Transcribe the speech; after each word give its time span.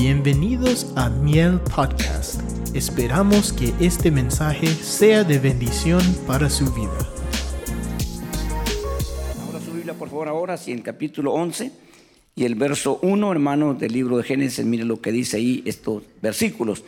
Bienvenidos 0.00 0.92
a 0.94 1.08
Miel 1.08 1.58
Podcast. 1.74 2.40
Esperamos 2.72 3.52
que 3.52 3.74
este 3.84 4.12
mensaje 4.12 4.68
sea 4.68 5.24
de 5.24 5.40
bendición 5.40 6.00
para 6.24 6.48
su 6.48 6.72
vida. 6.72 6.96
Ahora 9.44 9.58
su 9.58 9.72
Biblia, 9.72 9.94
por 9.94 10.08
favor, 10.08 10.28
ahora, 10.28 10.56
si 10.56 10.70
el 10.70 10.84
capítulo 10.84 11.32
11 11.32 11.72
y 12.36 12.44
el 12.44 12.54
verso 12.54 13.00
1, 13.02 13.32
hermanos, 13.32 13.80
del 13.80 13.92
libro 13.92 14.18
de 14.18 14.22
Génesis, 14.22 14.64
mire 14.64 14.84
lo 14.84 15.00
que 15.00 15.10
dice 15.10 15.38
ahí 15.38 15.64
estos 15.66 16.04
versículos. 16.22 16.84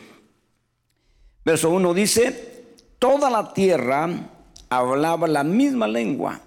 Verso 1.43 1.69
1 1.69 1.93
dice, 1.93 2.63
toda 2.97 3.29
la 3.29 3.51
tierra 3.53 4.29
hablaba 4.69 5.27
la 5.27 5.43
misma 5.43 5.89
lengua 5.89 6.39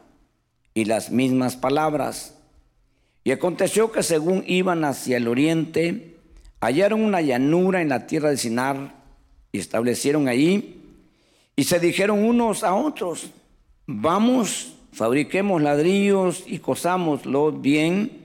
y 0.73 0.87
las 0.87 1.11
mismas 1.11 1.57
palabras. 1.57 2.39
Y 3.23 3.33
aconteció 3.33 3.93
que 3.93 4.03
según 4.03 4.45
iban 4.47 4.87
hacia 4.87 5.19
el 5.19 5.29
oriente, 5.29 6.14
hallaron 6.65 7.05
una 7.05 7.21
llanura 7.21 7.83
en 7.83 7.91
la 7.91 8.07
tierra 8.07 8.31
de 8.31 8.39
Sinar 8.39 8.95
y 9.53 9.59
establecieron 9.59 10.29
ahí 10.29 10.81
y 11.57 11.65
se 11.65 11.79
dijeron 11.79 12.25
unos 12.25 12.65
a 12.65 12.75
otros, 12.75 13.31
vamos, 13.87 14.75
fabriquemos 14.93 15.61
ladrillos 15.61 16.43
y 16.47 16.59
cosámoslos 16.61 17.61
bien. 17.61 18.25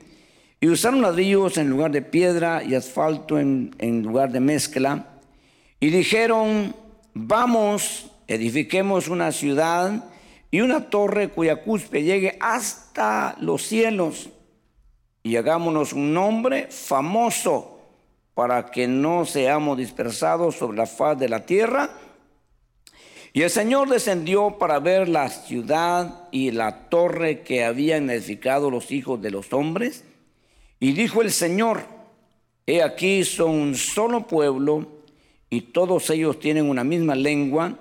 Y 0.61 0.67
usaron 0.67 1.01
ladrillos 1.01 1.57
en 1.57 1.69
lugar 1.69 1.91
de 1.91 2.01
piedra 2.01 2.63
y 2.63 2.75
asfalto 2.75 3.37
en, 3.37 3.75
en 3.77 4.03
lugar 4.03 4.31
de 4.31 4.39
mezcla. 4.39 5.05
Y 5.81 5.89
dijeron, 5.89 6.73
vamos, 7.13 8.09
edifiquemos 8.27 9.09
una 9.09 9.33
ciudad 9.33 10.05
y 10.49 10.61
una 10.61 10.89
torre 10.89 11.27
cuya 11.27 11.57
cuspe 11.57 12.03
llegue 12.03 12.37
hasta 12.39 13.35
los 13.41 13.63
cielos 13.63 14.29
y 15.23 15.35
hagámonos 15.35 15.91
un 15.93 16.13
nombre 16.13 16.67
famoso 16.71 17.78
para 18.39 18.71
que 18.71 18.87
no 18.87 19.25
seamos 19.25 19.77
dispersados 19.77 20.55
sobre 20.55 20.77
la 20.77 20.85
faz 20.85 21.19
de 21.19 21.27
la 21.27 21.45
tierra. 21.45 21.89
Y 23.33 23.41
el 23.41 23.49
Señor 23.49 23.89
descendió 23.89 24.57
para 24.57 24.79
ver 24.79 25.09
la 25.09 25.27
ciudad 25.27 26.29
y 26.31 26.51
la 26.51 26.87
torre 26.87 27.41
que 27.41 27.65
habían 27.65 28.09
edificado 28.09 28.71
los 28.71 28.91
hijos 28.91 29.21
de 29.21 29.31
los 29.31 29.51
hombres. 29.51 30.05
Y 30.79 30.93
dijo 30.93 31.21
el 31.21 31.31
Señor, 31.31 31.83
he 32.65 32.81
aquí 32.81 33.25
son 33.25 33.55
un 33.55 33.75
solo 33.75 34.25
pueblo 34.25 34.87
y 35.49 35.59
todos 35.59 36.09
ellos 36.09 36.39
tienen 36.39 36.69
una 36.69 36.85
misma 36.85 37.15
lengua. 37.15 37.77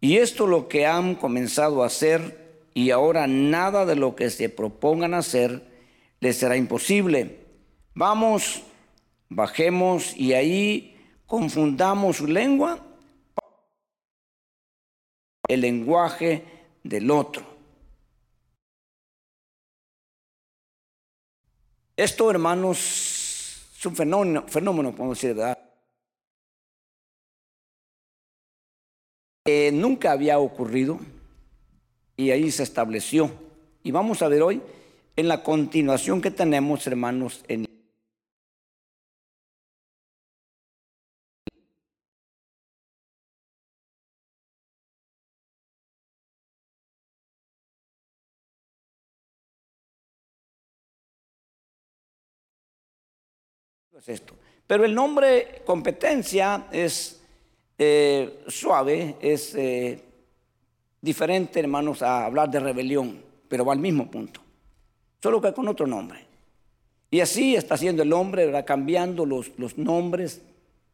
Y 0.00 0.18
esto 0.18 0.44
es 0.44 0.50
lo 0.50 0.68
que 0.68 0.86
han 0.86 1.16
comenzado 1.16 1.82
a 1.82 1.86
hacer 1.86 2.60
y 2.74 2.92
ahora 2.92 3.26
nada 3.26 3.84
de 3.86 3.96
lo 3.96 4.14
que 4.14 4.30
se 4.30 4.50
propongan 4.50 5.14
hacer 5.14 5.64
les 6.20 6.36
será 6.36 6.56
imposible. 6.56 7.40
Vamos 7.92 8.62
bajemos 9.30 10.14
y 10.16 10.34
ahí 10.34 10.98
confundamos 11.26 12.18
su 12.18 12.26
lengua, 12.26 12.84
el 15.48 15.60
lenguaje 15.62 16.44
del 16.82 17.10
otro. 17.10 17.44
Esto, 21.96 22.30
hermanos, 22.30 23.66
es 23.76 23.86
un 23.86 23.96
fenómeno, 23.96 24.44
fenómeno 24.46 24.90
podemos 24.92 25.18
decir, 25.18 25.34
¿verdad? 25.34 25.58
nunca 29.72 30.12
había 30.12 30.38
ocurrido 30.38 31.00
y 32.16 32.30
ahí 32.30 32.50
se 32.50 32.62
estableció. 32.62 33.30
Y 33.82 33.90
vamos 33.90 34.22
a 34.22 34.28
ver 34.28 34.42
hoy 34.42 34.62
en 35.16 35.28
la 35.28 35.42
continuación 35.42 36.20
que 36.20 36.30
tenemos, 36.30 36.86
hermanos, 36.86 37.44
en 37.48 37.69
esto. 54.08 54.34
Pero 54.66 54.84
el 54.84 54.94
nombre 54.94 55.62
competencia 55.64 56.66
es 56.70 57.20
eh, 57.76 58.44
suave, 58.46 59.16
es 59.20 59.54
eh, 59.56 60.00
diferente, 61.00 61.58
hermanos, 61.58 62.02
a 62.02 62.24
hablar 62.24 62.50
de 62.50 62.60
rebelión, 62.60 63.20
pero 63.48 63.64
va 63.64 63.72
al 63.72 63.78
mismo 63.80 64.10
punto, 64.10 64.40
solo 65.20 65.40
que 65.40 65.52
con 65.52 65.66
otro 65.66 65.86
nombre. 65.86 66.24
Y 67.10 67.18
así 67.18 67.56
está 67.56 67.74
haciendo 67.74 68.04
el 68.04 68.12
hombre, 68.12 68.46
¿verdad? 68.46 68.64
Cambiando 68.64 69.26
los, 69.26 69.50
los 69.58 69.76
nombres, 69.76 70.40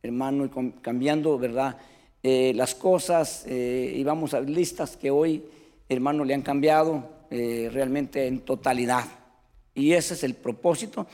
hermano, 0.03 0.47
y 0.47 0.71
cambiando, 0.81 1.39
¿verdad? 1.39 1.77
Eh, 2.23 2.53
las 2.55 2.75
cosas, 2.75 3.45
y 3.47 4.03
vamos 4.05 4.33
a 4.33 4.41
listas 4.41 4.97
que 4.97 5.11
hoy, 5.11 5.45
hermano, 5.89 6.25
le 6.25 6.33
han 6.33 6.43
cambiado 6.43 7.11
realmente 7.29 8.27
en 8.27 8.41
totalidad. 8.41 9.05
Y 9.75 9.93
ese 9.93 10.15
es 10.15 10.25
el 10.25 10.33
propósito 10.33 11.07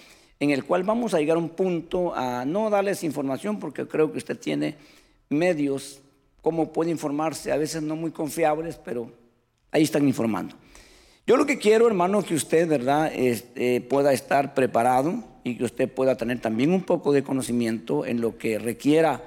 en 0.42 0.50
el 0.50 0.64
cual 0.64 0.82
vamos 0.82 1.14
a 1.14 1.20
llegar 1.20 1.36
a 1.36 1.41
un 1.41 1.50
punto 1.50 2.12
a 2.16 2.44
no 2.44 2.69
darles 2.69 3.04
información 3.04 3.60
porque 3.60 3.86
creo 3.86 4.10
que 4.10 4.19
usted 4.19 4.36
tiene 4.36 4.75
medios, 5.28 6.00
cómo 6.41 6.72
puede 6.72 6.91
informarse, 6.91 7.53
a 7.53 7.56
veces 7.56 7.80
no 7.80 7.94
muy 7.94 8.10
confiables, 8.10 8.76
pero 8.84 9.12
ahí 9.70 9.84
están 9.84 10.04
informando. 10.08 10.56
Yo 11.28 11.36
lo 11.36 11.47
que 11.47 11.58
quiero, 11.58 11.86
hermano, 11.86 12.25
que 12.25 12.34
usted, 12.34 12.66
¿verdad?, 12.66 13.12
este, 13.14 13.82
pueda 13.82 14.12
estar 14.12 14.52
preparado 14.52 15.22
y 15.44 15.54
que 15.54 15.62
usted 15.62 15.88
pueda 15.88 16.16
tener 16.16 16.41
también 16.41 16.72
un 16.72 16.82
poco 16.82 17.12
de 17.12 17.22
conocimiento 17.22 18.04
en 18.04 18.20
lo 18.20 18.36
que 18.36 18.58
requiera 18.58 19.22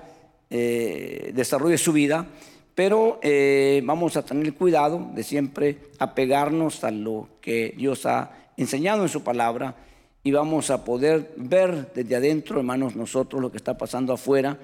eh, 0.49 1.31
desarrollo 1.33 1.77
su 1.77 1.93
vida, 1.93 2.27
pero 2.75 3.21
eh, 3.23 3.81
vamos 3.85 4.17
a 4.17 4.25
tener 4.25 4.53
cuidado 4.53 5.11
de 5.15 5.23
siempre 5.23 5.77
apegarnos 5.97 6.83
a 6.83 6.91
lo 6.91 7.29
que 7.39 7.73
Dios 7.77 8.05
ha 8.05 8.31
enseñado 8.57 9.03
en 9.03 9.09
su 9.09 9.23
palabra 9.23 9.77
y 10.25 10.31
vamos 10.31 10.71
a 10.71 10.83
poder 10.83 11.33
ver 11.37 11.93
desde 11.93 12.15
adentro, 12.15 12.57
hermanos, 12.57 12.95
nosotros 12.95 13.39
lo 13.39 13.51
que 13.51 13.57
está 13.57 13.77
pasando 13.77 14.11
afuera, 14.11 14.57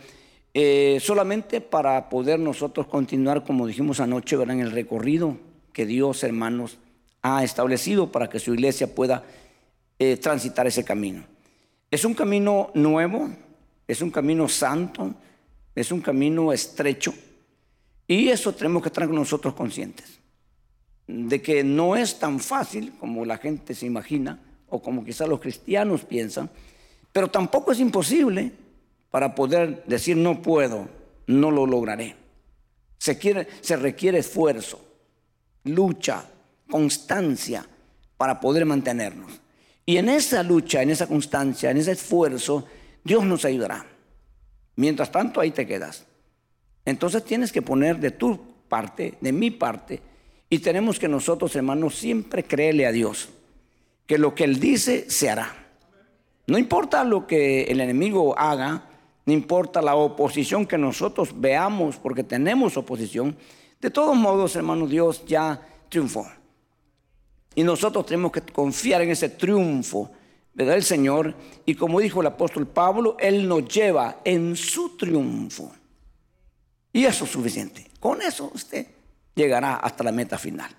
eh, 0.56 0.98
solamente 1.00 1.62
para 1.62 2.10
poder 2.10 2.40
nosotros 2.40 2.88
continuar, 2.88 3.44
como 3.44 3.68
dijimos 3.68 4.00
anoche, 4.00 4.36
¿verdad? 4.36 4.56
en 4.56 4.64
el 4.64 4.72
recorrido 4.72 5.38
que 5.72 5.86
Dios, 5.86 6.24
hermanos, 6.24 6.80
ha 7.22 7.44
establecido 7.44 8.12
para 8.12 8.28
que 8.28 8.40
su 8.40 8.56
iglesia 8.56 8.96
pueda 8.96 9.24
eh, 10.00 10.18
transitar 10.18 10.66
ese 10.66 10.84
camino. 10.84 11.26
Es 11.92 12.06
un 12.06 12.16
camino 12.16 12.72
nuevo, 12.74 13.30
es 13.88 14.02
un 14.02 14.10
camino 14.10 14.50
santo, 14.50 15.14
es 15.76 15.92
un 15.92 16.02
camino 16.02 16.52
estrecho, 16.52 17.14
y 18.08 18.30
eso 18.30 18.52
tenemos 18.52 18.82
que 18.82 18.90
estar 18.90 19.08
nosotros 19.08 19.54
conscientes, 19.54 20.20
de 21.06 21.40
que 21.40 21.64
no 21.64 21.96
es 21.96 22.18
tan 22.18 22.40
fácil 22.40 22.94
como 23.00 23.26
la 23.26 23.38
gente 23.38 23.76
se 23.76 23.86
imagina, 23.86 24.40
o 24.72 24.82
como 24.82 25.06
quizás 25.06 25.28
los 25.28 25.40
cristianos 25.40 26.04
piensan, 26.04 26.50
pero 27.12 27.28
tampoco 27.28 27.72
es 27.72 27.80
imposible 27.80 28.52
para 29.12 29.36
poder 29.36 29.84
decir 29.86 30.18
no 30.18 30.42
puedo, 30.42 30.88
no 31.28 31.52
lo 31.52 31.68
lograré. 31.68 32.16
Se, 32.98 33.18
quiere, 33.18 33.48
se 33.60 33.76
requiere 33.76 34.20
esfuerzo, 34.20 34.82
lucha, 35.66 36.26
constancia 36.70 37.68
para 38.18 38.40
poder 38.40 38.66
mantenernos. 38.66 39.42
Y 39.86 39.98
en 39.98 40.08
esa 40.08 40.42
lucha, 40.42 40.82
en 40.82 40.90
esa 40.90 41.08
constancia, 41.08 41.70
en 41.70 41.78
ese 41.78 41.92
esfuerzo, 41.92 42.66
Dios 43.04 43.26
nos 43.26 43.44
ayudará. 43.44 43.86
Mientras 44.78 45.12
tanto, 45.12 45.42
ahí 45.42 45.52
te 45.52 45.68
quedas. 45.68 46.06
Entonces 46.86 47.26
tienes 47.26 47.52
que 47.52 47.62
poner 47.62 48.00
de 48.00 48.12
tu 48.12 48.40
parte, 48.70 49.18
de 49.20 49.34
mi 49.34 49.52
parte, 49.52 50.02
y 50.50 50.60
tenemos 50.60 50.98
que 50.98 51.10
nosotros, 51.10 51.56
hermanos, 51.56 51.96
siempre 51.96 52.46
creerle 52.46 52.86
a 52.86 52.92
Dios 52.92 53.30
que 54.06 54.18
lo 54.18 54.36
que 54.36 54.44
Él 54.44 54.60
dice 54.60 55.10
se 55.10 55.30
hará. 55.30 55.56
No 56.48 56.58
importa 56.58 57.04
lo 57.04 57.28
que 57.28 57.64
el 57.64 57.80
enemigo 57.80 58.38
haga, 58.38 58.84
no 59.26 59.34
importa 59.34 59.82
la 59.82 59.96
oposición 59.96 60.66
que 60.66 60.78
nosotros 60.78 61.30
veamos, 61.40 61.98
porque 61.98 62.24
tenemos 62.24 62.76
oposición, 62.78 63.38
de 63.80 63.90
todos 63.90 64.16
modos, 64.16 64.56
hermano, 64.56 64.88
Dios 64.88 65.24
ya 65.26 65.62
triunfó. 65.90 66.28
Y 67.56 67.64
nosotros 67.64 68.06
tenemos 68.06 68.32
que 68.32 68.42
confiar 68.42 69.02
en 69.02 69.10
ese 69.10 69.30
triunfo, 69.30 70.12
¿verdad? 70.54 70.76
El 70.76 70.84
Señor. 70.84 71.36
Y 71.66 71.76
como 71.76 72.00
dijo 72.00 72.22
el 72.22 72.28
apóstol 72.28 72.68
Pablo, 72.68 73.18
Él 73.20 73.48
nos 73.48 73.68
lleva 73.68 74.22
en 74.24 74.56
su 74.56 74.96
triunfo. 74.98 75.72
Y 76.94 77.06
eso 77.06 77.26
es 77.26 77.32
suficiente. 77.32 77.88
Con 78.00 78.22
eso 78.22 78.52
usted 78.54 78.88
llegará 79.36 79.76
hasta 79.76 80.04
la 80.04 80.12
meta 80.12 80.38
final. 80.38 80.70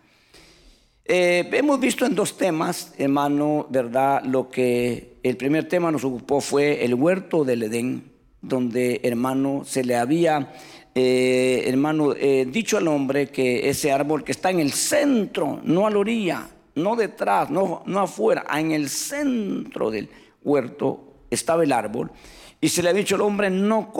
Eh, 1.04 1.49
hemos 1.52 1.81
visto 1.81 2.06
en 2.06 2.14
dos 2.14 2.37
temas, 2.37 2.94
hermano, 2.96 3.66
¿verdad? 3.70 4.22
Lo 4.25 4.49
que 4.49 5.19
el 5.25 5.37
primer 5.37 5.69
tema 5.69 5.90
nos 5.90 6.04
ocupó 6.04 6.40
fue 6.40 6.84
el 6.84 6.94
huerto 6.94 7.44
del 7.44 7.64
Edén, 7.64 8.12
donde, 8.40 9.00
hermano, 9.02 9.62
se 9.64 9.82
le 9.82 9.96
había, 9.96 10.52
eh, 10.94 11.64
hermano, 11.66 12.14
eh, 12.14 12.46
dicho 12.49 12.76
al 12.76 12.87
hombre 12.87 13.28
que 13.28 13.69
ese 13.69 13.90
árbol 13.90 14.22
que 14.22 14.31
está 14.31 14.50
en 14.50 14.60
el 14.60 14.72
centro, 14.72 15.60
no 15.64 15.88
a 15.88 15.90
la 15.90 15.99
orilla, 15.99 16.49
no 16.76 16.94
detrás, 16.94 17.50
no, 17.50 17.82
no 17.84 18.00
afuera, 18.00 18.44
en 18.56 18.70
el 18.70 18.88
centro 18.88 19.90
del 19.90 20.08
huerto 20.44 21.25
estaba 21.31 21.64
el 21.64 21.72
árbol. 21.72 22.12
y 22.60 22.69
se 22.69 22.81
le 22.81 22.90
ha 22.90 22.93
dicho 22.93 23.16
al 23.16 23.22
hombre, 23.22 23.50
no, 23.50 23.93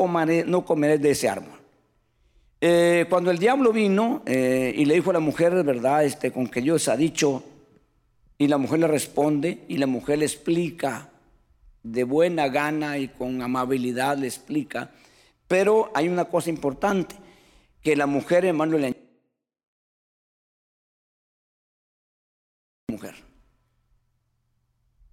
no 0.47 0.65
comeré 0.65 0.99
de 0.99 1.11
ese 1.11 1.29
árbol. 1.29 1.62
Eh, 2.65 3.07
cuando 3.09 3.33
el 3.33 3.39
diablo 3.39 3.73
vino 3.73 4.23
eh, 4.25 4.73
y 4.77 4.85
le 4.85 4.95
dijo 4.95 5.11
a 5.11 5.15
la 5.15 5.19
mujer, 5.19 5.65
¿verdad? 5.65 6.05
Este, 6.05 6.31
con 6.31 6.47
que 6.47 6.61
Dios 6.61 6.87
ha 6.87 6.97
dicho, 6.97 7.43
y 8.39 8.47
la 8.47 8.57
mujer 8.57 8.79
le 8.79 8.87
responde, 8.87 9.65
y 9.67 9.79
la 9.79 9.89
mujer 9.89 10.21
le 10.21 10.27
explica, 10.27 11.11
de 11.83 12.05
buena 12.05 12.47
gana 12.47 12.99
y 12.99 13.09
con 13.09 13.43
amabilidad 13.43 14.17
le 14.17 14.29
explica, 14.29 14.93
pero 15.49 15.91
hay 15.93 16.09
una 16.09 16.27
cosa 16.27 16.51
importante, 16.51 17.17
que 17.83 17.97
la 17.97 18.07
mujer, 18.07 18.45
hermano, 18.45 18.79
le 18.79 18.95
mujer. 22.87 23.17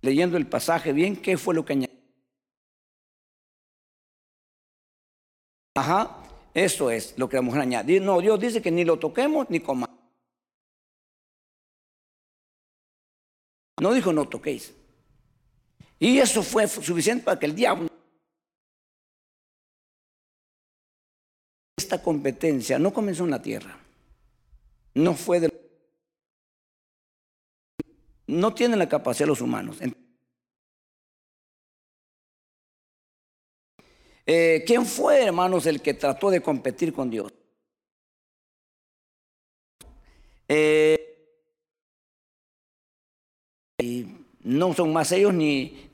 Leyendo 0.02 0.38
el 0.38 0.46
pasaje 0.46 0.94
bien, 0.94 1.16
¿qué 1.16 1.36
fue 1.36 1.56
lo 1.56 1.66
que 1.66 1.74
añadió? 1.74 1.98
Ajá, 5.74 6.19
eso 6.54 6.90
es 6.90 7.18
lo 7.18 7.30
que 7.30 7.38
la 7.38 7.42
mujer 7.42 7.62
añade. 7.62 8.00
No, 8.00 8.20
Dios 8.22 8.40
dice 8.40 8.62
que 8.62 8.72
ni 8.72 8.84
lo 8.84 8.98
toquemos 9.00 9.50
ni 9.50 9.60
comamos. 9.60 9.98
No 13.80 13.94
dijo 13.94 14.12
no 14.12 14.28
toquéis. 14.28 14.74
Y 16.00 16.20
eso 16.20 16.44
fue 16.44 16.68
suficiente 16.68 17.24
para 17.24 17.40
que 17.40 17.46
el 17.46 17.56
diablo 17.56 17.90
esta 21.78 22.02
competencia 22.04 22.78
no 22.78 22.94
comenzó 22.94 23.24
en 23.24 23.32
la 23.32 23.42
tierra. 23.42 23.80
No 24.94 25.16
fue 25.16 25.40
de 25.40 25.50
no 28.28 28.54
tienen 28.54 28.78
la 28.78 28.88
capacidad 28.88 29.28
los 29.28 29.42
humanos. 29.42 29.80
Eh, 34.32 34.64
¿Quién 34.64 34.86
fue, 34.86 35.24
hermanos, 35.24 35.66
el 35.66 35.82
que 35.82 35.96
trató 35.96 36.30
de 36.30 36.40
competir 36.40 36.94
con 36.94 37.10
Dios? 37.10 37.34
Eh, 40.48 41.26
no 44.42 44.72
son 44.76 44.94
más 44.94 45.12
ellos 45.14 45.34
ni... 45.34 45.90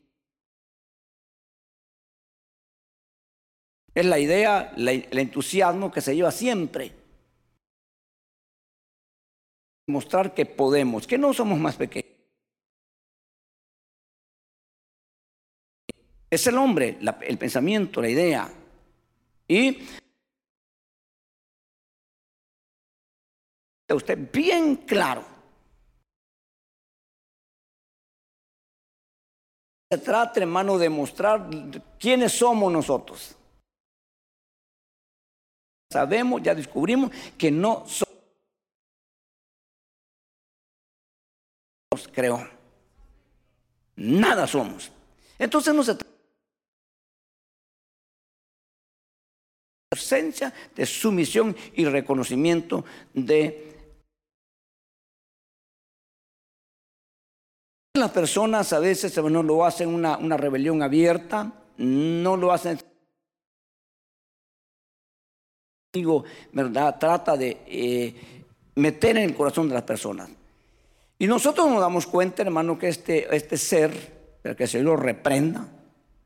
Es 3.94 4.04
la 4.04 4.18
idea, 4.18 4.74
el 4.76 5.18
entusiasmo 5.18 5.90
que 5.90 6.02
se 6.02 6.14
lleva 6.14 6.30
siempre. 6.30 6.92
Mostrar 9.86 10.34
que 10.34 10.44
podemos, 10.44 11.06
que 11.06 11.16
no 11.16 11.32
somos 11.32 11.58
más 11.58 11.76
pequeños. 11.76 12.15
Es 16.36 16.46
el 16.48 16.58
hombre, 16.58 16.98
el 17.22 17.38
pensamiento, 17.38 18.02
la 18.02 18.10
idea. 18.10 18.52
Y 19.48 19.88
usted 23.90 24.30
bien 24.30 24.76
claro. 24.76 25.24
Se 29.90 29.96
trata, 29.96 30.40
hermano, 30.40 30.76
de 30.76 30.90
mostrar 30.90 31.48
quiénes 31.98 32.32
somos 32.32 32.70
nosotros. 32.70 33.34
Sabemos, 35.90 36.42
ya 36.42 36.54
descubrimos 36.54 37.12
que 37.38 37.50
no 37.50 37.86
somos. 37.86 38.14
Creo. 42.12 42.46
Nada 43.96 44.46
somos. 44.46 44.92
Entonces 45.38 45.72
no 45.74 45.82
se 45.82 45.94
trata. 45.94 46.15
Ausencia 50.06 50.52
de 50.74 50.86
sumisión 50.86 51.56
y 51.74 51.84
reconocimiento 51.84 52.84
de 53.12 53.62
las 57.94 58.10
personas 58.10 58.72
a 58.72 58.78
veces 58.78 59.16
no 59.16 59.42
lo 59.42 59.64
hacen 59.64 59.88
una, 59.88 60.18
una 60.18 60.36
rebelión 60.36 60.82
abierta, 60.82 61.52
no 61.78 62.36
lo 62.36 62.52
hacen 62.52 62.78
¿verdad? 66.52 66.98
Trata 66.98 67.38
de 67.38 67.56
eh, 67.66 68.14
meter 68.74 69.16
en 69.16 69.24
el 69.24 69.34
corazón 69.34 69.66
de 69.68 69.74
las 69.74 69.84
personas. 69.84 70.28
Y 71.18 71.26
nosotros 71.26 71.70
nos 71.70 71.80
damos 71.80 72.06
cuenta, 72.06 72.42
hermano, 72.42 72.78
que 72.78 72.88
este, 72.88 73.34
este 73.34 73.56
ser, 73.56 74.38
que 74.42 74.64
el 74.64 74.68
Señor 74.68 74.86
lo 74.86 74.96
reprenda, 74.96 75.66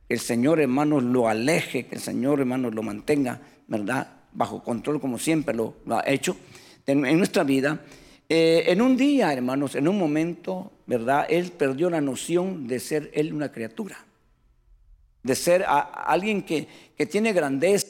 que 0.09 0.15
el 0.15 0.19
Señor, 0.19 0.59
hermano, 0.59 1.01
lo 1.01 1.29
aleje, 1.29 1.87
que 1.87 1.95
el 1.95 2.01
Señor, 2.01 2.41
hermano, 2.41 2.69
lo 2.73 2.83
mantenga 2.83 3.41
¿verdad? 3.71 4.13
Bajo 4.33 4.63
control 4.63 5.01
como 5.01 5.19
siempre 5.19 5.55
lo, 5.55 5.77
ha 5.91 6.03
hecho 6.07 6.37
en, 6.87 7.17
nuestra 7.17 7.45
vida. 7.45 7.83
Eh, 8.29 8.65
en 8.67 8.83
un 8.83 8.97
día, 8.97 9.33
hermanos, 9.33 9.75
en 9.77 9.89
un 9.89 9.97
momento, 9.97 10.73
¿verdad? 10.87 11.27
Él 11.31 11.53
perdió 11.53 11.89
la 11.89 12.01
noción 12.01 12.67
de 12.67 12.81
ser 12.81 13.11
él 13.15 13.33
una 13.33 13.51
criatura, 13.51 14.05
de 15.23 15.35
ser 15.35 15.65
alguien 15.67 16.43
que, 16.43 16.69
que 16.97 17.07
tiene 17.07 17.33
grandeza 17.33 17.87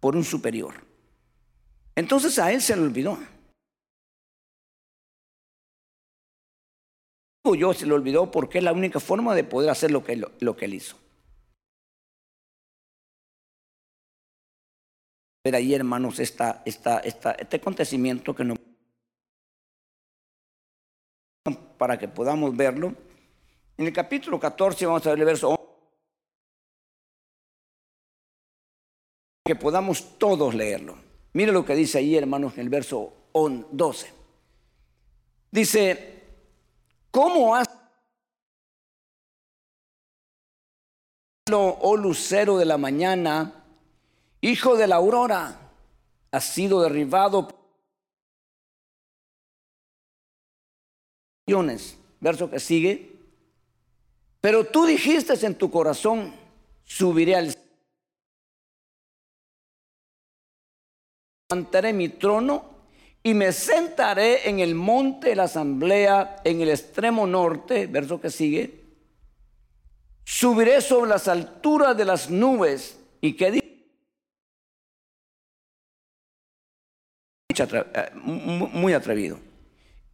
por 0.00 0.16
un 0.16 0.24
superior. 0.24 0.74
Entonces 1.94 2.38
a 2.38 2.52
él 2.52 2.62
se 2.62 2.76
le 2.76 2.82
olvidó. 2.82 3.18
Yo 7.58 7.74
se 7.74 7.86
le 7.86 7.92
olvidó 7.92 8.30
porque 8.30 8.58
es 8.58 8.64
la 8.64 8.72
única 8.72 9.00
forma 9.00 9.34
de 9.34 9.44
poder 9.44 9.70
hacer 9.70 9.90
lo 9.90 10.04
que, 10.04 10.24
lo 10.38 10.56
que 10.56 10.64
él 10.64 10.74
hizo. 10.74 11.01
Ver 15.44 15.56
ahí, 15.56 15.74
hermanos, 15.74 16.18
esta, 16.20 16.62
esta, 16.64 17.00
esta, 17.00 17.32
este 17.32 17.56
acontecimiento 17.56 18.34
que 18.34 18.44
no 18.44 18.54
para 21.76 21.98
que 21.98 22.06
podamos 22.06 22.56
verlo. 22.56 22.94
En 23.76 23.86
el 23.86 23.92
capítulo 23.92 24.38
14 24.38 24.86
vamos 24.86 25.04
a 25.04 25.10
ver 25.10 25.18
el 25.18 25.24
verso 25.24 25.48
11. 25.48 25.62
Que 29.44 29.56
podamos 29.56 30.16
todos 30.16 30.54
leerlo. 30.54 30.96
Mire 31.32 31.50
lo 31.50 31.64
que 31.64 31.74
dice 31.74 31.98
ahí, 31.98 32.16
hermanos, 32.16 32.54
en 32.54 32.60
el 32.60 32.68
verso 32.68 33.12
12. 33.32 34.12
Dice, 35.50 36.22
¿cómo 37.10 37.56
has 37.56 37.68
oh 41.50 41.96
lucero 41.96 42.56
de 42.56 42.64
la 42.64 42.78
mañana 42.78 43.61
hijo 44.42 44.76
de 44.76 44.86
la 44.86 44.96
aurora, 44.96 45.58
ha 46.30 46.40
sido 46.40 46.82
derribado. 46.82 47.48
Verso 52.20 52.50
que 52.50 52.60
sigue. 52.60 53.12
Pero 54.40 54.66
tú 54.66 54.86
dijiste 54.86 55.34
en 55.46 55.54
tu 55.54 55.70
corazón, 55.70 56.34
subiré 56.84 57.36
al 57.36 57.54
levantaré 61.50 61.92
mi 61.92 62.08
trono 62.08 62.64
y 63.22 63.34
me 63.34 63.52
sentaré 63.52 64.48
en 64.48 64.60
el 64.60 64.74
monte 64.74 65.28
de 65.28 65.36
la 65.36 65.44
asamblea 65.44 66.36
en 66.44 66.60
el 66.60 66.70
extremo 66.70 67.26
norte, 67.26 67.86
verso 67.86 68.20
que 68.20 68.30
sigue. 68.30 68.82
Subiré 70.24 70.80
sobre 70.80 71.10
las 71.10 71.28
alturas 71.28 71.96
de 71.96 72.04
las 72.04 72.30
nubes 72.30 72.98
y 73.20 73.36
Eh, 73.40 73.61
muy 78.14 78.92
atrevido. 78.92 79.38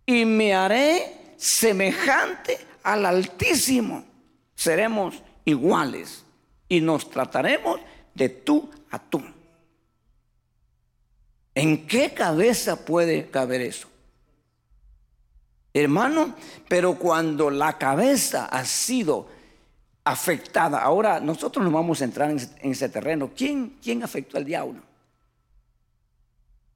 Y 0.07 0.25
me 0.25 0.55
haré 0.55 1.35
semejante 1.37 2.59
al 2.83 3.07
Altísimo. 3.07 4.05
Seremos 4.55 5.23
iguales 5.45 6.25
y 6.69 6.81
nos 6.81 7.11
trataremos 7.11 7.81
de 8.15 8.29
tú 8.29 8.71
a 8.91 8.99
tú. 8.99 9.23
¿En 11.55 11.87
qué 11.87 12.15
cabeza 12.15 12.85
puede 12.85 13.31
caber 13.31 13.61
eso? 13.63 13.89
Hermano, 15.75 16.35
pero 16.69 16.99
cuando 16.99 17.51
la 17.51 17.79
cabeza 17.79 18.47
ha 18.47 18.65
sido 18.65 19.29
afectada, 20.05 20.81
ahora 20.81 21.21
nosotros 21.21 21.63
nos 21.63 21.73
vamos 21.73 22.01
a 22.01 22.05
entrar 22.05 22.31
en 22.31 22.71
ese 22.71 22.89
terreno. 22.89 23.31
¿Quién, 23.37 23.77
quién 23.83 24.03
afectó 24.03 24.39
al 24.39 24.45
diablo? 24.45 24.88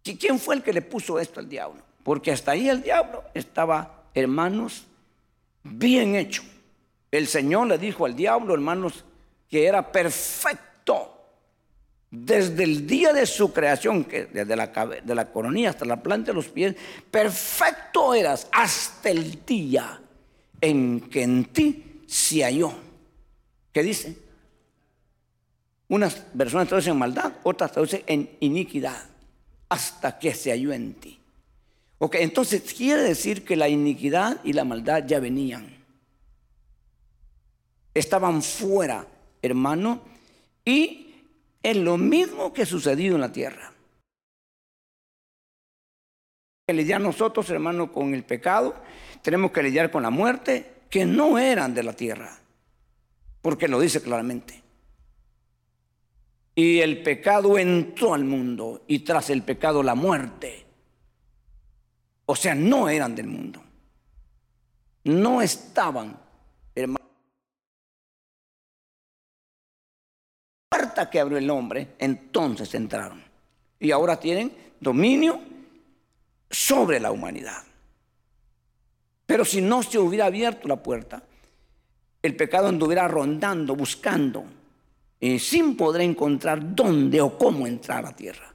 ¿Quién 0.02 0.38
fue 0.38 0.56
el 0.56 0.62
que 0.62 0.73
le 0.73 0.82
puso 0.82 1.18
esto 1.18 1.40
al 1.40 1.49
diablo? 1.49 1.82
Porque 2.02 2.32
hasta 2.32 2.52
ahí 2.52 2.68
el 2.68 2.82
diablo 2.82 3.25
estaba, 3.35 4.04
hermanos, 4.14 4.87
bien 5.62 6.16
hecho. 6.16 6.42
El 7.11 7.26
Señor 7.26 7.68
le 7.68 7.78
dijo 7.78 8.06
al 8.06 8.16
diablo, 8.16 8.54
hermanos, 8.54 9.04
que 9.49 9.66
era 9.66 9.92
perfecto. 9.92 11.09
Desde 12.11 12.64
el 12.64 12.87
día 12.87 13.12
de 13.12 13.25
su 13.26 13.52
creación, 13.52 14.04
que 14.04 14.26
desde 14.26 14.56
la, 14.56 14.66
de 14.66 15.14
la 15.14 15.30
coronilla 15.30 15.71
hasta 15.71 15.85
la 15.85 16.02
planta 16.02 16.32
de 16.32 16.35
los 16.35 16.49
pies, 16.49 16.75
perfecto 17.11 18.12
eras 18.12 18.49
hasta 18.52 19.11
el 19.11 19.44
día 19.44 20.00
en 20.61 21.00
que 21.00 21.23
en 21.23 21.44
ti 21.47 22.02
se 22.06 22.42
halló. 22.44 22.73
¿Qué 23.73 23.82
dice? 23.82 24.16
Unas 25.88 26.14
personas 26.14 26.68
traducen 26.68 26.92
en 26.92 26.99
maldad, 26.99 27.32
otras 27.42 27.73
traducen 27.73 28.02
en 28.06 28.30
iniquidad, 28.40 29.12
hasta 29.73 30.19
que 30.19 30.35
se 30.35 30.50
halló 30.50 30.71
en 30.75 30.93
ti. 30.93 31.19
Ok, 31.97 32.17
entonces 32.17 32.75
quiere 32.75 33.05
decir 33.05 33.43
que 33.43 33.57
la 33.57 33.71
iniquidad 33.71 34.38
y 34.45 34.52
la 34.52 34.64
maldad 34.64 35.07
ya 35.07 35.19
venían. 35.19 35.83
Estaban 37.95 38.43
fuera, 38.43 39.07
hermano, 39.41 40.02
y 40.62 41.14
es 41.62 41.75
lo 41.75 41.97
mismo 41.97 42.52
que 42.52 42.62
ha 42.62 42.67
sucedido 42.67 43.14
en 43.14 43.23
la 43.23 43.33
tierra. 43.33 43.73
Que 46.67 46.75
lidiar 46.75 47.00
nosotros, 47.00 47.49
hermano, 47.49 47.93
con 47.95 48.12
el 48.12 48.25
pecado, 48.25 48.75
tenemos 49.23 49.52
que 49.52 49.62
lidiar 49.62 49.91
con 49.91 50.02
la 50.02 50.11
muerte, 50.11 50.83
que 50.91 51.07
no 51.07 51.38
eran 51.38 51.73
de 51.73 51.83
la 51.83 51.95
tierra, 51.95 52.38
porque 53.41 53.69
lo 53.69 53.81
dice 53.81 54.02
claramente. 54.02 54.62
Y 56.54 56.80
el 56.80 57.02
pecado 57.02 57.59
entró 57.59 58.14
al 58.14 58.25
mundo 58.25 58.85
y 58.87 59.00
tras 59.00 59.30
el 59.30 59.42
pecado 59.42 59.82
la 59.82 59.94
muerte. 59.94 60.66
O 62.26 62.37
sea, 62.37 62.54
no 62.54 62.88
eran 62.88 63.14
del 63.14 63.26
mundo. 63.26 63.62
No 65.04 65.42
estaban, 65.42 66.16
hermano. 66.75 67.06
Puerta 70.68 71.11
que 71.11 71.21
abrió 71.21 71.38
el 71.38 71.50
hombre, 71.50 71.94
entonces 71.99 72.75
entraron. 72.75 73.23
Y 73.80 73.90
ahora 73.90 74.18
tienen 74.21 74.52
dominio 74.78 75.40
sobre 76.50 77.00
la 77.00 77.11
humanidad. 77.11 77.64
Pero 79.26 79.44
si 79.44 79.61
no 79.61 79.82
se 79.82 79.99
hubiera 79.99 80.26
abierto 80.26 80.68
la 80.68 80.82
puerta, 80.82 81.23
el 82.23 82.37
pecado 82.37 82.68
anduviera 82.68 83.09
rondando, 83.09 83.75
buscando, 83.75 84.44
eh, 85.25 85.38
sin 85.38 85.76
poder 85.76 86.02
encontrar 86.02 86.75
dónde 86.75 87.21
o 87.21 87.38
cómo 87.38 87.64
entrar 87.64 88.00
a 88.00 88.11
la 88.11 88.17
tierra. 88.17 88.52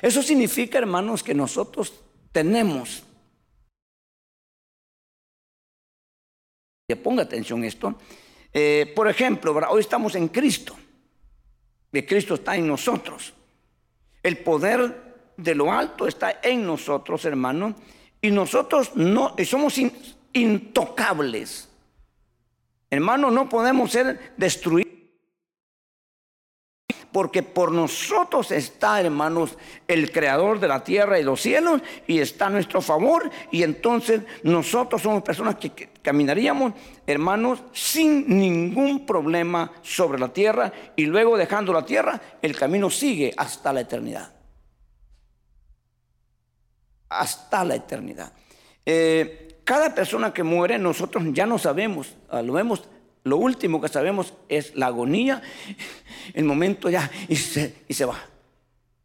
Eso 0.00 0.22
significa, 0.22 0.78
hermanos, 0.78 1.22
que 1.22 1.34
nosotros 1.34 1.92
tenemos. 2.32 3.02
Que 6.88 6.96
ponga 6.96 7.24
atención 7.24 7.64
esto. 7.64 7.96
Eh, 8.50 8.90
por 8.96 9.10
ejemplo, 9.10 9.54
hoy 9.68 9.80
estamos 9.82 10.14
en 10.14 10.28
Cristo. 10.28 10.74
Y 11.92 12.02
Cristo 12.04 12.36
está 12.36 12.56
en 12.56 12.66
nosotros. 12.66 13.34
El 14.22 14.38
poder 14.38 15.34
de 15.36 15.54
lo 15.54 15.70
alto 15.70 16.08
está 16.08 16.40
en 16.42 16.64
nosotros, 16.64 17.26
hermano. 17.26 17.76
Y 18.22 18.30
nosotros 18.30 18.96
no 18.96 19.36
somos 19.44 19.78
intocables. 20.32 21.68
Hermano, 22.88 23.30
no 23.30 23.50
podemos 23.50 23.90
ser 23.90 24.32
destruidos 24.38 24.95
porque 27.16 27.42
por 27.42 27.72
nosotros 27.72 28.50
está, 28.50 29.00
hermanos, 29.00 29.56
el 29.88 30.12
creador 30.12 30.60
de 30.60 30.68
la 30.68 30.84
tierra 30.84 31.18
y 31.18 31.22
los 31.22 31.40
cielos, 31.40 31.80
y 32.06 32.18
está 32.18 32.48
a 32.48 32.50
nuestro 32.50 32.82
favor, 32.82 33.30
y 33.50 33.62
entonces 33.62 34.20
nosotros 34.42 35.00
somos 35.00 35.22
personas 35.22 35.54
que, 35.54 35.88
caminaríamos, 36.02 36.74
hermanos, 37.06 37.62
sin 37.72 38.28
ningún 38.38 39.06
problema 39.06 39.72
sobre 39.80 40.18
la 40.18 40.28
tierra, 40.28 40.70
y 40.94 41.06
luego 41.06 41.38
dejando 41.38 41.72
la 41.72 41.86
tierra, 41.86 42.20
el 42.42 42.54
camino 42.54 42.90
sigue 42.90 43.32
hasta 43.34 43.72
la 43.72 43.80
eternidad. 43.80 44.34
Hasta 47.08 47.64
la 47.64 47.76
eternidad. 47.76 48.30
Eh, 48.84 49.62
cada 49.64 49.94
persona 49.94 50.34
que 50.34 50.42
muere, 50.42 50.78
nosotros 50.78 51.24
ya 51.32 51.46
no 51.46 51.56
sabemos, 51.56 52.14
lo 52.30 52.52
vemos 52.52 52.86
lo 53.26 53.38
último 53.38 53.80
que 53.80 53.88
sabemos 53.88 54.34
es 54.48 54.76
la 54.76 54.86
agonía, 54.86 55.42
el 56.32 56.44
momento 56.44 56.88
ya 56.88 57.10
y 57.28 57.34
se, 57.34 57.74
y 57.88 57.94
se 57.94 58.04
va. 58.04 58.24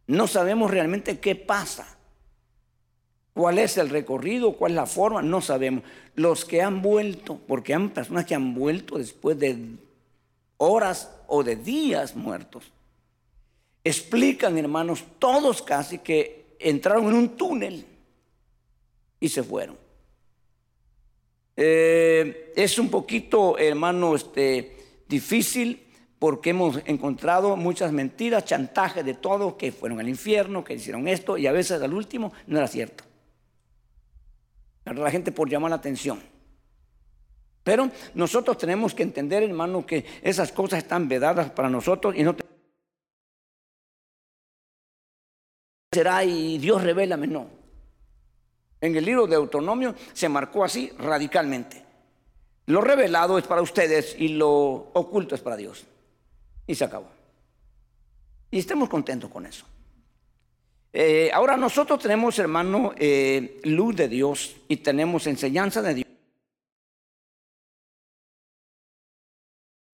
No 0.05 0.27
sabemos 0.27 0.69
realmente 0.69 1.19
qué 1.19 1.35
pasa. 1.35 1.97
¿Cuál 3.33 3.57
es 3.57 3.79
el 3.79 3.89
recorrido? 3.89 4.53
¿Cuál 4.53 4.73
es 4.73 4.75
la 4.75 4.85
forma? 4.85 5.23
No 5.23 5.41
sabemos. 5.41 5.83
Los 6.13 6.45
que 6.45 6.61
han 6.61 6.83
vuelto, 6.83 7.39
porque 7.47 7.73
hay 7.73 7.87
personas 7.87 8.25
que 8.25 8.35
han 8.35 8.53
vuelto 8.53 8.99
después 8.99 9.39
de 9.39 9.57
horas 10.57 11.09
o 11.25 11.43
de 11.43 11.55
días 11.55 12.15
muertos, 12.15 12.71
explican, 13.83 14.55
hermanos, 14.55 15.03
todos 15.17 15.63
casi 15.63 15.97
que 15.97 16.55
entraron 16.59 17.07
en 17.07 17.15
un 17.15 17.29
túnel 17.29 17.87
y 19.19 19.29
se 19.29 19.41
fueron. 19.41 19.77
Eh, 21.55 22.53
es 22.55 22.79
un 22.79 22.89
poquito, 22.89 23.57
hermano, 23.57 24.15
este, 24.15 25.03
difícil 25.07 25.87
porque 26.19 26.51
hemos 26.51 26.79
encontrado 26.85 27.55
muchas 27.55 27.91
mentiras, 27.91 28.45
chantajes 28.45 29.03
de 29.03 29.15
todo, 29.15 29.57
que 29.57 29.71
fueron 29.71 29.99
al 29.99 30.07
infierno, 30.07 30.63
que 30.63 30.75
hicieron 30.75 31.07
esto, 31.07 31.35
y 31.37 31.47
a 31.47 31.51
veces 31.51 31.81
al 31.81 31.93
último 31.93 32.31
no 32.45 32.59
era 32.59 32.67
cierto. 32.67 33.03
La 34.85 35.09
gente 35.09 35.31
por 35.31 35.49
llamar 35.49 35.71
la 35.71 35.77
atención. 35.77 36.21
Pero 37.63 37.89
nosotros 38.13 38.57
tenemos 38.57 38.93
que 38.93 39.03
entender, 39.03 39.43
hermano, 39.43 39.85
que 39.85 40.05
esas 40.21 40.51
cosas 40.51 40.79
están 40.79 41.07
vedadas 41.07 41.49
para 41.51 41.69
nosotros 41.69 42.15
y 42.15 42.23
no 42.23 42.35
será 45.91 46.23
y 46.23 46.57
Dios 46.57 46.83
revélame, 46.83 47.27
no. 47.27 47.60
En 48.81 48.95
el 48.95 49.05
libro 49.05 49.27
de 49.27 49.35
Autonomio 49.35 49.93
se 50.11 50.27
marcó 50.27 50.63
así 50.63 50.91
radicalmente. 50.97 51.85
Lo 52.65 52.81
revelado 52.81 53.37
es 53.37 53.45
para 53.45 53.61
ustedes 53.61 54.15
y 54.17 54.29
lo 54.29 54.49
oculto 54.93 55.35
es 55.35 55.41
para 55.41 55.55
Dios. 55.55 55.85
Y 56.65 56.73
se 56.73 56.83
acabó. 56.83 57.07
Y 58.49 58.59
estemos 58.59 58.89
contentos 58.89 59.29
con 59.29 59.45
eso. 59.45 59.65
Eh, 60.93 61.31
ahora 61.33 61.55
nosotros 61.55 62.01
tenemos, 62.01 62.37
hermano, 62.39 62.93
eh, 62.97 63.61
luz 63.63 63.95
de 63.95 64.07
Dios 64.07 64.57
y 64.67 64.77
tenemos 64.77 65.27
enseñanza 65.27 65.81
de 65.81 65.93
Dios. 65.93 66.07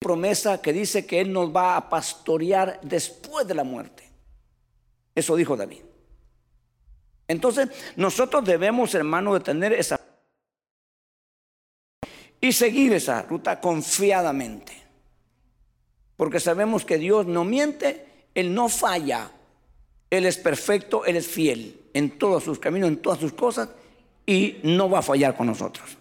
Promesa 0.00 0.62
que 0.62 0.72
dice 0.72 1.06
que 1.06 1.20
Él 1.20 1.32
nos 1.32 1.54
va 1.54 1.76
a 1.76 1.88
pastorear 1.88 2.80
después 2.82 3.46
de 3.46 3.54
la 3.54 3.64
muerte. 3.64 4.08
Eso 5.14 5.36
dijo 5.36 5.56
David. 5.56 5.87
Entonces, 7.28 7.68
nosotros 7.96 8.44
debemos, 8.44 8.94
hermano, 8.94 9.34
de 9.34 9.40
tener 9.40 9.74
esa 9.74 10.00
y 12.40 12.52
seguir 12.52 12.92
esa 12.94 13.22
ruta 13.22 13.60
confiadamente. 13.60 14.72
Porque 16.16 16.40
sabemos 16.40 16.84
que 16.84 16.98
Dios 16.98 17.26
no 17.26 17.44
miente, 17.44 18.26
Él 18.34 18.54
no 18.54 18.68
falla, 18.68 19.30
Él 20.08 20.24
es 20.24 20.38
perfecto, 20.38 21.04
Él 21.04 21.16
es 21.16 21.26
fiel 21.26 21.90
en 21.92 22.18
todos 22.18 22.44
sus 22.44 22.58
caminos, 22.58 22.88
en 22.88 23.02
todas 23.02 23.18
sus 23.18 23.32
cosas, 23.32 23.68
y 24.24 24.58
no 24.62 24.88
va 24.88 25.00
a 25.00 25.02
fallar 25.02 25.36
con 25.36 25.48
nosotros. 25.48 25.98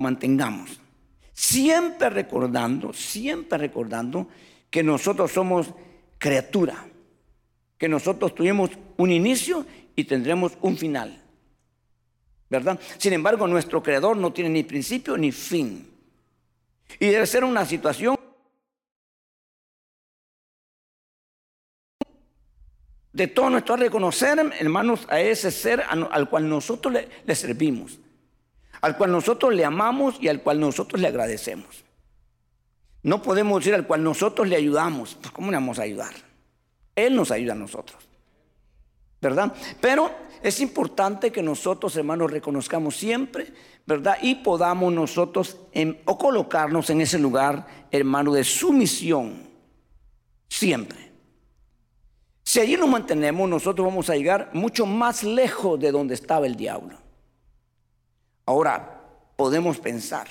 Mantengamos, 0.00 0.80
siempre 1.32 2.10
recordando, 2.10 2.92
siempre 2.92 3.58
recordando 3.58 4.26
que 4.68 4.82
nosotros 4.82 5.30
somos 5.30 5.68
criatura 6.18 6.91
que 7.82 7.88
nosotros 7.88 8.32
tuvimos 8.32 8.70
un 8.96 9.10
inicio 9.10 9.66
y 9.96 10.04
tendremos 10.04 10.52
un 10.60 10.76
final. 10.76 11.20
¿Verdad? 12.48 12.78
Sin 12.96 13.12
embargo, 13.12 13.48
nuestro 13.48 13.82
creador 13.82 14.16
no 14.16 14.32
tiene 14.32 14.50
ni 14.50 14.62
principio 14.62 15.18
ni 15.18 15.32
fin. 15.32 15.90
Y 17.00 17.08
debe 17.08 17.26
ser 17.26 17.42
una 17.42 17.66
situación 17.66 18.16
de 23.12 23.26
todo 23.26 23.50
nuestro 23.50 23.74
reconocer, 23.74 24.38
hermanos, 24.60 25.04
a 25.08 25.20
ese 25.20 25.50
ser 25.50 25.82
al 25.88 26.30
cual 26.30 26.48
nosotros 26.48 26.94
le, 26.94 27.08
le, 27.26 27.34
servimos, 27.34 27.98
al 28.80 28.96
cual 28.96 29.10
nosotros 29.10 29.52
le 29.52 29.64
amamos 29.64 30.18
y 30.20 30.28
al 30.28 30.40
cual 30.40 30.60
nosotros 30.60 31.00
le 31.00 31.08
agradecemos. 31.08 31.84
No 33.02 33.20
podemos 33.20 33.58
decir 33.58 33.74
al 33.74 33.88
cual 33.88 34.04
nosotros 34.04 34.46
le 34.46 34.54
ayudamos, 34.54 35.16
pues 35.20 35.32
¿cómo 35.32 35.50
le 35.50 35.56
vamos 35.56 35.80
a 35.80 35.82
ayudar? 35.82 36.31
Él 36.94 37.16
nos 37.16 37.30
ayuda 37.30 37.52
a 37.52 37.56
nosotros. 37.56 38.02
¿Verdad? 39.20 39.52
Pero 39.80 40.10
es 40.42 40.60
importante 40.60 41.30
que 41.30 41.42
nosotros, 41.42 41.96
hermanos, 41.96 42.30
reconozcamos 42.30 42.96
siempre, 42.96 43.52
¿verdad? 43.86 44.18
Y 44.20 44.36
podamos 44.36 44.92
nosotros 44.92 45.58
o 46.04 46.18
colocarnos 46.18 46.90
en 46.90 47.00
ese 47.00 47.18
lugar, 47.18 47.66
hermano, 47.92 48.32
de 48.32 48.42
sumisión. 48.42 49.50
Siempre. 50.48 51.12
Si 52.42 52.58
allí 52.60 52.76
nos 52.76 52.88
mantenemos, 52.88 53.48
nosotros 53.48 53.86
vamos 53.86 54.10
a 54.10 54.16
llegar 54.16 54.50
mucho 54.52 54.84
más 54.84 55.22
lejos 55.22 55.78
de 55.78 55.92
donde 55.92 56.14
estaba 56.14 56.46
el 56.46 56.56
diablo. 56.56 56.98
Ahora, 58.44 59.00
podemos 59.36 59.78
pensar, 59.78 60.26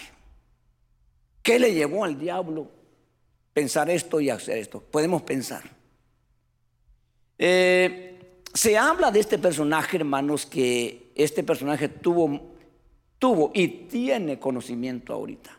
¿qué 1.41 1.57
le 1.57 1.73
llevó 1.73 2.03
al 2.03 2.19
diablo 2.19 2.67
pensar 3.53 3.89
esto 3.89 4.19
y 4.19 4.29
hacer 4.29 4.57
esto? 4.57 4.81
Podemos 4.81 5.21
pensar. 5.21 5.80
Eh, 7.43 8.19
se 8.53 8.77
habla 8.77 9.09
de 9.09 9.19
este 9.19 9.39
personaje, 9.39 9.97
hermanos, 9.97 10.45
que 10.45 11.11
este 11.15 11.43
personaje 11.43 11.89
tuvo 11.89 12.51
tuvo 13.21 13.51
y 13.53 13.67
tiene 13.67 14.39
conocimiento 14.39 15.13
ahorita. 15.13 15.55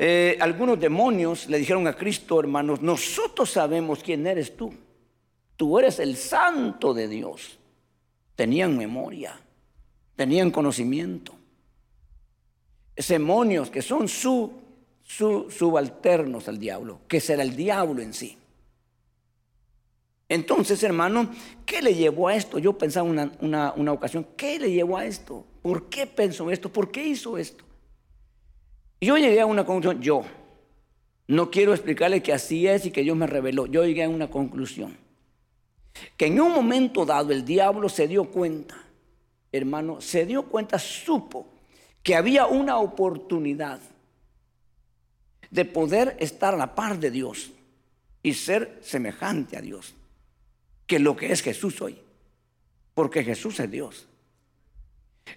Eh, 0.00 0.36
algunos 0.40 0.80
demonios 0.80 1.48
le 1.48 1.58
dijeron 1.58 1.86
a 1.86 1.94
Cristo, 1.94 2.40
hermanos, 2.40 2.82
nosotros 2.82 3.52
sabemos 3.52 4.02
quién 4.02 4.26
eres 4.26 4.56
tú. 4.56 4.74
Tú 5.56 5.78
eres 5.78 6.00
el 6.00 6.16
santo 6.16 6.92
de 6.92 7.06
Dios. 7.06 7.56
Tenían 8.34 8.76
memoria, 8.76 9.38
tenían 10.16 10.50
conocimiento. 10.50 11.36
Demonios 12.96 13.70
que 13.70 13.80
son 13.80 14.08
su, 14.08 14.50
subalternos 15.04 16.48
al 16.48 16.58
diablo, 16.58 17.02
que 17.06 17.20
será 17.20 17.44
el 17.44 17.54
diablo 17.54 18.02
en 18.02 18.12
sí. 18.12 18.36
Entonces, 20.32 20.82
hermano, 20.82 21.30
¿qué 21.66 21.82
le 21.82 21.94
llevó 21.94 22.28
a 22.28 22.34
esto? 22.34 22.58
Yo 22.58 22.78
pensaba 22.78 23.06
una, 23.06 23.30
una, 23.76 23.92
ocasión, 23.92 24.26
¿qué 24.34 24.58
le 24.58 24.72
llevó 24.72 24.96
a 24.96 25.04
esto? 25.04 25.44
¿Por 25.60 25.90
qué 25.90 26.06
pensó 26.06 26.50
esto? 26.50 26.72
¿Por 26.72 26.90
qué 26.90 27.06
hizo 27.06 27.36
esto? 27.36 27.64
Yo 28.98 29.18
llegué 29.18 29.42
a 29.42 29.46
una 29.46 29.66
conclusión, 29.66 30.02
yo. 30.02 30.22
No 31.26 31.50
quiero 31.50 31.74
explicarle 31.74 32.22
que 32.22 32.32
así 32.32 32.66
es 32.66 32.86
y 32.86 32.90
que 32.90 33.02
Dios 33.02 33.14
me 33.14 33.26
reveló. 33.26 33.66
Yo 33.66 33.84
llegué 33.84 34.04
a 34.04 34.08
una 34.08 34.30
conclusión. 34.30 34.96
Que 36.16 36.28
en 36.28 36.40
un 36.40 36.52
momento 36.52 37.04
dado 37.04 37.30
el 37.30 37.44
diablo 37.44 37.90
se 37.90 38.08
dio 38.08 38.24
cuenta, 38.24 38.82
hermano, 39.52 40.00
se 40.00 40.24
dio 40.24 40.44
cuenta, 40.44 40.78
supo 40.78 41.46
que 42.02 42.16
había 42.16 42.46
una 42.46 42.78
oportunidad 42.78 43.80
de 45.50 45.64
poder 45.66 46.16
estar 46.20 46.54
a 46.54 46.56
la 46.56 46.74
par 46.74 46.98
de 46.98 47.10
Dios 47.10 47.50
y 48.22 48.32
ser 48.32 48.78
semejante 48.80 49.58
a 49.58 49.60
Dios, 49.60 49.94
que 50.92 50.98
lo 50.98 51.16
que 51.16 51.32
es 51.32 51.40
Jesús 51.40 51.80
hoy, 51.80 51.98
porque 52.92 53.24
Jesús 53.24 53.58
es 53.60 53.70
Dios. 53.70 54.06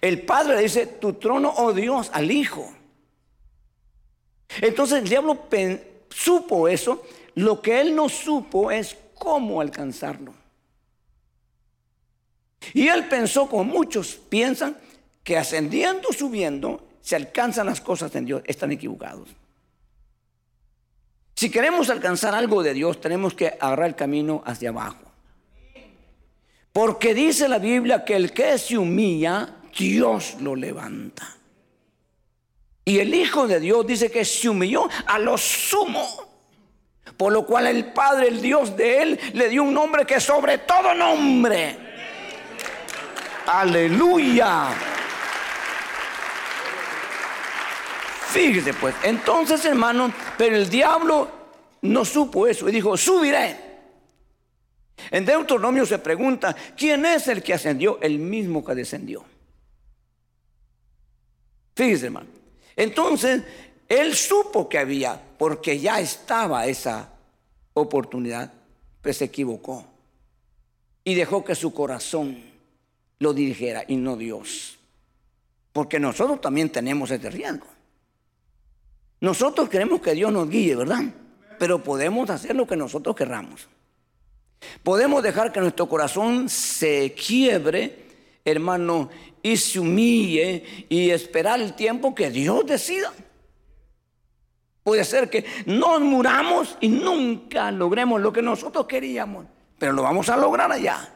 El 0.02 0.20
Padre 0.20 0.56
le 0.56 0.62
dice, 0.64 0.86
tu 0.86 1.14
trono, 1.14 1.50
oh 1.56 1.72
Dios, 1.72 2.10
al 2.12 2.30
Hijo. 2.30 2.70
Entonces 4.60 4.98
el 4.98 5.08
diablo 5.08 5.46
supo 6.10 6.68
eso, 6.68 7.02
lo 7.36 7.62
que 7.62 7.80
él 7.80 7.96
no 7.96 8.10
supo 8.10 8.70
es 8.70 8.98
cómo 9.14 9.62
alcanzarlo. 9.62 10.34
Y 12.74 12.88
él 12.88 13.08
pensó, 13.08 13.48
como 13.48 13.64
muchos 13.64 14.16
piensan, 14.28 14.76
que 15.24 15.38
ascendiendo, 15.38 16.12
subiendo, 16.12 16.86
se 17.00 17.16
alcanzan 17.16 17.64
las 17.64 17.80
cosas 17.80 18.14
en 18.14 18.26
Dios. 18.26 18.42
Están 18.44 18.72
equivocados. 18.72 19.30
Si 21.34 21.48
queremos 21.48 21.88
alcanzar 21.88 22.34
algo 22.34 22.62
de 22.62 22.74
Dios, 22.74 23.00
tenemos 23.00 23.32
que 23.32 23.56
agarrar 23.58 23.86
el 23.86 23.96
camino 23.96 24.42
hacia 24.44 24.68
abajo. 24.68 25.05
Porque 26.76 27.14
dice 27.14 27.48
la 27.48 27.58
Biblia 27.58 28.04
que 28.04 28.14
el 28.14 28.34
que 28.34 28.58
se 28.58 28.76
humilla, 28.76 29.48
Dios 29.78 30.36
lo 30.40 30.54
levanta. 30.54 31.26
Y 32.84 32.98
el 32.98 33.14
Hijo 33.14 33.48
de 33.48 33.60
Dios 33.60 33.86
dice 33.86 34.10
que 34.10 34.26
se 34.26 34.50
humilló 34.50 34.86
a 35.06 35.18
lo 35.18 35.38
sumo. 35.38 36.06
Por 37.16 37.32
lo 37.32 37.46
cual 37.46 37.68
el 37.68 37.94
Padre, 37.94 38.28
el 38.28 38.42
Dios 38.42 38.76
de 38.76 39.02
él, 39.02 39.20
le 39.32 39.48
dio 39.48 39.62
un 39.62 39.72
nombre 39.72 40.04
que 40.04 40.20
sobre 40.20 40.58
todo 40.58 40.92
nombre 40.92 41.78
Aleluya. 43.46 44.68
Fíjese 48.32 48.74
pues, 48.74 48.94
entonces 49.02 49.64
hermano, 49.64 50.12
pero 50.36 50.54
el 50.54 50.68
diablo 50.68 51.30
no 51.80 52.04
supo 52.04 52.46
eso 52.46 52.68
y 52.68 52.72
dijo, 52.72 52.98
subiré. 52.98 53.65
En 55.10 55.24
Deuteronomio 55.24 55.86
se 55.86 55.98
pregunta, 55.98 56.54
¿quién 56.76 57.04
es 57.06 57.28
el 57.28 57.42
que 57.42 57.54
ascendió? 57.54 57.98
El 58.00 58.18
mismo 58.18 58.64
que 58.64 58.74
descendió. 58.74 59.24
Fíjese 61.74 62.06
hermano. 62.06 62.28
Entonces, 62.74 63.42
él 63.88 64.14
supo 64.14 64.68
que 64.68 64.78
había, 64.78 65.20
porque 65.38 65.78
ya 65.78 66.00
estaba 66.00 66.66
esa 66.66 67.10
oportunidad, 67.74 68.52
pues 69.02 69.18
se 69.18 69.26
equivocó 69.26 69.86
y 71.04 71.14
dejó 71.14 71.44
que 71.44 71.54
su 71.54 71.72
corazón 71.72 72.42
lo 73.18 73.32
dirigiera 73.32 73.84
y 73.86 73.96
no 73.96 74.16
Dios. 74.16 74.78
Porque 75.72 76.00
nosotros 76.00 76.40
también 76.40 76.70
tenemos 76.70 77.10
ese 77.10 77.30
riesgo. 77.30 77.66
Nosotros 79.20 79.68
queremos 79.68 80.00
que 80.00 80.14
Dios 80.14 80.32
nos 80.32 80.48
guíe, 80.48 80.74
¿verdad? 80.74 81.04
Pero 81.58 81.82
podemos 81.82 82.28
hacer 82.30 82.56
lo 82.56 82.66
que 82.66 82.76
nosotros 82.76 83.14
querramos. 83.14 83.68
Podemos 84.82 85.22
dejar 85.22 85.52
que 85.52 85.60
nuestro 85.60 85.88
corazón 85.88 86.48
se 86.48 87.12
quiebre, 87.12 88.06
hermano, 88.44 89.10
y 89.42 89.56
se 89.56 89.78
humille 89.78 90.86
y 90.88 91.10
esperar 91.10 91.60
el 91.60 91.74
tiempo 91.74 92.14
que 92.14 92.30
Dios 92.30 92.66
decida. 92.66 93.12
Puede 94.82 95.04
ser 95.04 95.28
que 95.28 95.44
nos 95.66 96.00
muramos 96.00 96.76
y 96.80 96.88
nunca 96.88 97.70
logremos 97.70 98.20
lo 98.20 98.32
que 98.32 98.42
nosotros 98.42 98.86
queríamos, 98.86 99.46
pero 99.78 99.92
lo 99.92 100.02
vamos 100.02 100.28
a 100.28 100.36
lograr 100.36 100.70
allá. 100.70 101.12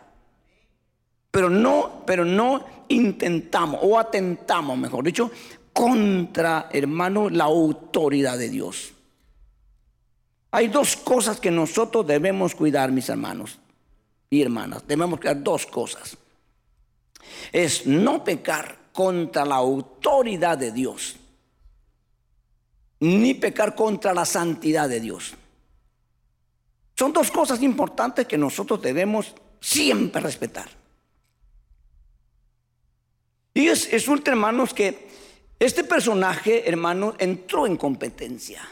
Pero 1.30 1.48
no, 1.48 2.02
pero 2.04 2.24
no 2.24 2.64
intentamos 2.88 3.80
o 3.82 3.98
atentamos, 3.98 4.76
mejor 4.76 5.04
dicho, 5.04 5.30
contra, 5.72 6.68
hermano, 6.72 7.30
la 7.30 7.44
autoridad 7.44 8.36
de 8.38 8.48
Dios. 8.48 8.92
Hay 10.50 10.68
dos 10.68 10.96
cosas 10.96 11.38
que 11.38 11.50
nosotros 11.50 12.06
debemos 12.06 12.54
cuidar, 12.54 12.90
mis 12.90 13.08
hermanos 13.08 13.58
y 14.28 14.42
hermanas. 14.42 14.82
Debemos 14.86 15.20
cuidar 15.20 15.42
dos 15.42 15.66
cosas. 15.66 16.16
Es 17.52 17.86
no 17.86 18.24
pecar 18.24 18.78
contra 18.92 19.44
la 19.44 19.56
autoridad 19.56 20.58
de 20.58 20.72
Dios, 20.72 21.16
ni 22.98 23.34
pecar 23.34 23.74
contra 23.74 24.12
la 24.12 24.24
santidad 24.24 24.88
de 24.88 25.00
Dios. 25.00 25.34
Son 26.96 27.12
dos 27.12 27.30
cosas 27.30 27.62
importantes 27.62 28.26
que 28.26 28.36
nosotros 28.36 28.82
debemos 28.82 29.34
siempre 29.60 30.20
respetar. 30.20 30.68
Y 33.54 33.68
es, 33.68 33.90
resulta, 33.90 34.32
hermanos, 34.32 34.74
que 34.74 35.08
este 35.58 35.84
personaje, 35.84 36.68
hermano, 36.68 37.14
entró 37.18 37.66
en 37.66 37.76
competencia. 37.76 38.62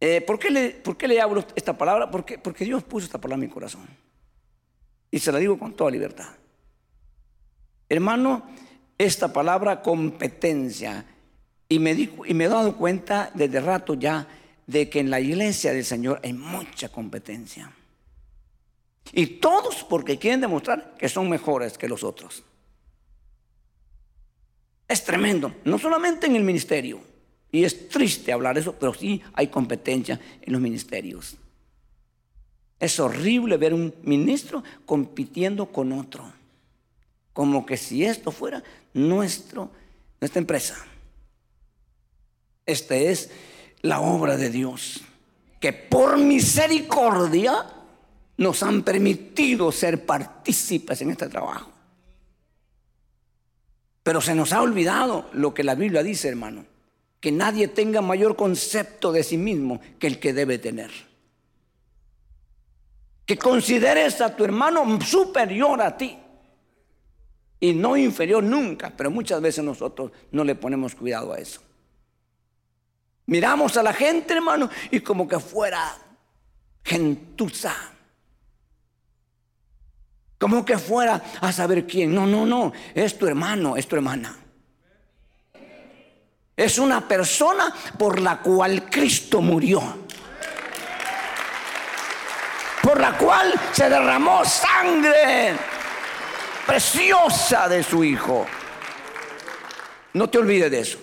Eh, 0.00 0.20
¿por, 0.20 0.38
qué 0.38 0.50
le, 0.50 0.70
¿por, 0.70 0.96
qué 0.96 1.08
le, 1.08 1.20
hablo 1.20 1.44
esta 1.54 1.76
palabra? 1.76 2.10
Porque, 2.10 2.38
porque 2.38 2.64
Dios 2.64 2.82
puso 2.82 3.06
esta 3.06 3.20
palabra 3.20 3.42
en 3.42 3.48
mi 3.48 3.54
corazón. 3.54 3.86
Y 5.10 5.18
se 5.18 5.32
la 5.32 5.38
digo 5.38 5.58
con 5.58 5.74
toda 5.74 5.90
libertad. 5.90 6.28
Hermano, 7.88 8.42
esta 8.98 9.32
palabra 9.32 9.82
competencia. 9.82 11.06
Y 11.68 11.78
me, 11.78 11.92
y 11.92 12.34
me 12.34 12.44
he 12.44 12.48
dado 12.48 12.76
cuenta 12.76 13.30
desde 13.34 13.60
rato 13.60 13.94
ya 13.94 14.28
de 14.66 14.88
que 14.90 15.00
en 15.00 15.10
la 15.10 15.20
iglesia 15.20 15.72
del 15.72 15.84
Señor 15.84 16.20
hay 16.22 16.32
mucha 16.32 16.88
competencia. 16.88 17.72
Y 19.12 19.26
todos 19.26 19.84
porque 19.84 20.18
quieren 20.18 20.40
demostrar 20.40 20.94
que 20.98 21.08
son 21.08 21.28
mejores 21.28 21.78
que 21.78 21.88
los 21.88 22.02
otros. 22.02 22.44
Es 24.88 25.04
tremendo, 25.04 25.54
no 25.64 25.78
solamente 25.78 26.26
en 26.26 26.36
el 26.36 26.44
ministerio, 26.44 27.00
y 27.56 27.64
es 27.64 27.88
triste 27.88 28.32
hablar 28.32 28.58
eso, 28.58 28.74
pero 28.74 28.92
sí 28.92 29.22
hay 29.32 29.46
competencia 29.46 30.20
en 30.42 30.52
los 30.52 30.60
ministerios. 30.60 31.36
Es 32.78 33.00
horrible 33.00 33.56
ver 33.56 33.72
un 33.72 33.94
ministro 34.02 34.62
compitiendo 34.84 35.72
con 35.72 35.92
otro, 35.92 36.30
como 37.32 37.64
que 37.64 37.78
si 37.78 38.04
esto 38.04 38.30
fuera 38.30 38.62
nuestro, 38.92 39.70
nuestra 40.20 40.38
empresa. 40.38 40.76
Esta 42.66 42.94
es 42.94 43.30
la 43.80 44.00
obra 44.00 44.36
de 44.36 44.50
Dios, 44.50 45.00
que 45.58 45.72
por 45.72 46.18
misericordia 46.18 47.72
nos 48.36 48.62
han 48.62 48.82
permitido 48.82 49.72
ser 49.72 50.04
partícipes 50.04 51.00
en 51.00 51.10
este 51.10 51.30
trabajo. 51.30 51.70
Pero 54.02 54.20
se 54.20 54.34
nos 54.34 54.52
ha 54.52 54.60
olvidado 54.60 55.30
lo 55.32 55.54
que 55.54 55.64
la 55.64 55.74
Biblia 55.74 56.02
dice, 56.02 56.28
hermano. 56.28 56.75
Que 57.20 57.32
nadie 57.32 57.68
tenga 57.68 58.00
mayor 58.00 58.36
concepto 58.36 59.12
de 59.12 59.22
sí 59.22 59.36
mismo 59.36 59.80
que 59.98 60.06
el 60.06 60.18
que 60.18 60.32
debe 60.32 60.58
tener. 60.58 60.90
Que 63.24 63.36
consideres 63.36 64.20
a 64.20 64.36
tu 64.36 64.44
hermano 64.44 65.00
superior 65.00 65.80
a 65.82 65.96
ti. 65.96 66.16
Y 67.58 67.72
no 67.72 67.96
inferior 67.96 68.42
nunca. 68.42 68.92
Pero 68.96 69.10
muchas 69.10 69.40
veces 69.40 69.64
nosotros 69.64 70.12
no 70.30 70.44
le 70.44 70.54
ponemos 70.54 70.94
cuidado 70.94 71.32
a 71.32 71.38
eso. 71.38 71.60
Miramos 73.26 73.76
a 73.76 73.82
la 73.82 73.92
gente, 73.92 74.34
hermano, 74.34 74.70
y 74.90 75.00
como 75.00 75.26
que 75.26 75.40
fuera 75.40 75.98
gentuza 76.84 77.74
como 80.38 80.64
que 80.64 80.78
fuera 80.78 81.22
a 81.40 81.52
saber 81.52 81.86
quién. 81.86 82.14
No, 82.14 82.26
no, 82.26 82.44
no. 82.44 82.72
Es 82.94 83.18
tu 83.18 83.26
hermano, 83.26 83.76
es 83.76 83.88
tu 83.88 83.96
hermana. 83.96 84.36
Es 86.56 86.78
una 86.78 87.06
persona 87.06 87.72
por 87.98 88.18
la 88.18 88.38
cual 88.38 88.88
Cristo 88.88 89.42
murió. 89.42 89.82
Por 92.82 92.98
la 92.98 93.18
cual 93.18 93.52
se 93.72 93.90
derramó 93.90 94.44
sangre 94.44 95.54
preciosa 96.66 97.68
de 97.68 97.82
su 97.82 98.02
Hijo. 98.02 98.46
No 100.14 100.30
te 100.30 100.38
olvides 100.38 100.70
de 100.70 100.80
eso. 100.80 100.98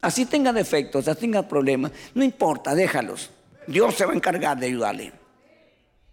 Así 0.00 0.26
tenga 0.26 0.52
defectos, 0.52 1.06
así 1.06 1.20
tenga 1.20 1.46
problemas, 1.46 1.92
no 2.14 2.24
importa, 2.24 2.74
déjalos. 2.74 3.30
Dios 3.66 3.94
se 3.94 4.04
va 4.04 4.12
a 4.12 4.16
encargar 4.16 4.56
de 4.56 4.66
ayudarle. 4.66 5.12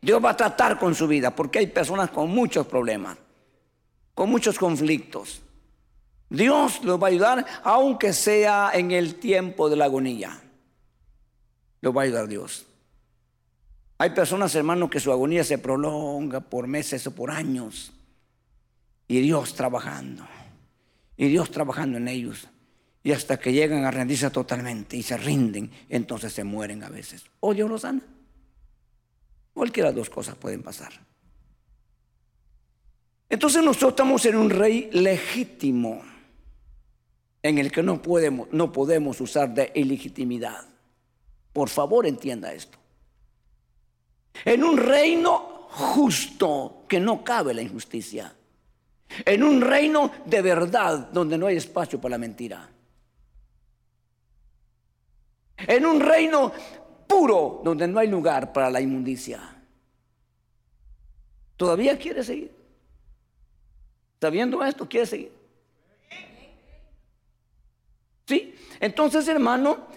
Dios 0.01 0.23
va 0.23 0.31
a 0.31 0.37
tratar 0.37 0.77
con 0.77 0.93
su 0.93 1.07
vida, 1.07 1.35
porque 1.35 1.59
hay 1.59 1.67
personas 1.67 2.11
con 2.11 2.29
muchos 2.29 2.67
problemas, 2.67 3.17
con 4.13 4.29
muchos 4.29 4.59
conflictos. 4.59 5.41
Dios 6.29 6.83
los 6.83 7.01
va 7.01 7.07
a 7.07 7.09
ayudar, 7.11 7.45
aunque 7.63 8.13
sea 8.13 8.71
en 8.73 8.91
el 8.91 9.15
tiempo 9.15 9.69
de 9.69 9.75
la 9.75 9.85
agonía. 9.85 10.41
Los 11.81 11.95
va 11.95 12.01
a 12.01 12.03
ayudar 12.05 12.27
Dios. 12.27 12.65
Hay 13.97 14.09
personas, 14.09 14.53
hermanos, 14.55 14.89
que 14.89 14.99
su 14.99 15.11
agonía 15.11 15.43
se 15.43 15.57
prolonga 15.57 16.41
por 16.41 16.67
meses 16.67 17.05
o 17.07 17.11
por 17.11 17.31
años. 17.31 17.93
Y 19.07 19.21
Dios 19.21 19.53
trabajando. 19.53 20.27
Y 21.15 21.27
Dios 21.27 21.51
trabajando 21.51 21.97
en 21.97 22.07
ellos. 22.07 22.47
Y 23.03 23.11
hasta 23.11 23.37
que 23.37 23.53
llegan 23.53 23.85
a 23.85 23.91
rendirse 23.91 24.29
totalmente 24.31 24.97
y 24.97 25.03
se 25.03 25.15
rinden, 25.15 25.71
entonces 25.89 26.33
se 26.33 26.43
mueren 26.43 26.83
a 26.83 26.89
veces. 26.89 27.23
O 27.39 27.53
Dios 27.53 27.69
los 27.69 27.81
sana. 27.81 28.01
Cualquiera 29.53 29.89
de 29.89 29.95
las 29.95 30.07
dos 30.07 30.09
cosas 30.09 30.35
pueden 30.35 30.63
pasar. 30.63 30.91
Entonces 33.29 33.63
nosotros 33.63 33.91
estamos 33.91 34.25
en 34.25 34.35
un 34.35 34.49
rey 34.49 34.89
legítimo 34.91 36.01
en 37.45 37.59
el 37.59 37.71
que 37.71 37.83
no 37.83 38.01
podemos, 38.01 38.47
no 38.51 38.71
podemos 38.71 39.21
usar 39.21 39.53
de 39.53 39.71
ilegitimidad. 39.75 40.65
Por 41.53 41.69
favor, 41.69 42.07
entienda 42.07 42.51
esto. 42.51 42.79
En 44.43 44.63
un 44.63 44.75
reino 44.75 45.67
justo 45.69 46.85
que 46.89 46.99
no 46.99 47.23
cabe 47.23 47.53
la 47.53 47.61
injusticia. 47.61 48.33
En 49.23 49.43
un 49.43 49.61
reino 49.61 50.11
de 50.25 50.41
verdad 50.41 51.11
donde 51.13 51.37
no 51.37 51.45
hay 51.45 51.57
espacio 51.57 52.01
para 52.01 52.13
la 52.13 52.17
mentira. 52.17 52.67
En 55.55 55.85
un 55.85 55.99
reino 55.99 56.51
puro 57.07 57.61
donde 57.63 57.87
no 57.87 57.99
hay 57.99 58.07
lugar 58.07 58.51
para 58.51 58.71
la 58.71 58.81
inmundicia. 58.81 59.55
¿Todavía 61.55 61.95
quiere 61.99 62.23
seguir? 62.23 62.51
¿Sabiendo 64.19 64.63
esto, 64.63 64.89
quiere 64.89 65.05
seguir? 65.05 65.45
¿Sí? 68.27 68.55
Entonces, 68.79 69.27
hermano, 69.27 69.87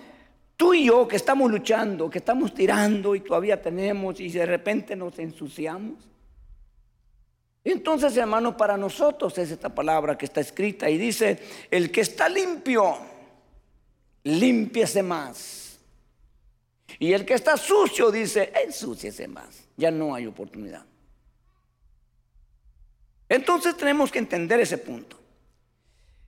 tú 0.57 0.75
y 0.75 0.87
yo 0.87 1.07
que 1.07 1.17
estamos 1.17 1.51
luchando, 1.51 2.11
que 2.11 2.19
estamos 2.19 2.53
tirando 2.53 3.15
y 3.15 3.21
todavía 3.21 3.61
tenemos 3.63 4.21
y 4.21 4.29
de 4.29 4.47
repente 4.47 4.97
nos 4.97 5.19
ensuciamos. 5.19 6.09
Entonces, 7.65 8.17
hermano, 8.17 8.57
para 8.57 8.77
nosotros 8.77 9.37
es 9.39 9.51
esta 9.51 9.75
palabra 9.75 10.17
que 10.17 10.27
está 10.27 10.41
escrita 10.41 10.89
y 10.89 10.97
dice, 10.99 11.39
el 11.71 11.91
que 11.91 12.01
está 12.01 12.29
limpio, 12.29 12.97
límpiese 14.25 15.03
más. 15.03 15.79
Y 16.99 17.13
el 17.13 17.25
que 17.25 17.35
está 17.35 17.57
sucio 17.57 18.11
dice, 18.11 18.53
ensúciese 18.65 19.29
más. 19.29 19.69
Ya 19.77 19.91
no 19.91 20.15
hay 20.15 20.27
oportunidad. 20.27 20.85
Entonces 23.29 23.77
tenemos 23.77 24.11
que 24.11 24.19
entender 24.19 24.59
ese 24.61 24.79
punto. 24.79 25.17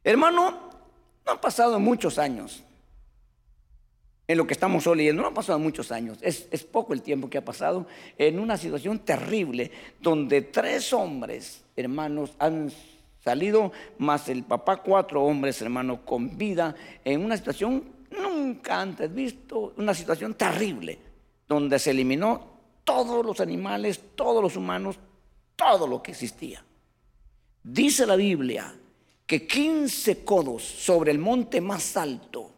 Hermano, 0.04 0.69
no 1.24 1.33
han 1.33 1.40
pasado 1.40 1.78
muchos 1.78 2.18
años 2.18 2.62
en 4.30 4.38
lo 4.38 4.46
que 4.46 4.54
estamos 4.54 4.87
leyendo, 4.87 5.22
no 5.22 5.28
han 5.28 5.35
pasado 5.35 5.59
muchos 5.59 5.90
años, 5.90 6.18
es, 6.22 6.46
es, 6.52 6.62
poco 6.62 6.92
el 6.92 7.02
tiempo 7.02 7.28
que 7.28 7.38
ha 7.38 7.44
pasado 7.44 7.88
en 8.16 8.38
una 8.38 8.56
situación 8.56 9.00
terrible 9.00 9.72
donde 10.00 10.42
tres 10.42 10.92
hombres, 10.92 11.64
hermanos, 11.74 12.33
han 12.38 12.70
salido, 13.24 13.72
más 13.98 14.28
el 14.28 14.44
papá, 14.44 14.76
cuatro 14.76 15.24
hombres, 15.24 15.61
hermanos, 15.61 16.00
con 16.04 16.38
vida, 16.38 16.76
en 17.04 17.24
una 17.24 17.37
situación 17.37 17.83
nunca 18.11 18.80
antes 18.80 19.12
visto, 19.12 19.74
una 19.76 19.94
situación 19.94 20.35
terrible, 20.35 20.98
donde 21.48 21.80
se 21.80 21.90
eliminó 21.90 22.50
todos 22.85 23.26
los 23.26 23.40
animales, 23.40 24.00
todos 24.14 24.40
los 24.40 24.54
humanos, 24.54 24.96
todo 25.56 25.87
lo 25.87 26.02
que 26.02 26.12
existía. 26.12 26.64
Dice 27.62 28.06
la 28.06 28.16
Biblia 28.16 28.74
que 29.30 29.46
15 29.46 30.24
codos 30.24 30.64
sobre 30.64 31.12
el 31.12 31.20
monte 31.20 31.60
más 31.60 31.96
alto 31.96 32.50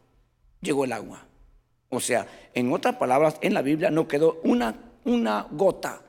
llegó 0.63 0.87
el 0.87 0.93
agua. 0.95 1.23
O 1.91 2.01
sea, 2.01 2.27
en 2.55 2.73
otras 2.73 2.97
palabras, 2.97 3.37
en 3.43 3.53
la 3.53 3.61
Biblia 3.61 3.91
no 3.91 4.09
quedó 4.09 4.41
una, 4.43 4.75
una 5.05 5.47
gota 5.51 6.01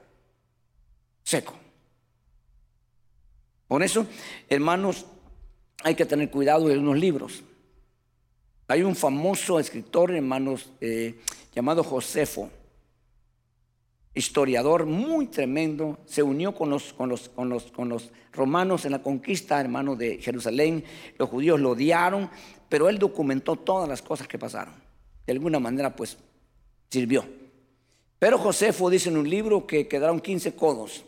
seco. 1.21 1.53
Por 3.67 3.83
eso, 3.83 4.07
hermanos, 4.47 5.05
hay 5.83 5.95
que 5.95 6.05
tener 6.05 6.31
cuidado 6.31 6.69
de 6.69 6.77
unos 6.77 6.97
libros. 6.97 7.43
Hay 8.69 8.83
un 8.83 8.95
famoso 8.95 9.59
escritor, 9.59 10.11
hermanos, 10.11 10.69
eh, 10.79 11.19
llamado 11.53 11.83
Josefo, 11.83 12.49
historiador 14.13 14.85
muy 14.85 15.27
tremendo, 15.27 15.99
se 16.05 16.21
unió 16.21 16.53
con 16.53 16.69
los, 16.69 16.93
con, 16.93 17.09
los, 17.09 17.29
con, 17.29 17.49
los, 17.49 17.71
con 17.71 17.89
los, 17.89 18.11
romanos 18.31 18.85
en 18.85 18.91
la 18.91 19.01
conquista, 19.01 19.59
hermanos, 19.59 19.97
de 19.97 20.17
Jerusalén. 20.17 20.83
Los 21.17 21.29
judíos 21.29 21.59
lo 21.59 21.71
odiaron, 21.71 22.29
pero 22.69 22.89
él 22.89 22.99
documentó 22.99 23.55
todas 23.55 23.87
las 23.87 24.01
cosas 24.01 24.27
que 24.27 24.39
pasaron. 24.39 24.73
De 25.25 25.33
alguna 25.33 25.59
manera, 25.59 25.95
pues, 25.95 26.17
sirvió. 26.89 27.25
Pero 28.19 28.37
Josefo 28.37 28.89
dice 28.89 29.09
en 29.09 29.17
un 29.17 29.29
libro 29.29 29.67
que 29.67 29.87
quedaron 29.87 30.19
15 30.19 30.55
codos 30.55 31.05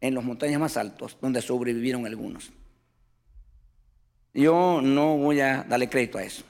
en 0.00 0.14
las 0.14 0.24
montañas 0.24 0.60
más 0.60 0.76
altos, 0.76 1.16
donde 1.20 1.42
sobrevivieron 1.42 2.06
algunos. 2.06 2.52
Yo 4.32 4.80
no 4.82 5.16
voy 5.16 5.40
a 5.40 5.64
darle 5.64 5.88
crédito 5.88 6.18
a 6.18 6.22
eso. 6.22 6.44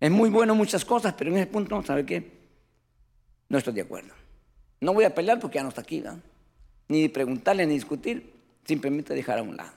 Es 0.00 0.10
muy 0.10 0.30
bueno 0.30 0.54
muchas 0.54 0.84
cosas, 0.84 1.14
pero 1.14 1.30
en 1.30 1.38
ese 1.38 1.46
punto, 1.46 1.82
¿sabe 1.82 2.04
qué? 2.04 2.36
No 3.48 3.58
estoy 3.58 3.74
de 3.74 3.82
acuerdo. 3.82 4.12
No 4.86 4.94
voy 4.94 5.02
a 5.02 5.12
pelear 5.12 5.40
porque 5.40 5.56
ya 5.56 5.64
no 5.64 5.70
está 5.70 5.80
aquí, 5.80 6.00
ni 6.86 7.08
preguntarle 7.08 7.66
ni 7.66 7.74
discutir, 7.74 8.32
simplemente 8.64 9.14
dejar 9.14 9.40
a 9.40 9.42
un 9.42 9.56
lado. 9.56 9.72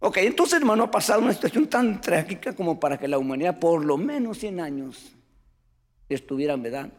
Ok, 0.00 0.18
entonces 0.18 0.60
hermano, 0.60 0.82
ha 0.82 0.90
pasado 0.90 1.22
una 1.22 1.32
situación 1.32 1.66
tan 1.66 2.02
trágica 2.02 2.52
como 2.52 2.78
para 2.78 2.98
que 2.98 3.08
la 3.08 3.16
humanidad 3.16 3.58
por 3.58 3.82
lo 3.82 3.96
menos 3.96 4.36
100 4.36 4.60
años 4.60 5.12
estuviera, 6.06 6.54
¿verdad?, 6.56 6.90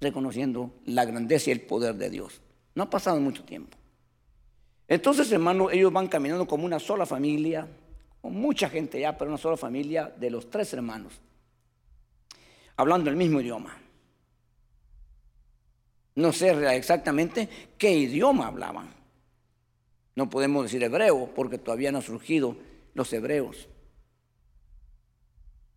reconociendo 0.00 0.70
la 0.84 1.04
grandeza 1.04 1.50
y 1.50 1.54
el 1.54 1.62
poder 1.62 1.96
de 1.96 2.08
Dios. 2.08 2.40
No 2.76 2.84
ha 2.84 2.90
pasado 2.90 3.18
mucho 3.18 3.42
tiempo. 3.42 3.76
Entonces, 4.86 5.32
hermano, 5.32 5.72
ellos 5.72 5.92
van 5.92 6.06
caminando 6.06 6.46
como 6.46 6.66
una 6.66 6.78
sola 6.78 7.04
familia, 7.04 7.66
con 8.22 8.32
mucha 8.32 8.70
gente 8.70 9.00
ya, 9.00 9.18
pero 9.18 9.28
una 9.28 9.38
sola 9.38 9.56
familia 9.56 10.14
de 10.20 10.30
los 10.30 10.48
tres 10.48 10.72
hermanos, 10.72 11.14
hablando 12.76 13.10
el 13.10 13.16
mismo 13.16 13.40
idioma. 13.40 13.80
No 16.16 16.32
sé 16.32 16.50
exactamente 16.76 17.48
qué 17.76 17.92
idioma 17.92 18.46
hablaban. 18.46 18.88
No 20.14 20.30
podemos 20.30 20.64
decir 20.64 20.82
hebreo 20.82 21.30
porque 21.34 21.58
todavía 21.58 21.90
no 21.90 21.98
han 21.98 22.04
surgido 22.04 22.56
los 22.94 23.12
hebreos. 23.12 23.68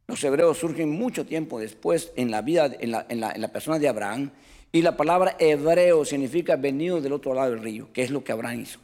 Los 0.07 0.23
hebreos 0.23 0.57
surgen 0.57 0.91
mucho 0.91 1.25
tiempo 1.25 1.59
después 1.59 2.13
en 2.15 2.31
la 2.31 2.41
vida, 2.41 2.71
en 2.79 2.91
la, 2.91 3.05
en 3.09 3.19
la, 3.19 3.47
persona 3.49 3.79
de 3.79 3.89
Abraham. 3.89 4.31
Y 4.71 4.81
la 4.81 4.95
palabra 4.95 5.35
hebreo 5.39 6.05
significa 6.05 6.55
venido 6.55 7.01
del 7.01 7.13
otro 7.13 7.33
lado 7.33 7.51
del 7.51 7.63
río, 7.63 7.91
que 7.91 8.03
es 8.03 8.11
lo 8.11 8.23
que 8.23 8.31
Abraham 8.31 8.61
hizo. 8.61 8.79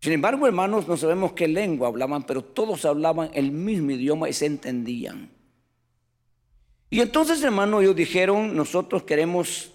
Sin 0.00 0.12
embargo, 0.12 0.46
hermanos, 0.46 0.86
no 0.86 0.96
sabemos 0.96 1.32
qué 1.32 1.48
lengua 1.48 1.88
hablaban, 1.88 2.24
pero 2.24 2.44
todos 2.44 2.84
hablaban 2.84 3.30
el 3.34 3.50
mismo 3.50 3.90
idioma 3.90 4.28
y 4.28 4.32
se 4.32 4.46
entendían. 4.46 5.37
Y 6.90 7.00
entonces, 7.00 7.42
hermano, 7.42 7.80
ellos 7.80 7.96
dijeron, 7.96 8.56
nosotros 8.56 9.02
queremos 9.02 9.72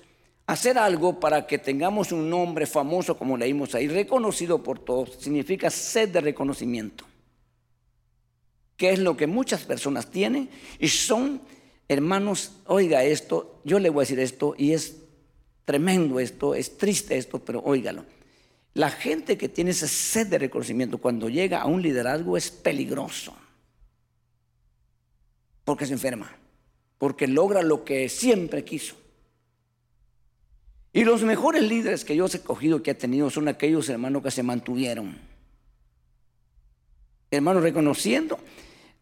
hacer 0.47 0.77
algo 0.77 1.19
para 1.19 1.45
que 1.45 1.57
tengamos 1.57 2.11
un 2.11 2.29
nombre 2.29 2.65
famoso, 2.65 3.17
como 3.17 3.37
leímos 3.37 3.75
ahí, 3.75 3.87
reconocido 3.87 4.63
por 4.63 4.79
todos. 4.79 5.17
Significa 5.19 5.69
sed 5.69 6.09
de 6.09 6.21
reconocimiento. 6.21 7.05
Que 8.75 8.91
es 8.91 8.99
lo 8.99 9.15
que 9.15 9.27
muchas 9.27 9.63
personas 9.63 10.09
tienen 10.09 10.49
y 10.79 10.89
son, 10.89 11.41
hermanos, 11.87 12.53
oiga 12.65 13.03
esto, 13.03 13.61
yo 13.63 13.77
le 13.77 13.89
voy 13.89 14.01
a 14.01 14.05
decir 14.05 14.19
esto 14.19 14.55
y 14.57 14.71
es 14.71 14.97
tremendo 15.65 16.19
esto, 16.19 16.55
es 16.55 16.77
triste 16.77 17.15
esto, 17.17 17.39
pero 17.39 17.61
óigalo. 17.61 18.05
La 18.73 18.89
gente 18.89 19.37
que 19.37 19.49
tiene 19.49 19.69
esa 19.69 19.87
sed 19.87 20.27
de 20.27 20.39
reconocimiento 20.39 20.97
cuando 20.97 21.29
llega 21.29 21.61
a 21.61 21.67
un 21.67 21.83
liderazgo 21.83 22.35
es 22.35 22.49
peligroso, 22.49 23.35
porque 25.63 25.85
se 25.85 25.93
enferma 25.93 26.35
porque 27.03 27.27
logra 27.27 27.61
lo 27.61 27.83
que 27.83 28.07
siempre 28.07 28.63
quiso. 28.63 28.95
Y 30.93 31.03
los 31.03 31.21
mejores 31.23 31.61
líderes 31.61 32.05
que 32.05 32.15
yo 32.15 32.23
he 32.23 32.27
escogido, 32.29 32.81
que 32.81 32.91
he 32.91 32.95
tenido, 32.95 33.29
son 33.29 33.49
aquellos 33.49 33.89
hermanos 33.89 34.23
que 34.23 34.31
se 34.31 34.41
mantuvieron. 34.41 35.19
Hermanos, 37.29 37.61
reconociendo 37.61 38.39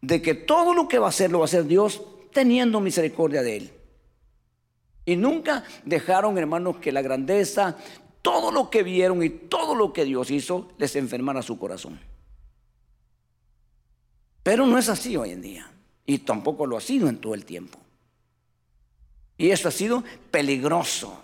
de 0.00 0.20
que 0.20 0.34
todo 0.34 0.74
lo 0.74 0.88
que 0.88 0.98
va 0.98 1.06
a 1.06 1.10
hacer 1.10 1.30
lo 1.30 1.38
va 1.38 1.44
a 1.44 1.46
hacer 1.46 1.64
Dios 1.64 2.02
teniendo 2.32 2.80
misericordia 2.80 3.40
de 3.40 3.56
Él. 3.58 3.70
Y 5.04 5.14
nunca 5.14 5.62
dejaron, 5.84 6.36
hermanos, 6.38 6.78
que 6.78 6.90
la 6.90 7.02
grandeza, 7.02 7.76
todo 8.20 8.50
lo 8.50 8.68
que 8.68 8.82
vieron 8.82 9.22
y 9.22 9.30
todo 9.30 9.76
lo 9.76 9.92
que 9.92 10.04
Dios 10.04 10.32
hizo, 10.32 10.72
les 10.76 10.96
enfermara 10.96 11.40
su 11.40 11.56
corazón. 11.56 12.00
Pero 14.42 14.66
no 14.66 14.76
es 14.76 14.88
así 14.88 15.16
hoy 15.16 15.30
en 15.30 15.42
día. 15.42 15.72
Y 16.04 16.18
tampoco 16.18 16.66
lo 16.66 16.76
ha 16.76 16.80
sido 16.80 17.08
en 17.08 17.18
todo 17.18 17.34
el 17.34 17.44
tiempo. 17.44 17.78
Y 19.42 19.50
eso 19.50 19.66
ha 19.66 19.72
sido 19.72 20.04
peligroso. 20.30 21.20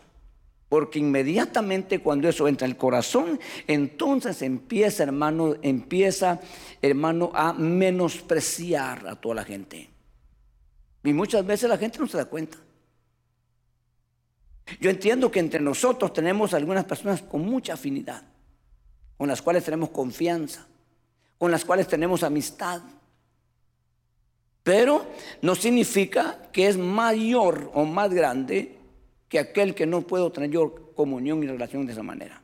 Porque 0.68 0.98
inmediatamente 0.98 2.00
cuando 2.00 2.28
eso 2.28 2.48
entra 2.48 2.64
en 2.64 2.72
el 2.72 2.76
corazón, 2.76 3.38
entonces 3.68 4.42
empieza, 4.42 5.04
hermano, 5.04 5.54
empieza, 5.62 6.40
hermano, 6.82 7.30
a 7.32 7.52
menospreciar 7.52 9.06
a 9.06 9.14
toda 9.14 9.36
la 9.36 9.44
gente. 9.44 9.88
Y 11.04 11.12
muchas 11.12 11.46
veces 11.46 11.68
la 11.70 11.78
gente 11.78 12.00
no 12.00 12.08
se 12.08 12.16
da 12.16 12.24
cuenta. 12.24 12.58
Yo 14.80 14.90
entiendo 14.90 15.30
que 15.30 15.38
entre 15.38 15.60
nosotros 15.60 16.12
tenemos 16.12 16.54
algunas 16.54 16.86
personas 16.86 17.22
con 17.22 17.42
mucha 17.42 17.74
afinidad, 17.74 18.24
con 19.16 19.28
las 19.28 19.40
cuales 19.40 19.62
tenemos 19.62 19.90
confianza, 19.90 20.66
con 21.38 21.52
las 21.52 21.64
cuales 21.64 21.86
tenemos 21.86 22.24
amistad. 22.24 22.82
Pero 24.62 25.06
no 25.42 25.54
significa 25.54 26.38
que 26.52 26.68
es 26.68 26.76
mayor 26.76 27.70
o 27.74 27.84
más 27.84 28.12
grande 28.12 28.76
que 29.28 29.38
aquel 29.38 29.74
que 29.74 29.86
no 29.86 30.02
puedo 30.02 30.32
tener 30.32 30.50
yo 30.50 30.92
comunión 30.94 31.42
y 31.42 31.46
relación 31.46 31.86
de 31.86 31.92
esa 31.92 32.02
manera. 32.02 32.42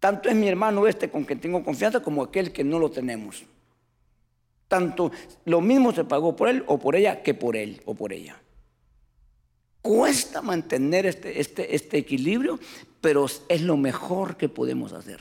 Tanto 0.00 0.28
es 0.28 0.34
mi 0.34 0.48
hermano 0.48 0.86
este 0.86 1.08
con 1.08 1.24
quien 1.24 1.40
tengo 1.40 1.62
confianza 1.62 2.00
como 2.00 2.22
aquel 2.22 2.52
que 2.52 2.64
no 2.64 2.78
lo 2.78 2.90
tenemos. 2.90 3.44
Tanto 4.66 5.12
lo 5.44 5.60
mismo 5.60 5.92
se 5.92 6.04
pagó 6.04 6.34
por 6.34 6.48
él 6.48 6.64
o 6.66 6.78
por 6.78 6.96
ella 6.96 7.22
que 7.22 7.34
por 7.34 7.56
él 7.56 7.80
o 7.84 7.94
por 7.94 8.12
ella. 8.12 8.40
Cuesta 9.80 10.42
mantener 10.42 11.06
este, 11.06 11.40
este, 11.40 11.74
este 11.74 11.98
equilibrio, 11.98 12.58
pero 13.00 13.26
es 13.48 13.62
lo 13.62 13.76
mejor 13.76 14.36
que 14.36 14.48
podemos 14.48 14.92
hacer. 14.92 15.20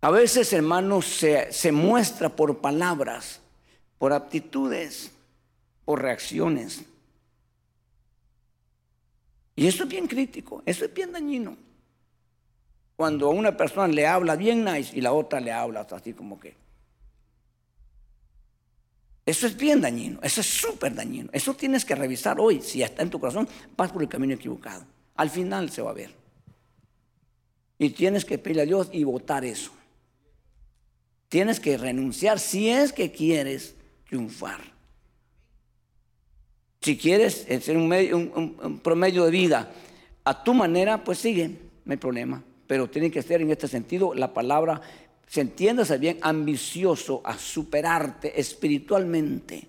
A 0.00 0.10
veces, 0.10 0.52
hermanos, 0.52 1.06
se, 1.06 1.72
muestra 1.72 2.28
por 2.28 2.58
palabras, 2.58 3.40
por 3.98 4.12
aptitudes, 4.12 5.10
por 5.84 6.02
reacciones. 6.02 6.84
Y 9.56 9.66
eso 9.66 9.82
es 9.82 9.88
bien 9.88 10.06
crítico, 10.06 10.62
eso 10.64 10.84
es 10.84 10.94
bien 10.94 11.12
dañino. 11.12 11.56
Cuando 12.94 13.26
a 13.26 13.30
una 13.30 13.56
persona 13.56 13.88
le 13.88 14.06
habla 14.06 14.36
bien 14.36 14.64
nice 14.64 14.96
y 14.96 15.00
la 15.00 15.12
otra 15.12 15.40
le 15.40 15.52
habla 15.52 15.86
así 15.90 16.12
como 16.12 16.38
que. 16.38 16.54
Eso 19.26 19.46
es 19.46 19.56
bien 19.56 19.80
dañino, 19.80 20.20
eso 20.22 20.40
es 20.40 20.46
súper 20.46 20.94
dañino. 20.94 21.28
Eso 21.32 21.54
tienes 21.54 21.84
que 21.84 21.94
revisar 21.94 22.40
hoy. 22.40 22.62
Si 22.62 22.82
está 22.82 23.02
en 23.02 23.10
tu 23.10 23.20
corazón, 23.20 23.48
vas 23.76 23.90
por 23.90 24.02
el 24.02 24.08
camino 24.08 24.34
equivocado. 24.34 24.84
Al 25.16 25.28
final 25.28 25.70
se 25.70 25.82
va 25.82 25.90
a 25.90 25.94
ver. 25.94 26.14
Y 27.78 27.90
tienes 27.90 28.24
que 28.24 28.38
pedirle 28.38 28.62
a 28.62 28.66
Dios 28.66 28.88
y 28.92 29.04
votar 29.04 29.44
eso. 29.44 29.72
Tienes 31.28 31.60
que 31.60 31.76
renunciar 31.76 32.38
si 32.38 32.70
es 32.70 32.92
que 32.92 33.12
quieres 33.12 33.74
triunfar. 34.08 34.60
Si 36.80 36.96
quieres 36.96 37.46
ser 37.60 37.76
un, 37.76 37.92
un, 38.62 38.80
promedio 38.80 39.24
de 39.24 39.30
vida 39.30 39.72
a 40.24 40.42
tu 40.42 40.54
manera, 40.54 41.04
pues 41.04 41.18
sigue, 41.18 41.48
no 41.84 41.92
hay 41.92 41.98
problema. 41.98 42.42
Pero 42.66 42.88
tiene 42.88 43.10
que 43.10 43.22
ser 43.22 43.42
en 43.42 43.50
este 43.50 43.68
sentido 43.68 44.14
la 44.14 44.32
palabra, 44.32 44.80
se 45.26 45.42
entiéndase 45.42 45.98
bien, 45.98 46.18
ambicioso 46.22 47.20
a 47.24 47.36
superarte 47.36 48.40
espiritualmente, 48.40 49.66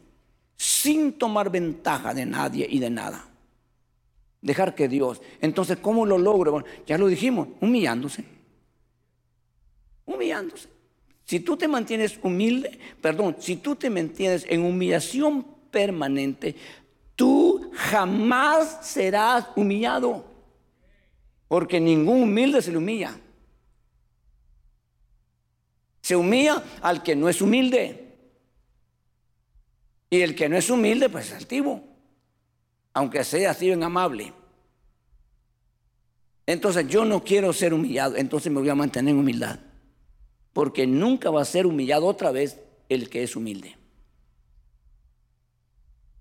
sin 0.55 1.13
tomar 1.13 1.49
ventaja 1.49 2.13
de 2.13 2.25
nadie 2.25 2.67
y 2.69 2.79
de 2.79 2.89
nada. 2.89 3.25
Dejar 4.41 4.75
que 4.75 4.87
Dios. 4.87 5.21
Entonces, 5.41 5.77
¿cómo 5.81 6.05
lo 6.05 6.17
logro? 6.17 6.51
Bueno, 6.53 6.67
ya 6.85 6.97
lo 6.97 7.07
dijimos, 7.07 7.49
humillándose. 7.59 8.23
Humillándose. 10.05 10.78
Si 11.29 11.41
tú 11.41 11.55
te 11.55 11.67
mantienes 11.67 12.19
humilde, 12.23 12.79
perdón, 12.99 13.35
si 13.37 13.57
tú 13.57 13.75
te 13.75 13.87
mantienes 13.91 14.47
en 14.49 14.65
humillación 14.65 15.45
permanente, 15.69 16.55
tú 17.15 17.69
jamás 17.71 18.79
serás 18.81 19.45
humillado. 19.55 20.25
Porque 21.47 21.79
ningún 21.79 22.23
humilde 22.23 22.63
se 22.63 22.71
le 22.71 22.79
humilla. 22.79 23.15
Se 26.01 26.15
humilla 26.15 26.63
al 26.81 27.03
que 27.03 27.15
no 27.15 27.29
es 27.29 27.43
humilde. 27.43 28.17
Y 30.09 30.21
el 30.21 30.33
que 30.33 30.49
no 30.49 30.57
es 30.57 30.67
humilde, 30.71 31.09
pues 31.09 31.27
es 31.27 31.33
altivo. 31.33 31.83
Aunque 32.91 33.23
sea 33.23 33.51
así 33.51 33.69
en 33.69 33.83
amable. 33.83 34.33
Entonces 36.47 36.87
yo 36.87 37.05
no 37.05 37.23
quiero 37.23 37.53
ser 37.53 37.75
humillado, 37.75 38.15
entonces 38.15 38.51
me 38.51 38.61
voy 38.61 38.69
a 38.69 38.73
mantener 38.73 39.13
en 39.13 39.19
humildad. 39.19 39.59
Porque 40.53 40.87
nunca 40.87 41.29
va 41.29 41.41
a 41.41 41.45
ser 41.45 41.65
humillado 41.65 42.07
otra 42.07 42.31
vez 42.31 42.59
el 42.89 43.09
que 43.09 43.23
es 43.23 43.35
humilde. 43.35 43.77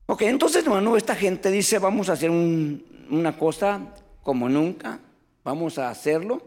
Ok, 0.07 0.23
entonces 0.23 0.65
hermano, 0.65 0.97
esta 0.97 1.15
gente 1.15 1.51
dice, 1.51 1.79
vamos 1.79 2.09
a 2.09 2.15
hacer 2.15 2.31
una 2.31 3.37
cosa 3.37 3.95
como 4.23 4.49
nunca, 4.49 5.01
vamos 5.45 5.79
a 5.79 5.91
hacerlo. 5.91 6.43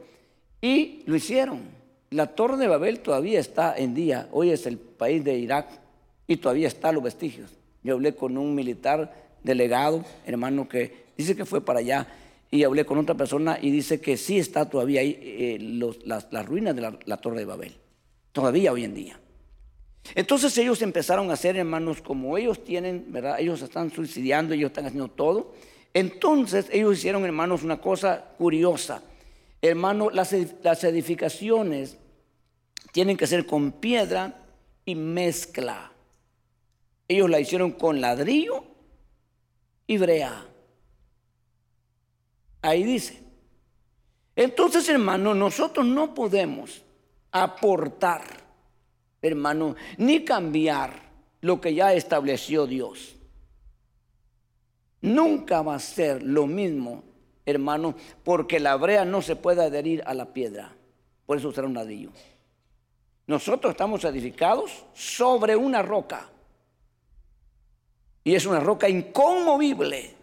Y 0.62 1.04
lo 1.06 1.16
hicieron. 1.16 1.62
La 2.12 2.28
torre 2.28 2.58
de 2.58 2.68
Babel 2.68 3.00
todavía 3.00 3.40
está 3.40 3.76
en 3.78 3.94
día. 3.94 4.28
Hoy 4.32 4.52
es 4.52 4.66
el 4.66 4.78
país 4.78 5.24
de 5.24 5.38
Irak 5.38 5.70
y 6.28 6.38
todavía 6.38 6.68
están 6.68 6.96
los 6.96 7.04
vestigios. 7.04 7.52
Yo 7.84 7.96
hablé 7.96 8.16
con 8.16 8.38
un 8.38 8.54
militar 8.54 9.14
delegado, 9.44 10.04
hermano, 10.26 10.68
que 10.68 11.06
dice 11.18 11.36
que 11.36 11.46
fue 11.46 11.62
para 11.62 11.80
allá. 11.80 12.08
Y 12.52 12.64
hablé 12.64 12.86
con 12.86 12.98
otra 12.98 13.16
persona 13.16 13.58
y 13.62 13.72
dice 13.72 14.02
que 14.02 14.18
sí 14.18 14.38
está 14.38 14.70
todavía 14.70 15.02
ahí 15.02 15.18
eh, 15.22 15.58
las, 16.04 16.46
ruinas 16.46 16.76
de 16.76 16.94
la 17.06 17.18
torre 17.18 17.40
de 17.40 17.46
Babel. 17.46 17.76
Todavía 18.34 18.74
hoy 18.74 18.84
en 18.84 18.94
día. 18.94 19.20
Entonces 20.16 20.58
ellos 20.58 20.82
empezaron 20.82 21.30
a 21.30 21.34
hacer, 21.34 21.56
hermanos, 21.58 22.02
como 22.02 22.38
ellos 22.38 22.64
tienen, 22.64 23.06
¿verdad? 23.10 23.40
Ellos 23.40 23.62
están 23.62 23.92
suicidando, 23.92 24.54
ellos 24.54 24.72
están 24.72 24.86
haciendo 24.86 25.10
todo. 25.10 25.54
Entonces 25.94 26.68
ellos 26.72 26.98
hicieron, 26.98 27.24
hermanos, 27.24 27.64
una 27.64 27.80
cosa 27.80 28.34
curiosa. 28.38 29.04
Hermano, 29.62 30.10
las, 30.10 30.36
las 30.64 30.84
edificaciones 30.84 31.98
tienen 32.92 33.16
que 33.16 33.28
ser 33.28 33.46
con 33.46 33.72
piedra 33.72 34.44
y 34.86 34.96
mezcla. 34.96 35.92
Ellos 37.08 37.30
la 37.30 37.40
hicieron 37.40 37.72
con 37.72 38.02
ladrillo 38.02 38.64
y 39.88 39.98
brea. 39.98 40.46
Ahí 42.62 42.84
dice. 42.84 43.22
Entonces, 44.36 44.88
hermano, 44.90 45.34
nosotros 45.34 45.86
no 45.86 46.14
podemos 46.14 46.84
aportar 47.32 48.42
hermano, 49.22 49.76
ni 49.98 50.26
cambiar 50.26 50.94
lo 51.42 51.62
que 51.62 51.74
ya 51.74 51.94
estableció 51.94 52.66
Dios. 52.68 53.16
Nunca 55.02 55.62
va 55.62 55.76
a 55.76 55.80
ser 55.80 56.22
lo 56.24 56.48
mismo, 56.48 57.04
hermano, 57.46 57.96
porque 58.24 58.60
la 58.60 58.76
brea 58.76 59.06
no 59.06 59.22
se 59.22 59.36
puede 59.36 59.64
adherir 59.64 60.04
a 60.06 60.14
la 60.14 60.34
piedra. 60.34 60.74
Por 61.26 61.38
eso 61.38 61.52
será 61.52 61.68
un 61.68 61.74
ladrillo. 61.74 62.12
Nosotros 63.28 63.72
estamos 63.72 64.04
edificados 64.04 64.86
sobre 64.94 65.56
una 65.56 65.82
roca. 65.82 66.30
Y 68.24 68.36
es 68.36 68.46
una 68.46 68.60
roca 68.60 68.90
inconmovible. 68.90 70.16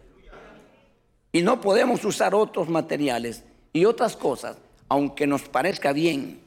Y 1.31 1.41
no 1.41 1.61
podemos 1.61 2.03
usar 2.05 2.33
otros 2.33 2.69
materiales 2.69 3.43
y 3.71 3.85
otras 3.85 4.15
cosas, 4.15 4.57
aunque 4.87 5.27
nos 5.27 5.43
parezca 5.43 5.93
bien 5.93 6.41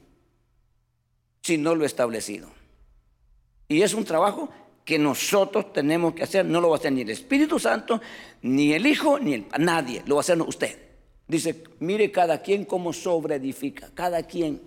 si 1.43 1.59
no 1.59 1.75
lo 1.75 1.85
establecido. 1.85 2.49
Y 3.69 3.83
es 3.83 3.95
un 3.95 4.05
trabajo 4.05 4.49
que 4.85 4.99
nosotros 4.99 5.73
tenemos 5.73 6.15
que 6.15 6.25
hacer. 6.25 6.45
No 6.45 6.61
lo 6.61 6.71
va 6.71 6.77
a 6.77 6.79
hacer 6.79 6.93
ni 6.93 7.03
el 7.03 7.11
Espíritu 7.11 7.59
Santo, 7.59 8.01
ni 8.43 8.73
el 8.73 8.87
Hijo, 8.87 9.19
ni 9.19 9.35
el, 9.35 9.47
nadie. 9.59 10.03
Lo 10.07 10.17
va 10.17 10.21
a 10.21 10.23
hacer 10.23 10.41
usted. 10.43 10.79
Dice, 11.27 11.63
mire 11.81 12.11
cada 12.11 12.43
quien 12.43 12.65
cómo 12.65 12.93
sobreedifica. 12.93 13.91
Cada 13.95 14.23
quien 14.25 14.61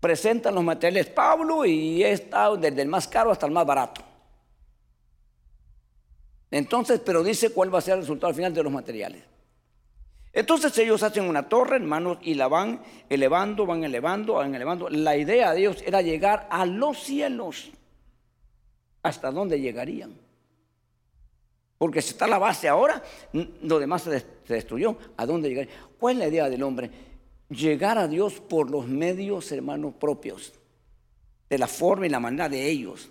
presenta 0.00 0.50
los 0.50 0.62
materiales 0.62 1.06
Pablo 1.06 1.64
y 1.64 2.02
está 2.02 2.54
desde 2.56 2.82
el 2.82 2.88
más 2.88 3.08
caro 3.08 3.30
hasta 3.30 3.46
el 3.46 3.52
más 3.52 3.66
barato. 3.66 4.02
Entonces, 6.56 7.02
pero 7.04 7.22
dice 7.22 7.50
cuál 7.50 7.72
va 7.72 7.80
a 7.80 7.82
ser 7.82 7.94
el 7.94 8.00
resultado 8.00 8.28
al 8.28 8.34
final 8.34 8.54
de 8.54 8.62
los 8.62 8.72
materiales. 8.72 9.22
Entonces 10.32 10.76
ellos 10.78 11.02
hacen 11.02 11.24
una 11.24 11.50
torre, 11.50 11.76
hermanos, 11.76 12.16
y 12.22 12.32
la 12.32 12.48
van 12.48 12.80
elevando, 13.10 13.66
van 13.66 13.84
elevando, 13.84 14.34
van 14.34 14.54
elevando. 14.54 14.88
La 14.88 15.18
idea 15.18 15.52
de 15.52 15.60
ellos 15.60 15.82
era 15.84 16.00
llegar 16.00 16.48
a 16.50 16.64
los 16.64 16.98
cielos. 17.02 17.70
¿Hasta 19.02 19.30
dónde 19.30 19.60
llegarían? 19.60 20.14
Porque 21.76 22.00
si 22.00 22.12
está 22.12 22.26
la 22.26 22.38
base 22.38 22.68
ahora, 22.68 23.02
lo 23.60 23.78
demás 23.78 24.04
se, 24.04 24.24
destruyó. 24.48 24.96
¿A 25.18 25.26
dónde 25.26 25.50
llegarían? 25.50 25.76
¿Cuál 25.98 26.14
es 26.14 26.18
la 26.20 26.28
idea 26.28 26.48
del 26.48 26.62
hombre? 26.62 26.90
Llegar 27.50 27.98
a 27.98 28.08
Dios 28.08 28.40
por 28.40 28.70
los 28.70 28.86
medios, 28.86 29.52
hermanos, 29.52 29.92
propios. 30.00 30.54
De 31.50 31.58
la 31.58 31.66
forma 31.66 32.06
y 32.06 32.08
la 32.08 32.18
manera 32.18 32.48
de 32.48 32.66
ellos. 32.66 33.10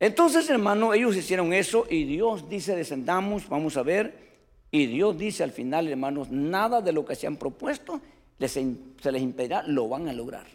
Entonces, 0.00 0.48
hermano, 0.48 0.94
ellos 0.94 1.16
hicieron 1.16 1.52
eso 1.52 1.86
y 1.90 2.04
Dios 2.04 2.48
dice, 2.48 2.76
descendamos, 2.76 3.48
vamos 3.48 3.76
a 3.76 3.82
ver. 3.82 4.28
Y 4.70 4.86
Dios 4.86 5.18
dice 5.18 5.42
al 5.42 5.50
final, 5.50 5.88
hermanos, 5.88 6.30
nada 6.30 6.80
de 6.80 6.92
lo 6.92 7.04
que 7.04 7.16
se 7.16 7.26
han 7.26 7.36
propuesto 7.36 8.00
se 8.46 9.12
les 9.12 9.22
impedirá, 9.22 9.62
lo 9.64 9.88
van 9.88 10.08
a 10.08 10.12
lograr. 10.12 10.46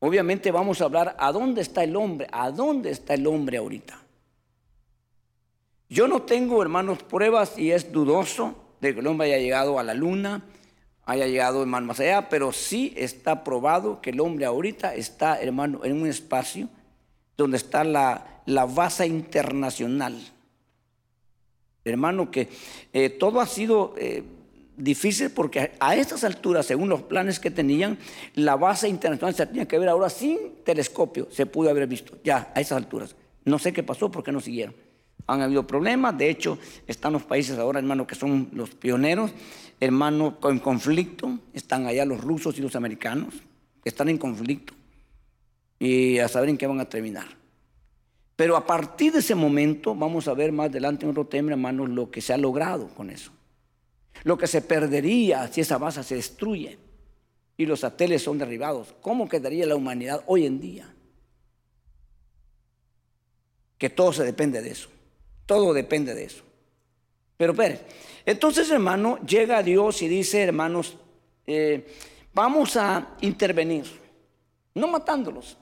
Obviamente 0.00 0.50
vamos 0.50 0.80
a 0.80 0.84
hablar 0.84 1.16
a 1.18 1.32
dónde 1.32 1.60
está 1.60 1.84
el 1.84 1.96
hombre, 1.96 2.26
a 2.32 2.50
dónde 2.50 2.90
está 2.90 3.14
el 3.14 3.26
hombre 3.26 3.58
ahorita. 3.58 4.00
Yo 5.88 6.08
no 6.08 6.22
tengo, 6.22 6.62
hermanos, 6.62 7.02
pruebas 7.02 7.58
y 7.58 7.70
es 7.70 7.92
dudoso 7.92 8.54
de 8.80 8.94
que 8.94 9.00
el 9.00 9.06
hombre 9.06 9.28
haya 9.28 9.42
llegado 9.42 9.78
a 9.78 9.82
la 9.82 9.94
luna, 9.94 10.42
haya 11.06 11.26
llegado, 11.26 11.60
hermano, 11.62 11.86
más 11.88 12.00
allá, 12.00 12.28
pero 12.28 12.52
sí 12.52 12.92
está 12.96 13.44
probado 13.44 14.00
que 14.00 14.10
el 14.10 14.20
hombre 14.20 14.46
ahorita 14.46 14.94
está, 14.94 15.40
hermano, 15.40 15.84
en 15.84 16.00
un 16.00 16.08
espacio 16.08 16.68
donde 17.36 17.56
está 17.56 17.84
la, 17.84 18.42
la 18.46 18.64
base 18.64 19.06
internacional. 19.06 20.18
Hermano, 21.84 22.30
que 22.30 22.48
eh, 22.92 23.10
todo 23.10 23.40
ha 23.40 23.46
sido 23.46 23.94
eh, 23.98 24.22
difícil 24.76 25.30
porque 25.30 25.72
a 25.78 25.96
estas 25.96 26.24
alturas, 26.24 26.66
según 26.66 26.88
los 26.88 27.02
planes 27.02 27.38
que 27.38 27.50
tenían, 27.50 27.98
la 28.34 28.56
base 28.56 28.88
internacional 28.88 29.34
se 29.34 29.46
tenía 29.46 29.68
que 29.68 29.78
ver 29.78 29.88
ahora 29.90 30.08
sin 30.08 30.38
telescopio, 30.64 31.28
se 31.30 31.46
pudo 31.46 31.68
haber 31.68 31.86
visto, 31.86 32.16
ya 32.24 32.50
a 32.54 32.60
esas 32.60 32.78
alturas. 32.78 33.14
No 33.44 33.58
sé 33.58 33.74
qué 33.74 33.82
pasó, 33.82 34.10
porque 34.10 34.32
no 34.32 34.40
siguieron. 34.40 34.74
Han 35.26 35.40
habido 35.40 35.66
problemas, 35.66 36.16
de 36.18 36.28
hecho, 36.28 36.58
están 36.86 37.14
los 37.14 37.22
países 37.22 37.58
ahora, 37.58 37.78
hermano, 37.78 38.06
que 38.06 38.14
son 38.14 38.50
los 38.52 38.70
pioneros, 38.70 39.30
hermano, 39.80 40.38
en 40.42 40.58
conflicto, 40.58 41.38
están 41.52 41.86
allá 41.86 42.04
los 42.04 42.20
rusos 42.20 42.58
y 42.58 42.62
los 42.62 42.76
americanos, 42.76 43.34
están 43.84 44.08
en 44.08 44.18
conflicto, 44.18 44.74
y 45.78 46.18
a 46.18 46.28
saber 46.28 46.50
en 46.50 46.58
qué 46.58 46.66
van 46.66 46.80
a 46.80 46.88
terminar. 46.88 47.26
Pero 48.36 48.56
a 48.56 48.66
partir 48.66 49.12
de 49.12 49.20
ese 49.20 49.34
momento, 49.34 49.94
vamos 49.94 50.26
a 50.28 50.34
ver 50.34 50.52
más 50.52 50.68
adelante 50.68 51.04
en 51.04 51.10
otro 51.10 51.26
tema, 51.26 51.52
hermanos, 51.52 51.88
lo 51.88 52.10
que 52.10 52.20
se 52.20 52.32
ha 52.32 52.38
logrado 52.38 52.88
con 52.88 53.10
eso. 53.10 53.30
Lo 54.24 54.36
que 54.38 54.46
se 54.46 54.60
perdería 54.60 55.48
si 55.48 55.60
esa 55.60 55.78
base 55.78 56.02
se 56.02 56.16
destruye 56.16 56.78
y 57.56 57.66
los 57.66 57.80
satélites 57.80 58.22
son 58.22 58.38
derribados. 58.38 58.94
¿Cómo 59.00 59.28
quedaría 59.28 59.66
la 59.66 59.76
humanidad 59.76 60.22
hoy 60.26 60.46
en 60.46 60.60
día? 60.60 60.92
Que 63.78 63.90
todo 63.90 64.12
se 64.12 64.24
depende 64.24 64.62
de 64.62 64.70
eso. 64.70 64.88
Todo 65.46 65.72
depende 65.72 66.14
de 66.14 66.24
eso. 66.24 66.42
Pero 67.36 67.54
entonces 68.24 68.70
hermano, 68.70 69.18
llega 69.26 69.62
Dios 69.62 70.02
y 70.02 70.08
dice, 70.08 70.42
hermanos, 70.42 70.96
eh, 71.46 71.86
vamos 72.32 72.76
a 72.76 73.16
intervenir, 73.20 73.84
no 74.74 74.88
matándolos. 74.88 75.58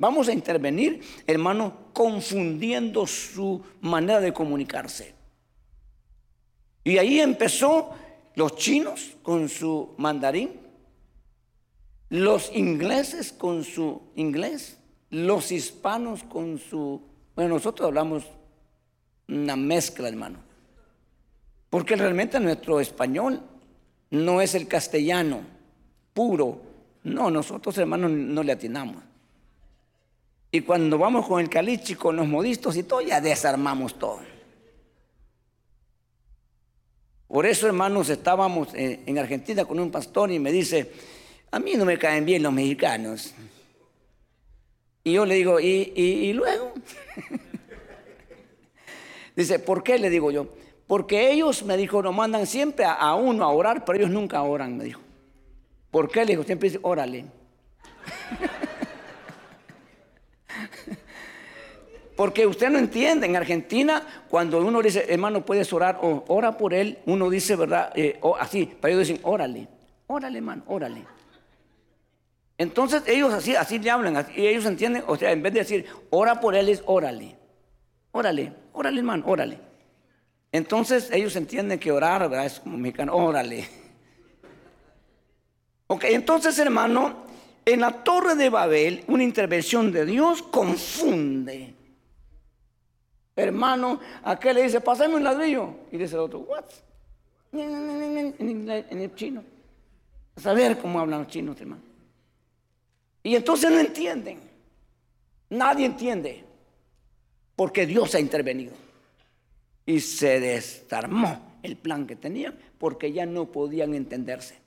Vamos 0.00 0.28
a 0.28 0.32
intervenir, 0.32 1.02
hermano, 1.26 1.90
confundiendo 1.92 3.06
su 3.06 3.62
manera 3.80 4.20
de 4.20 4.32
comunicarse. 4.32 5.12
Y 6.84 6.98
ahí 6.98 7.20
empezó 7.20 7.90
los 8.36 8.54
chinos 8.54 9.16
con 9.22 9.48
su 9.48 9.94
mandarín, 9.98 10.52
los 12.08 12.54
ingleses 12.54 13.32
con 13.32 13.64
su 13.64 14.02
inglés, 14.14 14.78
los 15.10 15.50
hispanos 15.50 16.22
con 16.22 16.58
su... 16.58 17.02
Bueno, 17.38 17.54
nosotros 17.54 17.86
hablamos 17.86 18.24
una 19.28 19.54
mezcla, 19.54 20.08
hermano. 20.08 20.40
Porque 21.70 21.94
realmente 21.94 22.40
nuestro 22.40 22.80
español 22.80 23.40
no 24.10 24.42
es 24.42 24.56
el 24.56 24.66
castellano 24.66 25.42
puro. 26.12 26.60
No, 27.04 27.30
nosotros 27.30 27.78
hermanos 27.78 28.10
no 28.10 28.42
le 28.42 28.50
atinamos. 28.50 29.04
Y 30.50 30.62
cuando 30.62 30.98
vamos 30.98 31.28
con 31.28 31.40
el 31.40 31.48
caliche, 31.48 31.94
con 31.94 32.16
los 32.16 32.26
modistos 32.26 32.76
y 32.76 32.82
todo, 32.82 33.02
ya 33.02 33.20
desarmamos 33.20 33.96
todo. 33.96 34.18
Por 37.28 37.46
eso, 37.46 37.68
hermanos, 37.68 38.08
estábamos 38.10 38.70
en 38.74 39.16
Argentina 39.16 39.64
con 39.64 39.78
un 39.78 39.92
pastor 39.92 40.32
y 40.32 40.40
me 40.40 40.50
dice, 40.50 40.90
a 41.52 41.60
mí 41.60 41.74
no 41.76 41.84
me 41.84 42.00
caen 42.00 42.24
bien 42.24 42.42
los 42.42 42.52
mexicanos. 42.52 43.32
Y 45.08 45.12
yo 45.12 45.24
le 45.24 45.36
digo, 45.36 45.58
¿y, 45.58 46.32
luego? 46.34 46.67
Dice, 49.42 49.58
¿por 49.58 49.82
qué? 49.82 49.98
Le 49.98 50.10
digo 50.10 50.30
yo, 50.30 50.48
porque 50.86 51.30
ellos, 51.30 51.62
me 51.64 51.76
dijo, 51.76 52.02
nos 52.02 52.14
mandan 52.14 52.46
siempre 52.46 52.84
a, 52.84 53.14
uno 53.14 53.44
a 53.44 53.48
orar, 53.48 53.84
pero 53.84 53.98
ellos 53.98 54.10
nunca 54.10 54.42
oran, 54.42 54.76
me 54.76 54.84
dijo. 54.84 55.00
¿Por 55.90 56.10
qué? 56.10 56.20
Le 56.20 56.32
digo, 56.32 56.44
siempre 56.44 56.68
dice, 56.68 56.80
órale. 56.82 57.24
Porque 62.16 62.46
usted 62.46 62.68
no 62.68 62.78
entiende, 62.78 63.26
en 63.26 63.36
Argentina, 63.36 64.24
cuando 64.28 64.58
uno 64.60 64.82
dice, 64.82 65.06
hermano, 65.08 65.44
puedes 65.44 65.72
orar 65.72 66.00
o 66.02 66.24
ora 66.26 66.58
por 66.58 66.74
él, 66.74 66.98
uno 67.06 67.30
dice, 67.30 67.54
¿verdad? 67.54 67.92
Eh, 67.94 68.18
así, 68.40 68.68
pero 68.80 68.94
ellos 68.94 69.06
dicen, 69.06 69.22
órale, 69.24 69.68
órale, 70.08 70.38
hermano, 70.38 70.64
órale. 70.66 71.04
Entonces 72.56 73.04
ellos 73.06 73.32
así, 73.32 73.54
así 73.54 73.78
le 73.78 73.88
hablan, 73.88 74.26
y 74.34 74.48
ellos 74.48 74.66
entienden, 74.66 75.04
o 75.06 75.14
sea, 75.16 75.30
en 75.30 75.44
vez 75.44 75.52
de 75.52 75.60
decir, 75.60 75.86
ora 76.10 76.40
por 76.40 76.56
él, 76.56 76.68
es 76.68 76.82
órale, 76.86 77.37
órale, 78.12 78.52
órale, 78.72 78.98
hermano, 78.98 79.24
órale. 79.26 79.58
Entonces 80.50 81.10
ellos 81.12 81.36
entienden 81.36 81.78
que 81.78 81.92
orar, 81.92 82.28
¿verdad? 82.28 82.46
Es 82.46 82.60
como 82.60 82.76
mexicano, 82.78 83.14
órale. 83.14 83.68
Ok, 85.86 86.04
entonces 86.04 86.58
hermano, 86.58 87.24
en 87.64 87.80
la 87.80 88.04
torre 88.04 88.34
de 88.34 88.50
Babel, 88.50 89.04
una 89.08 89.22
intervención 89.22 89.92
de 89.92 90.04
Dios 90.04 90.42
confunde 90.42 91.74
hermano, 93.42 94.00
aquel 94.24 94.56
le 94.56 94.62
dice, 94.64 94.80
pásame 94.80 95.14
un 95.14 95.24
ladrillo. 95.24 95.70
Y 95.92 95.96
dice 95.96 96.14
el 96.14 96.20
otro, 96.20 96.40
what? 96.40 96.64
En, 97.52 98.34
el 98.90 99.14
chino. 99.14 99.42
A 100.36 100.40
saber 100.40 100.78
cómo 100.78 101.00
hablan 101.00 101.20
los 101.20 101.28
chinos, 101.28 101.60
hermano. 101.60 101.82
Y 103.22 103.36
entonces 103.36 103.70
no 103.70 103.78
entienden. 103.78 104.40
Nadie 105.50 105.86
entiende. 105.86 106.44
Porque 107.58 107.86
Dios 107.86 108.14
ha 108.14 108.20
intervenido. 108.20 108.72
Y 109.84 109.98
se 109.98 110.38
desarmó 110.38 111.58
el 111.64 111.76
plan 111.76 112.06
que 112.06 112.14
tenían 112.14 112.56
porque 112.78 113.12
ya 113.12 113.26
no 113.26 113.46
podían 113.50 113.94
entenderse. 113.94 114.60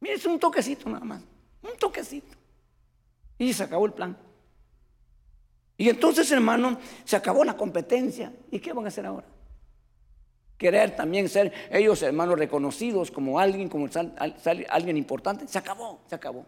Mire, 0.00 0.16
es 0.16 0.26
un 0.26 0.40
toquecito 0.40 0.90
nada 0.90 1.04
más. 1.04 1.22
Un 1.62 1.78
toquecito. 1.78 2.36
Y 3.38 3.52
se 3.52 3.62
acabó 3.62 3.86
el 3.86 3.92
plan. 3.92 4.18
Y 5.76 5.88
entonces, 5.88 6.28
hermano, 6.32 6.80
se 7.04 7.14
acabó 7.14 7.44
la 7.44 7.56
competencia. 7.56 8.32
¿Y 8.50 8.58
qué 8.58 8.72
van 8.72 8.86
a 8.86 8.88
hacer 8.88 9.06
ahora? 9.06 9.28
Querer 10.58 10.96
también 10.96 11.28
ser 11.28 11.52
ellos, 11.70 12.02
hermanos, 12.02 12.36
reconocidos 12.36 13.12
como 13.12 13.38
alguien, 13.38 13.68
como 13.68 13.88
alguien 14.68 14.96
importante. 14.96 15.46
Se 15.46 15.58
acabó, 15.58 16.00
se 16.08 16.16
acabó. 16.16 16.44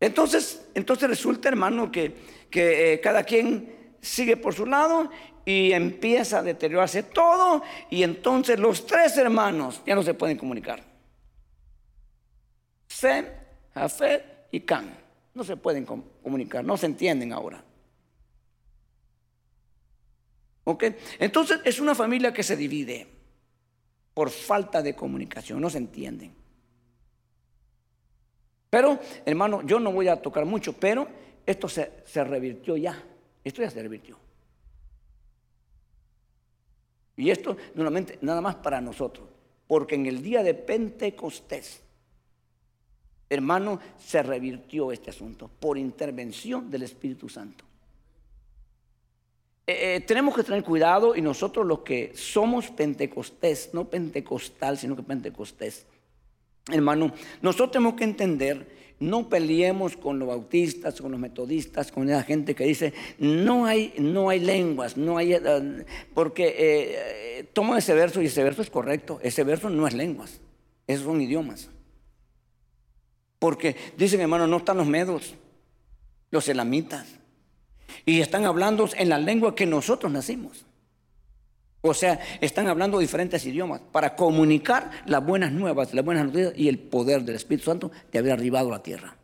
Entonces, 0.00 0.66
entonces 0.74 1.08
resulta, 1.08 1.48
hermano, 1.48 1.90
que, 1.90 2.14
que 2.50 2.94
eh, 2.94 3.00
cada 3.00 3.24
quien 3.24 3.94
sigue 4.00 4.36
por 4.36 4.54
su 4.54 4.66
lado 4.66 5.10
y 5.44 5.72
empieza 5.72 6.38
a 6.38 6.42
deteriorarse 6.42 7.02
todo. 7.02 7.62
Y 7.90 8.02
entonces 8.02 8.58
los 8.58 8.86
tres 8.86 9.16
hermanos 9.16 9.82
ya 9.86 9.94
no 9.94 10.02
se 10.02 10.14
pueden 10.14 10.36
comunicar. 10.36 10.82
Sem, 12.88 13.26
Jafet 13.74 14.48
y 14.52 14.60
Can 14.60 15.04
no 15.34 15.42
se 15.42 15.56
pueden 15.56 15.84
comunicar, 15.84 16.64
no 16.64 16.76
se 16.76 16.86
entienden 16.86 17.32
ahora. 17.32 17.62
¿Ok? 20.64 20.84
Entonces 21.18 21.60
es 21.64 21.80
una 21.80 21.94
familia 21.94 22.32
que 22.32 22.42
se 22.42 22.56
divide 22.56 23.06
por 24.14 24.30
falta 24.30 24.80
de 24.80 24.94
comunicación, 24.94 25.60
no 25.60 25.68
se 25.68 25.78
entienden. 25.78 26.32
Pero, 28.74 28.98
hermano, 29.24 29.62
yo 29.62 29.78
no 29.78 29.92
voy 29.92 30.08
a 30.08 30.20
tocar 30.20 30.44
mucho, 30.44 30.72
pero 30.72 31.06
esto 31.46 31.68
se, 31.68 31.92
se 32.04 32.24
revirtió 32.24 32.76
ya. 32.76 33.00
Esto 33.44 33.62
ya 33.62 33.70
se 33.70 33.80
revirtió. 33.80 34.18
Y 37.16 37.30
esto, 37.30 37.56
nuevamente, 37.76 38.18
nada 38.20 38.40
más 38.40 38.56
para 38.56 38.80
nosotros. 38.80 39.28
Porque 39.68 39.94
en 39.94 40.06
el 40.06 40.20
día 40.24 40.42
de 40.42 40.54
Pentecostés, 40.54 41.82
hermano, 43.30 43.78
se 43.96 44.24
revirtió 44.24 44.90
este 44.90 45.10
asunto 45.10 45.48
por 45.60 45.78
intervención 45.78 46.68
del 46.68 46.82
Espíritu 46.82 47.28
Santo. 47.28 47.64
Eh, 49.68 49.94
eh, 49.94 50.00
tenemos 50.00 50.34
que 50.34 50.42
tener 50.42 50.64
cuidado 50.64 51.14
y 51.14 51.22
nosotros 51.22 51.64
los 51.64 51.82
que 51.82 52.10
somos 52.16 52.70
pentecostés, 52.70 53.70
no 53.72 53.84
pentecostal, 53.88 54.76
sino 54.78 54.96
que 54.96 55.04
pentecostés, 55.04 55.86
hermano, 56.70 57.12
nosotros 57.42 57.72
tenemos 57.72 57.94
que 57.94 58.04
entender, 58.04 58.66
no 59.00 59.28
peleemos 59.28 59.96
con 59.96 60.18
los 60.18 60.28
bautistas, 60.28 61.00
con 61.00 61.12
los 61.12 61.20
metodistas, 61.20 61.92
con 61.92 62.08
esa 62.08 62.22
gente 62.22 62.54
que 62.54 62.64
dice, 62.64 62.92
no 63.18 63.66
hay, 63.66 63.92
no 63.98 64.30
hay 64.30 64.40
lenguas, 64.40 64.96
no 64.96 65.18
hay, 65.18 65.34
eh, 65.34 65.84
porque 66.14 66.54
eh, 66.56 67.48
toma 67.52 67.78
ese 67.78 67.94
verso 67.94 68.22
y 68.22 68.26
ese 68.26 68.42
verso 68.42 68.62
es 68.62 68.70
correcto, 68.70 69.20
ese 69.22 69.44
verso 69.44 69.68
no 69.68 69.86
es 69.86 69.94
lenguas, 69.94 70.40
esos 70.86 71.04
son 71.04 71.20
idiomas. 71.20 71.70
Porque 73.38 73.76
dicen, 73.98 74.20
hermano, 74.20 74.46
no 74.46 74.56
están 74.56 74.78
los 74.78 74.86
medos, 74.86 75.34
los 76.30 76.48
elamitas. 76.48 77.06
Y 78.06 78.20
están 78.20 78.46
hablando 78.46 78.88
en 78.96 79.08
la 79.10 79.18
lengua 79.18 79.54
que 79.54 79.66
nosotros 79.66 80.10
nacimos. 80.10 80.64
O 81.86 81.92
sea, 81.92 82.18
están 82.40 82.66
hablando 82.66 82.98
diferentes 82.98 83.44
idiomas 83.44 83.78
para 83.92 84.16
comunicar 84.16 84.90
las 85.04 85.22
buenas 85.24 85.52
nuevas, 85.52 85.92
las 85.92 86.02
buenas 86.02 86.24
noticias 86.24 86.54
y 86.56 86.68
el 86.68 86.78
poder 86.78 87.22
del 87.24 87.36
Espíritu 87.36 87.66
Santo 87.66 87.92
de 88.10 88.18
haber 88.18 88.32
arribado 88.32 88.68
a 88.68 88.78
la 88.78 88.82
tierra. 88.82 89.14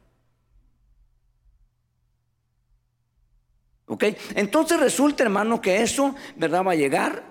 ¿Ok? 3.86 4.04
Entonces 4.34 4.78
resulta, 4.78 5.22
hermano, 5.22 5.58
que 5.58 5.80
eso, 5.80 6.14
¿verdad? 6.36 6.62
Va 6.66 6.72
a 6.72 6.74
llegar. 6.74 7.24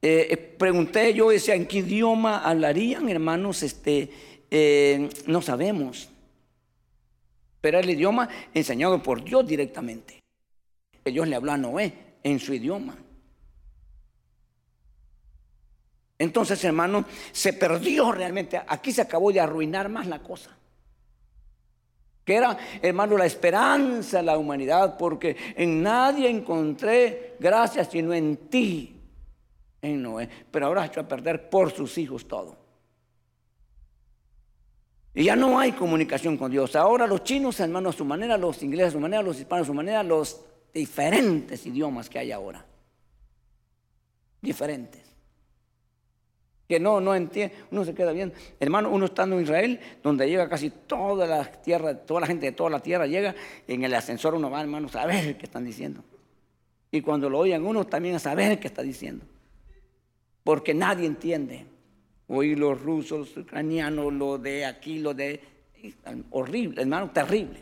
Eh, 0.00 0.28
eh, 0.30 0.36
pregunté 0.38 1.12
yo, 1.12 1.28
decía, 1.28 1.54
¿en 1.54 1.66
qué 1.66 1.80
idioma 1.80 2.38
hablarían, 2.38 3.10
hermanos? 3.10 3.62
Este, 3.62 4.10
eh, 4.50 5.06
no 5.26 5.42
sabemos. 5.42 6.08
Pero 7.60 7.78
el 7.78 7.90
idioma 7.90 8.26
enseñado 8.54 9.02
por 9.02 9.22
Dios 9.22 9.46
directamente. 9.46 10.20
Dios 11.04 11.28
le 11.28 11.36
habló 11.36 11.52
a 11.52 11.58
Noé 11.58 11.92
en 12.22 12.40
su 12.40 12.54
idioma. 12.54 12.96
Entonces, 16.22 16.62
hermano, 16.64 17.04
se 17.32 17.52
perdió 17.52 18.12
realmente. 18.12 18.60
Aquí 18.68 18.92
se 18.92 19.02
acabó 19.02 19.32
de 19.32 19.40
arruinar 19.40 19.88
más 19.88 20.06
la 20.06 20.20
cosa. 20.20 20.56
Que 22.24 22.36
era, 22.36 22.56
hermano, 22.80 23.18
la 23.18 23.26
esperanza 23.26 24.18
de 24.18 24.22
la 24.22 24.38
humanidad, 24.38 24.96
porque 24.96 25.36
en 25.56 25.82
nadie 25.82 26.30
encontré 26.30 27.34
gracias 27.40 27.88
sino 27.90 28.14
en 28.14 28.36
ti, 28.48 29.00
en 29.82 30.00
Noé. 30.00 30.28
Pero 30.48 30.66
ahora 30.66 30.82
ha 30.82 30.86
hecho 30.86 31.00
a 31.00 31.08
perder 31.08 31.50
por 31.50 31.72
sus 31.72 31.98
hijos 31.98 32.28
todo. 32.28 32.56
Y 35.12 35.24
ya 35.24 35.34
no 35.34 35.58
hay 35.58 35.72
comunicación 35.72 36.36
con 36.36 36.52
Dios. 36.52 36.76
Ahora 36.76 37.08
los 37.08 37.24
chinos, 37.24 37.58
hermano, 37.58 37.88
a 37.88 37.92
su 37.92 38.04
manera, 38.04 38.36
los 38.38 38.62
ingleses 38.62 38.90
a 38.90 38.92
su 38.92 39.00
manera, 39.00 39.24
los 39.24 39.40
hispanos 39.40 39.64
a 39.64 39.66
su 39.66 39.74
manera, 39.74 40.04
los 40.04 40.40
diferentes 40.72 41.66
idiomas 41.66 42.08
que 42.08 42.20
hay 42.20 42.30
ahora. 42.30 42.64
Diferentes 44.40 45.01
que 46.72 46.80
no, 46.80 47.02
no 47.02 47.14
entiende, 47.14 47.54
uno 47.70 47.84
se 47.84 47.92
queda 47.92 48.12
bien. 48.12 48.32
Hermano, 48.58 48.88
uno 48.88 49.04
estando 49.04 49.36
en 49.36 49.42
Israel, 49.42 49.78
donde 50.02 50.26
llega 50.26 50.48
casi 50.48 50.70
toda 50.70 51.26
la 51.26 51.44
tierra, 51.44 51.94
toda 51.94 52.22
la 52.22 52.26
gente 52.26 52.46
de 52.46 52.52
toda 52.52 52.70
la 52.70 52.80
tierra 52.80 53.06
llega, 53.06 53.34
en 53.68 53.84
el 53.84 53.92
ascensor 53.92 54.34
uno 54.34 54.50
va, 54.50 54.62
hermano, 54.62 54.86
a 54.86 54.90
saber 54.90 55.36
qué 55.36 55.44
están 55.44 55.66
diciendo. 55.66 56.02
Y 56.90 57.02
cuando 57.02 57.28
lo 57.28 57.40
oyen 57.40 57.66
uno 57.66 57.84
también 57.84 58.14
a 58.14 58.18
saber 58.18 58.58
qué 58.58 58.68
está 58.68 58.80
diciendo. 58.80 59.26
Porque 60.42 60.72
nadie 60.72 61.06
entiende. 61.06 61.66
Oír 62.28 62.58
los 62.58 62.80
rusos, 62.80 63.18
los 63.18 63.36
ucranianos, 63.36 64.10
lo 64.10 64.38
de 64.38 64.64
aquí, 64.64 64.98
lo 64.98 65.12
de... 65.12 65.40
Horrible, 66.30 66.80
hermano, 66.80 67.10
terrible. 67.10 67.60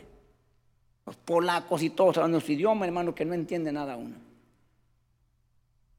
Los 1.05 1.17
polacos 1.17 1.83
y 1.83 1.89
todos 1.89 2.17
hablando 2.17 2.39
su 2.39 2.53
idioma, 2.53 2.85
hermano, 2.85 3.13
que 3.13 3.25
no 3.25 3.33
entiende 3.33 3.73
nada 3.73 3.97
uno. 3.97 4.15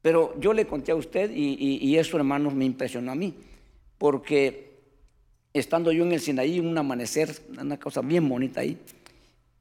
Pero 0.03 0.37
yo 0.37 0.51
le 0.51 0.67
conté 0.67 0.91
a 0.91 0.95
usted 0.95 1.31
y, 1.33 1.95
eso, 1.95 2.17
hermanos, 2.17 2.53
me 2.53 2.65
impresionó 2.65 3.13
a 3.13 3.15
mí, 3.15 3.33
porque 3.97 4.73
estando 5.53 5.93
yo 5.93 6.03
en 6.03 6.11
el 6.11 6.19
Sinaí, 6.19 6.59
un 6.59 6.77
amanecer, 6.77 7.33
una 7.57 7.79
cosa 7.79 8.01
bien 8.01 8.27
bonita 8.27 8.59
ahí, 8.59 8.77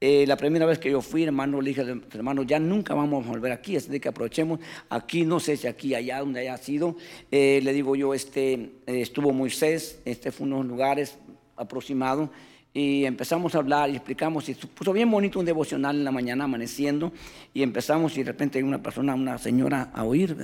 eh, 0.00 0.26
la 0.26 0.36
primera 0.36 0.66
vez 0.66 0.80
que 0.80 0.90
yo 0.90 1.00
fui, 1.00 1.22
hermano, 1.22 1.60
le 1.60 1.68
dije, 1.68 1.84
hermano, 2.12 2.42
ya 2.42 2.58
nunca 2.58 2.92
vamos 2.92 3.24
a 3.24 3.30
volver 3.30 3.52
aquí, 3.52 3.76
así 3.76 4.00
que 4.00 4.08
aprovechemos 4.08 4.58
aquí, 4.88 5.24
no 5.24 5.38
sé 5.38 5.56
si 5.56 5.68
aquí, 5.68 5.94
allá, 5.94 6.18
donde 6.18 6.40
haya 6.40 6.56
sido. 6.56 6.96
Eh, 7.30 7.60
le 7.62 7.72
digo 7.72 7.94
yo, 7.94 8.12
este, 8.12 8.54
eh, 8.54 8.70
estuvo 8.86 9.32
Moisés, 9.32 10.00
este 10.04 10.32
fue 10.32 10.48
unos 10.48 10.66
lugares 10.66 11.18
aproximados 11.54 12.30
y 12.74 13.04
empezamos 13.04 13.54
a 13.54 13.58
hablar 13.58 13.90
y 13.90 13.96
explicamos 13.96 14.48
y 14.48 14.54
puso 14.54 14.92
bien 14.92 15.10
bonito 15.10 15.38
un 15.38 15.44
devocional 15.44 15.96
en 15.96 16.04
la 16.04 16.10
mañana 16.10 16.44
amaneciendo 16.44 17.12
y 17.52 17.62
empezamos 17.62 18.16
y 18.16 18.22
de 18.22 18.32
repente 18.32 18.58
hay 18.58 18.64
una 18.64 18.82
persona, 18.82 19.14
una 19.14 19.36
señora 19.36 19.90
a 19.92 20.04
oír. 20.04 20.36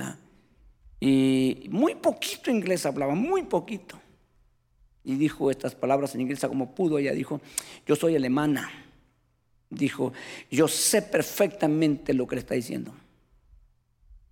Y 0.99 1.67
muy 1.71 1.95
poquito 1.95 2.51
inglés 2.51 2.85
hablaba, 2.85 3.15
muy 3.15 3.43
poquito. 3.43 3.99
Y 5.03 5.15
dijo 5.15 5.49
estas 5.49 5.73
palabras 5.73 6.13
en 6.13 6.21
inglés 6.21 6.41
como 6.47 6.75
pudo, 6.75 6.99
ella 6.99 7.13
dijo, 7.13 7.41
yo 7.87 7.95
soy 7.95 8.15
alemana. 8.15 8.69
Dijo, 9.71 10.13
yo 10.51 10.67
sé 10.67 11.01
perfectamente 11.01 12.13
lo 12.13 12.27
que 12.27 12.35
le 12.35 12.41
está 12.41 12.53
diciendo. 12.53 12.93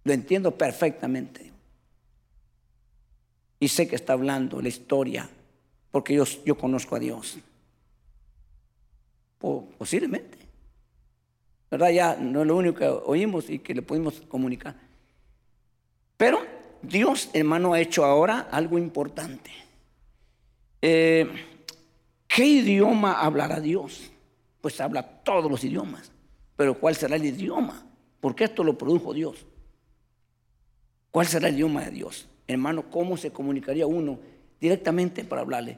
Lo 0.03 0.13
entiendo 0.13 0.51
perfectamente. 0.55 1.51
Y 3.59 3.67
sé 3.69 3.87
que 3.87 3.95
está 3.95 4.13
hablando 4.13 4.61
la 4.61 4.67
historia, 4.67 5.27
porque 5.89 6.23
yo 6.45 6.57
conozco 6.57 6.95
a 6.95 6.99
Dios 6.99 7.39
posiblemente. 9.39 10.37
¿Verdad? 11.69 11.89
Ya 11.89 12.15
no 12.15 12.41
es 12.41 12.47
lo 12.47 12.55
único 12.55 12.75
que 12.75 12.87
oímos 12.87 13.49
y 13.49 13.59
que 13.59 13.73
le 13.73 13.81
pudimos 13.81 14.21
comunicar. 14.21 14.75
Pero 16.15 16.39
Dios, 16.81 17.29
hermano, 17.33 17.73
ha 17.73 17.79
hecho 17.79 18.05
ahora 18.05 18.47
algo 18.51 18.77
importante. 18.77 19.51
Eh, 20.81 21.27
¿Qué 22.27 22.45
idioma 22.45 23.13
hablará 23.13 23.59
Dios? 23.59 24.11
Pues 24.61 24.79
habla 24.79 25.03
todos 25.03 25.49
los 25.49 25.63
idiomas. 25.63 26.11
Pero 26.55 26.79
¿cuál 26.79 26.95
será 26.95 27.15
el 27.15 27.25
idioma? 27.25 27.85
Porque 28.19 28.45
esto 28.45 28.63
lo 28.63 28.77
produjo 28.77 29.13
Dios. 29.13 29.45
¿Cuál 31.11 31.27
será 31.27 31.49
el 31.49 31.55
idioma 31.55 31.85
de 31.85 31.91
Dios? 31.91 32.27
Hermano, 32.47 32.89
¿cómo 32.89 33.17
se 33.17 33.31
comunicaría 33.31 33.85
uno 33.85 34.19
directamente 34.59 35.23
para 35.23 35.41
hablarle? 35.41 35.77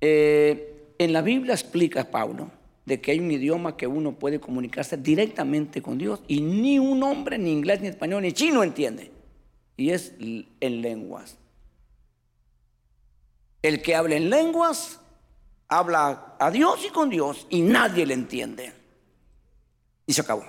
Eh, 0.00 0.94
en 0.98 1.12
la 1.12 1.22
Biblia 1.22 1.54
explica 1.54 2.10
Pablo 2.10 2.50
de 2.84 3.00
que 3.00 3.12
hay 3.12 3.20
un 3.20 3.30
idioma 3.30 3.76
que 3.76 3.86
uno 3.86 4.12
puede 4.12 4.40
comunicarse 4.40 4.96
directamente 4.96 5.80
con 5.80 5.98
Dios 5.98 6.20
y 6.28 6.40
ni 6.40 6.78
un 6.78 7.02
hombre, 7.02 7.38
ni 7.38 7.52
inglés, 7.52 7.80
ni 7.80 7.88
español, 7.88 8.22
ni 8.22 8.32
chino 8.32 8.62
entiende. 8.62 9.10
Y 9.76 9.90
es 9.90 10.12
en 10.18 10.82
lenguas. 10.82 11.38
El 13.62 13.80
que 13.80 13.94
habla 13.94 14.16
en 14.16 14.28
lenguas 14.28 15.00
habla 15.68 16.36
a 16.38 16.50
Dios 16.50 16.84
y 16.86 16.90
con 16.90 17.08
Dios 17.08 17.46
y 17.50 17.62
nadie 17.62 18.04
le 18.06 18.14
entiende. 18.14 18.72
Y 20.06 20.12
se 20.12 20.20
acabó. 20.20 20.44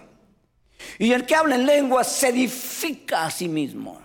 Y 0.99 1.13
el 1.13 1.25
que 1.25 1.35
habla 1.35 1.55
en 1.55 1.65
lenguas 1.65 2.11
se 2.11 2.29
edifica 2.29 3.25
a 3.25 3.31
sí 3.31 3.47
mismo, 3.47 4.01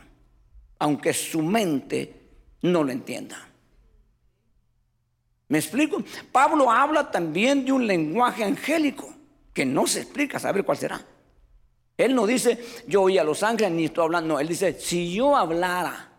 aunque 0.79 1.13
su 1.13 1.43
mente 1.43 2.15
no 2.63 2.85
lo 2.85 2.93
entienda. 2.93 3.50
¿Me 5.51 5.59
explico? 5.59 6.01
Pablo 6.31 6.71
habla 6.71 7.11
también 7.11 7.65
de 7.65 7.73
un 7.73 7.85
lenguaje 7.85 8.45
angélico 8.45 9.13
que 9.53 9.67
no 9.67 9.85
se 9.85 10.03
explica, 10.03 10.39
saber 10.39 10.65
cuál 10.65 10.79
será. 10.79 11.05
Él 11.97 12.15
no 12.15 12.25
dice, 12.25 12.65
yo 12.87 13.03
oí 13.03 13.19
a 13.19 13.25
los 13.25 13.43
ángeles 13.43 13.73
ni 13.73 13.87
estoy 13.87 14.05
hablando. 14.05 14.35
No, 14.35 14.41
él 14.41 14.47
dice, 14.47 14.79
si 14.79 15.13
yo 15.13 15.37
hablara 15.37 16.13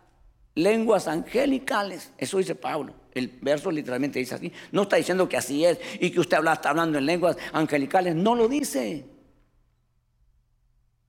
lenguas 0.54 1.08
angelicales, 1.08 2.12
eso 2.18 2.36
dice 2.36 2.54
Pablo. 2.54 2.92
El 3.14 3.38
verso 3.40 3.70
literalmente 3.70 4.18
dice 4.18 4.34
así. 4.34 4.52
No 4.70 4.82
está 4.82 4.96
diciendo 4.96 5.26
que 5.26 5.38
así 5.38 5.64
es 5.64 5.78
y 5.98 6.10
que 6.10 6.20
usted 6.20 6.36
habla, 6.36 6.52
está 6.52 6.68
hablando 6.68 6.98
en 6.98 7.06
lenguas 7.06 7.38
angelicales. 7.54 8.14
No 8.14 8.34
lo 8.34 8.48
dice. 8.48 9.06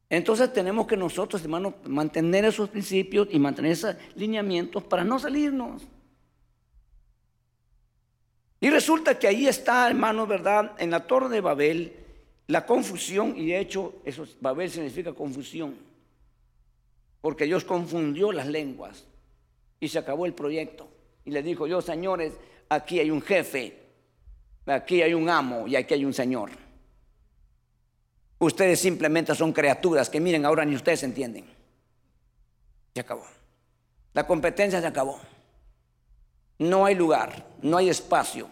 Entonces 0.09 0.53
tenemos 0.53 0.88
que 0.88 0.95
nosotros, 0.95 1.41
hermanos, 1.41 1.74
mantener 1.88 2.45
esos 2.45 2.69
principios 2.69 3.28
y 3.32 3.38
mantener 3.38 3.74
esos 3.74 3.97
lineamientos 4.15 4.82
para 4.82 5.03
no 5.03 5.19
salirnos. 5.19 5.84
Y 8.64 8.70
resulta 8.70 9.20
que 9.20 9.28
ahí 9.28 9.45
está, 9.45 9.89
hermano, 9.89 10.26
¿verdad? 10.26 10.72
En 10.78 10.89
la 10.89 11.05
torre 11.05 11.28
de 11.28 11.41
Babel, 11.41 11.91
la 12.47 12.66
confusión, 12.66 13.34
y 13.36 13.47
de 13.47 13.59
hecho, 13.59 13.95
eso, 14.05 14.26
Babel 14.39 14.72
significa 14.72 15.11
confusión, 15.11 15.76
porque 17.20 17.43
Dios 17.43 17.66
confundió 17.66 18.32
las 18.32 18.47
lenguas 18.47 19.03
y 19.82 19.89
se 19.89 19.99
acabó 19.99 20.26
el 20.26 20.34
proyecto. 20.34 20.88
Y 21.26 21.32
le 21.32 21.43
dijo 21.43 21.68
yo, 21.68 21.82
señores, 21.82 22.32
aquí 22.70 23.01
hay 23.01 23.11
un 23.11 23.22
jefe, 23.22 23.78
aquí 24.66 25.01
hay 25.01 25.14
un 25.14 25.28
amo 25.28 25.68
y 25.68 25.76
aquí 25.76 25.95
hay 25.95 26.05
un 26.05 26.14
señor. 26.14 26.51
Ustedes 28.39 28.80
simplemente 28.80 29.36
son 29.36 29.51
criaturas 29.51 30.09
que 30.09 30.22
miren, 30.22 30.45
ahora 30.45 30.64
ni 30.64 30.74
ustedes 30.74 31.03
entienden. 31.03 31.43
Se 32.93 33.01
acabó. 33.01 33.26
La 34.14 34.26
competencia 34.26 34.80
se 34.80 34.88
acabó. 34.88 35.20
No 36.64 36.86
hay 36.86 36.95
lugar, 36.95 37.45
no 37.61 37.78
hay 37.78 37.89
espacio. 37.89 38.49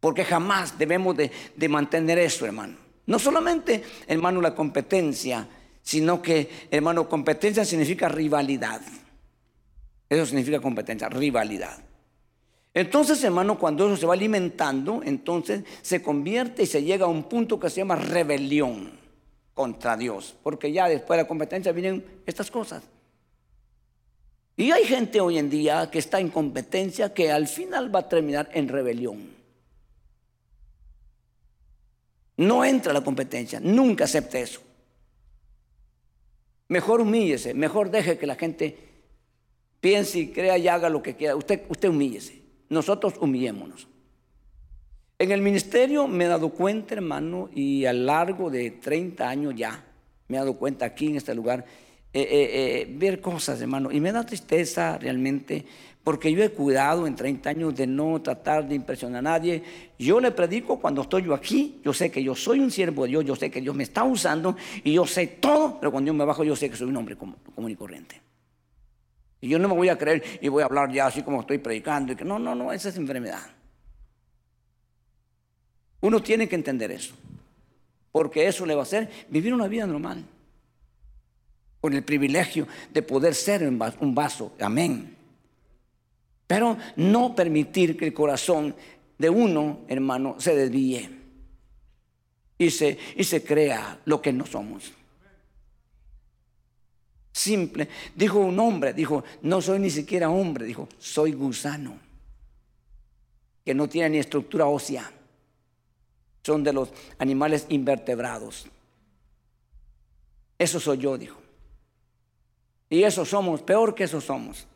Porque 0.00 0.24
jamás 0.24 0.78
debemos 0.78 1.16
de, 1.16 1.68
mantener 1.68 2.18
eso, 2.18 2.44
hermano. 2.44 2.76
No 3.06 3.18
solamente, 3.18 3.82
hermano, 4.06 4.40
la 4.40 4.54
competencia, 4.54 5.48
sino 5.82 6.20
que, 6.20 6.68
hermano, 6.70 7.08
competencia 7.08 7.64
significa 7.64 8.08
rivalidad. 8.08 8.82
Eso 10.08 10.26
significa 10.26 10.60
competencia, 10.60 11.08
rivalidad. 11.08 11.78
Entonces, 12.74 13.22
hermano, 13.24 13.58
cuando 13.58 13.86
eso 13.86 13.96
se 13.96 14.06
va 14.06 14.14
alimentando, 14.14 15.00
entonces 15.04 15.64
se 15.80 16.02
convierte 16.02 16.64
y 16.64 16.66
se 16.66 16.82
llega 16.82 17.06
a 17.06 17.08
un 17.08 17.24
punto 17.24 17.58
que 17.58 17.70
se 17.70 17.76
llama 17.76 17.96
rebelión 17.96 18.92
contra 19.54 19.96
Dios. 19.96 20.36
Porque 20.42 20.70
ya 20.70 20.88
después 20.88 21.16
de 21.16 21.24
la 21.24 21.28
competencia 21.28 21.72
vienen 21.72 22.04
estas 22.26 22.50
cosas. 22.50 22.82
Y 24.60 24.72
hay 24.72 24.84
gente 24.84 25.22
hoy 25.22 25.38
en 25.38 25.48
día 25.48 25.88
que 25.90 25.98
está 25.98 26.20
en 26.20 26.28
competencia 26.28 27.14
que 27.14 27.32
al 27.32 27.48
final 27.48 27.94
va 27.94 28.00
a 28.00 28.08
terminar 28.10 28.50
en 28.52 28.68
rebelión. 28.68 29.30
No 32.36 32.62
entra 32.62 32.92
la 32.92 33.00
competencia, 33.00 33.58
nunca 33.58 34.04
acepte 34.04 34.42
eso. 34.42 34.60
Mejor 36.68 37.00
humíllese, 37.00 37.54
mejor 37.54 37.90
deje 37.90 38.18
que 38.18 38.26
la 38.26 38.34
gente 38.34 38.76
piense 39.80 40.18
y 40.18 40.28
crea 40.28 40.58
y 40.58 40.68
haga 40.68 40.90
lo 40.90 41.02
que 41.02 41.16
quiera. 41.16 41.36
Usted, 41.36 41.62
usted 41.70 41.88
humíllese. 41.88 42.42
Nosotros 42.68 43.14
humillémonos. 43.18 43.88
En 45.18 45.32
el 45.32 45.40
ministerio 45.40 46.06
me 46.06 46.26
he 46.26 46.28
dado 46.28 46.50
cuenta, 46.50 46.94
hermano, 46.94 47.48
y 47.54 47.86
a 47.86 47.94
lo 47.94 48.04
largo 48.04 48.50
de 48.50 48.72
30 48.72 49.26
años 49.26 49.54
ya, 49.56 49.86
me 50.28 50.36
he 50.36 50.40
dado 50.40 50.58
cuenta 50.58 50.84
aquí 50.84 51.06
en 51.06 51.16
este 51.16 51.34
lugar, 51.34 51.64
eh, 52.12 52.20
eh, 52.22 52.50
eh, 52.52 52.86
ver 52.90 53.20
cosas, 53.20 53.60
hermano. 53.60 53.92
Y 53.92 54.00
me 54.00 54.12
da 54.12 54.24
tristeza 54.24 54.98
realmente 54.98 55.64
porque 56.02 56.32
yo 56.32 56.42
he 56.42 56.50
cuidado 56.50 57.06
en 57.06 57.14
30 57.14 57.50
años 57.50 57.76
de 57.76 57.86
no 57.86 58.20
tratar 58.22 58.66
de 58.66 58.74
impresionar 58.74 59.18
a 59.18 59.22
nadie. 59.22 59.62
Yo 59.98 60.18
le 60.18 60.30
predico 60.30 60.80
cuando 60.80 61.02
estoy 61.02 61.24
yo 61.24 61.34
aquí, 61.34 61.80
yo 61.84 61.92
sé 61.92 62.10
que 62.10 62.22
yo 62.22 62.34
soy 62.34 62.60
un 62.60 62.70
siervo 62.70 63.04
de 63.04 63.10
Dios, 63.10 63.24
yo 63.24 63.36
sé 63.36 63.50
que 63.50 63.60
Dios 63.60 63.74
me 63.74 63.82
está 63.82 64.02
usando 64.04 64.56
y 64.82 64.94
yo 64.94 65.06
sé 65.06 65.26
todo, 65.26 65.78
pero 65.78 65.92
cuando 65.92 66.08
yo 66.08 66.14
me 66.14 66.24
bajo 66.24 66.42
yo 66.42 66.56
sé 66.56 66.70
que 66.70 66.76
soy 66.76 66.88
un 66.88 66.96
hombre 66.96 67.16
común 67.16 67.70
y 67.70 67.76
corriente. 67.76 68.20
Y 69.42 69.48
yo 69.48 69.58
no 69.58 69.68
me 69.68 69.74
voy 69.74 69.88
a 69.88 69.96
creer 69.96 70.22
y 70.40 70.48
voy 70.48 70.62
a 70.62 70.66
hablar 70.66 70.92
ya 70.92 71.06
así 71.06 71.22
como 71.22 71.40
estoy 71.40 71.58
predicando. 71.58 72.12
Y 72.12 72.16
que, 72.16 72.24
no, 72.24 72.38
no, 72.38 72.54
no, 72.54 72.72
esa 72.72 72.88
es 72.88 72.96
enfermedad. 72.96 73.42
Uno 76.00 76.22
tiene 76.22 76.48
que 76.48 76.54
entender 76.54 76.90
eso, 76.90 77.14
porque 78.10 78.46
eso 78.46 78.64
le 78.64 78.74
va 78.74 78.80
a 78.80 78.82
hacer 78.84 79.08
vivir 79.28 79.52
una 79.52 79.68
vida 79.68 79.86
normal, 79.86 80.24
con 81.80 81.94
el 81.94 82.02
privilegio 82.02 82.66
de 82.92 83.02
poder 83.02 83.34
ser 83.34 83.66
un 83.66 84.14
vaso. 84.14 84.52
Amén. 84.60 85.16
Pero 86.46 86.76
no 86.96 87.34
permitir 87.34 87.96
que 87.96 88.06
el 88.06 88.12
corazón 88.12 88.74
de 89.18 89.30
uno, 89.30 89.80
hermano, 89.88 90.36
se 90.38 90.54
desvíe 90.54 91.08
y 92.58 92.70
se, 92.70 92.98
y 93.16 93.24
se 93.24 93.44
crea 93.44 94.00
lo 94.04 94.20
que 94.20 94.32
no 94.32 94.44
somos. 94.44 94.92
Simple. 97.32 97.88
Dijo 98.14 98.40
un 98.40 98.58
hombre, 98.58 98.92
dijo, 98.92 99.24
no 99.42 99.62
soy 99.62 99.78
ni 99.78 99.90
siquiera 99.90 100.28
hombre, 100.28 100.66
dijo, 100.66 100.88
soy 100.98 101.32
gusano, 101.32 101.98
que 103.64 103.72
no 103.72 103.88
tiene 103.88 104.10
ni 104.10 104.18
estructura 104.18 104.66
ósea. 104.66 105.10
Son 106.42 106.64
de 106.64 106.72
los 106.72 106.92
animales 107.18 107.66
invertebrados. 107.68 108.66
Eso 110.58 110.80
soy 110.80 110.98
yo, 110.98 111.16
dijo. 111.16 111.39
Y 112.90 113.04
eso 113.04 113.24
somos, 113.24 113.62
peor 113.62 113.94
que 113.94 114.04
eso 114.04 114.20
somos 114.20 114.66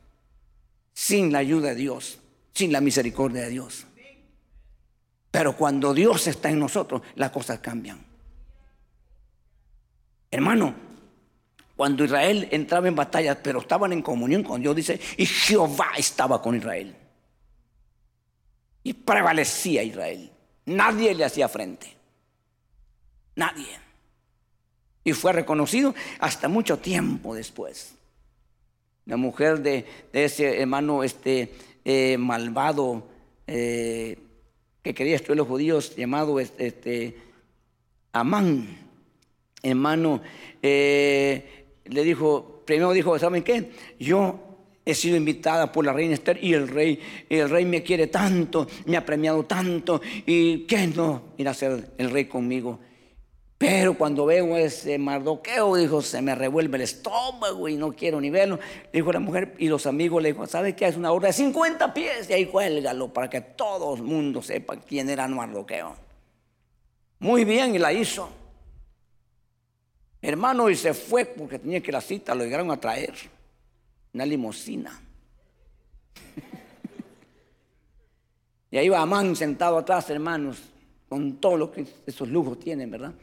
sin 0.95 1.33
la 1.33 1.41
ayuda 1.41 1.71
de 1.71 1.75
Dios, 1.75 2.21
sin 2.55 2.73
la 2.73 2.81
misericordia 2.81 3.43
de 3.43 3.51
Dios. 3.51 3.85
Pero 5.31 5.57
cuando 5.57 5.93
Dios 5.93 6.29
está 6.29 6.49
en 6.49 6.61
nosotros, 6.61 7.03
las 7.17 7.33
cosas 7.33 7.59
cambian. 7.59 8.03
Hermano, 10.31 10.75
cuando 11.75 12.05
Israel 12.05 12.49
entraba 12.53 12.87
en 12.87 12.95
batallas, 12.95 13.39
pero 13.43 13.59
estaban 13.59 13.93
en 13.93 14.01
comunión 14.01 14.45
con 14.45 14.63
Dios, 14.63 14.77
dice, 14.77 15.01
y 15.17 15.27
Jehová 15.27 15.91
estaba 15.97 16.41
con 16.41 16.55
Israel. 16.55 16.95
Y 18.85 18.93
prevalecía 18.93 19.83
Israel. 19.83 20.31
Nadie 20.67 21.15
le 21.15 21.25
hacía 21.25 21.49
frente. 21.49 21.97
Nadie. 23.35 23.81
Y 25.03 25.13
fue 25.13 25.33
reconocido 25.33 25.95
hasta 26.21 26.49
mucho 26.49 26.79
tiempo 26.79 27.35
después. 27.35 27.94
La 29.07 29.17
mujer 29.17 29.61
de, 29.61 29.85
ese 30.13 30.61
hermano 30.61 31.03
este, 31.03 31.53
eh, 31.85 32.17
malvado 32.19 33.07
eh, 33.47 34.19
que 34.83 34.95
quería 34.95 35.13
destruir 35.13 35.37
a 35.37 35.43
los 35.43 35.49
judíos, 35.49 35.95
llamado 35.97 36.41
este, 36.41 37.17
Amán, 38.13 38.79
hermano, 39.63 40.23
eh, 40.63 41.65
le 41.85 42.05
dijo, 42.05 42.63
primero 42.65 42.93
dijo, 42.93 43.19
¿saben 43.19 43.43
qué? 43.43 43.73
Yo 43.99 44.41
he 44.85 44.95
sido 44.95 45.17
invitada 45.17 45.73
por 45.73 45.85
la 45.85 45.93
reina 45.93 46.15
Esther 46.15 46.39
y 46.43 46.53
el 46.53 46.69
rey, 46.69 47.01
el 47.29 47.49
rey 47.51 47.65
me 47.65 47.83
quiere 47.83 48.07
tanto, 48.07 48.67
me 48.87 48.97
ha 48.97 49.05
premiado 49.05 49.45
tanto, 49.45 50.01
y 50.27 50.61
¿qué 50.61 50.87
no 50.87 51.23
ir 51.39 51.49
a 51.49 51.55
ser 51.55 51.93
el 51.99 52.11
rey 52.11 52.27
conmigo? 52.27 52.79
Pero 53.57 53.97
cuando 53.97 54.27
veo 54.27 54.57
ese 54.57 54.99
mardoqueo, 54.99 55.77
dijo, 55.77 56.03
se 56.03 56.21
me 56.21 56.35
revuelve 56.35 56.77
el 56.77 56.83
estómago 56.83 57.69
y 57.69 57.77
no 57.77 57.93
quiero 57.93 58.21
ni 58.21 58.29
verlo. 58.29 58.59
Dijo 58.93 59.13
la 59.13 59.21
mujer 59.21 59.55
y 59.59 59.69
los 59.69 59.87
amigos 59.87 60.23
le 60.23 60.33
dijo, 60.33 60.47
¿sabe 60.47 60.75
qué? 60.75 60.87
Es 60.87 60.97
una 60.97 61.13
obra 61.13 61.29
de 61.29 61.35
50 61.35 61.95
pies 61.95 62.29
y 62.29 62.33
ahí 62.33 62.47
cuélgalo 62.47 63.13
para 63.13 63.31
que 63.31 63.41
todo 63.41 63.95
el 63.95 64.03
mundo 64.03 64.43
sepa 64.43 64.77
quién 64.77 65.09
era 65.09 65.29
mardoqueo. 65.29 65.95
Muy 67.21 67.45
bien, 67.45 67.75
y 67.75 67.79
la 67.79 67.93
hizo. 67.93 68.29
Hermano, 70.21 70.69
y 70.69 70.75
se 70.75 70.93
fue 70.93 71.25
porque 71.25 71.59
tenía 71.59 71.81
que 71.81 71.93
la 71.93 72.01
cita, 72.01 72.35
lo 72.35 72.45
llegaron 72.45 72.71
a 72.71 72.81
traer. 72.81 73.15
Una 74.13 74.27
limosina. 74.27 75.01
y 78.71 78.77
ahí 78.77 78.89
va 78.89 79.01
Amán 79.01 79.37
sentado 79.37 79.79
atrás, 79.79 80.11
hermanos, 80.11 80.61
con 81.09 81.37
todo 81.37 81.57
lo 81.57 81.71
que 81.71 81.87
esos 82.05 82.29
lujos 82.29 82.59
tienen, 82.59 82.91
¿verdad? 82.91 83.15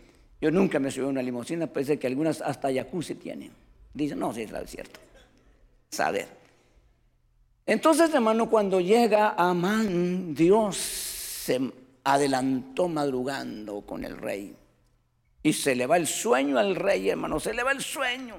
Yo 0.42 0.50
nunca 0.50 0.80
me 0.80 0.90
subí 0.90 1.06
a 1.06 1.10
una 1.10 1.22
limusina, 1.22 1.68
parece 1.68 2.00
que 2.00 2.08
algunas 2.08 2.42
hasta 2.42 2.74
jacuzzi 2.74 3.14
tienen. 3.16 3.52
Dicen, 3.94 4.18
no, 4.18 4.34
sí, 4.34 4.42
es 4.42 4.52
cierto. 4.70 5.00
Saber. 5.92 6.28
Entonces, 7.66 8.12
hermano, 8.14 8.50
cuando 8.50 8.82
llega 8.82 9.36
Amán, 9.38 10.34
Dios 10.34 10.78
se 10.78 11.62
adelantó 12.04 12.88
madrugando 12.88 13.82
con 13.82 14.04
el 14.04 14.18
rey. 14.18 14.56
Y 15.44 15.54
se 15.54 15.76
le 15.76 15.86
va 15.86 15.98
el 15.98 16.08
sueño 16.08 16.58
al 16.58 16.76
rey, 16.76 17.10
hermano, 17.10 17.40
se 17.40 17.54
le 17.54 17.62
va 17.62 17.72
el 17.72 17.82
sueño. 17.82 18.36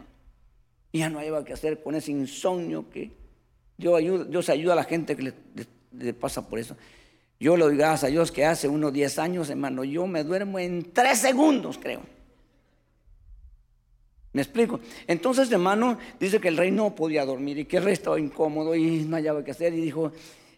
Y 0.91 0.99
ya 0.99 1.09
no 1.09 1.21
hay 1.21 1.31
nada 1.31 1.45
que 1.45 1.53
hacer 1.53 1.83
con 1.83 1.95
ese 1.95 2.11
insomnio 2.11 2.91
que 2.91 3.13
Dios 3.77 3.97
ayuda, 3.97 4.25
Dios 4.25 4.49
ayuda 4.49 4.73
a 4.73 4.77
la 4.77 4.85
gente 4.85 5.17
que 5.17 5.33
le 5.93 6.15
pasa 6.15 6.49
por 6.49 6.59
eso. 6.59 6.77
Yo 7.43 7.57
le 7.57 7.65
doy 7.65 7.83
a 7.83 7.97
Dios 7.97 8.31
que 8.31 8.45
hace 8.45 8.69
unos 8.69 8.93
10 8.93 9.19
años, 9.19 9.51
hermano, 9.51 9.83
yo 9.83 10.07
me 10.07 10.23
duermo 10.23 10.61
en 10.61 10.93
3 10.93 11.19
segundos, 11.19 11.77
creo. 11.77 12.01
¿Me 14.33 14.43
explico? 14.43 14.79
Entonces, 15.09 15.51
hermano, 15.51 15.99
dice 16.21 16.39
que 16.39 16.47
el 16.47 16.57
rey 16.57 16.71
no 16.71 16.95
podía 16.95 17.25
dormir 17.25 17.59
y 17.59 17.65
que 17.65 17.79
el 17.79 17.83
rey 17.83 17.95
estaba 17.95 18.21
incómodo 18.21 18.77
y 18.77 19.01
no 19.01 19.17
hallaba 19.17 19.43
qué 19.43 19.51
hacer 19.51 19.75
y 19.75 19.81
dijo, 19.81 20.13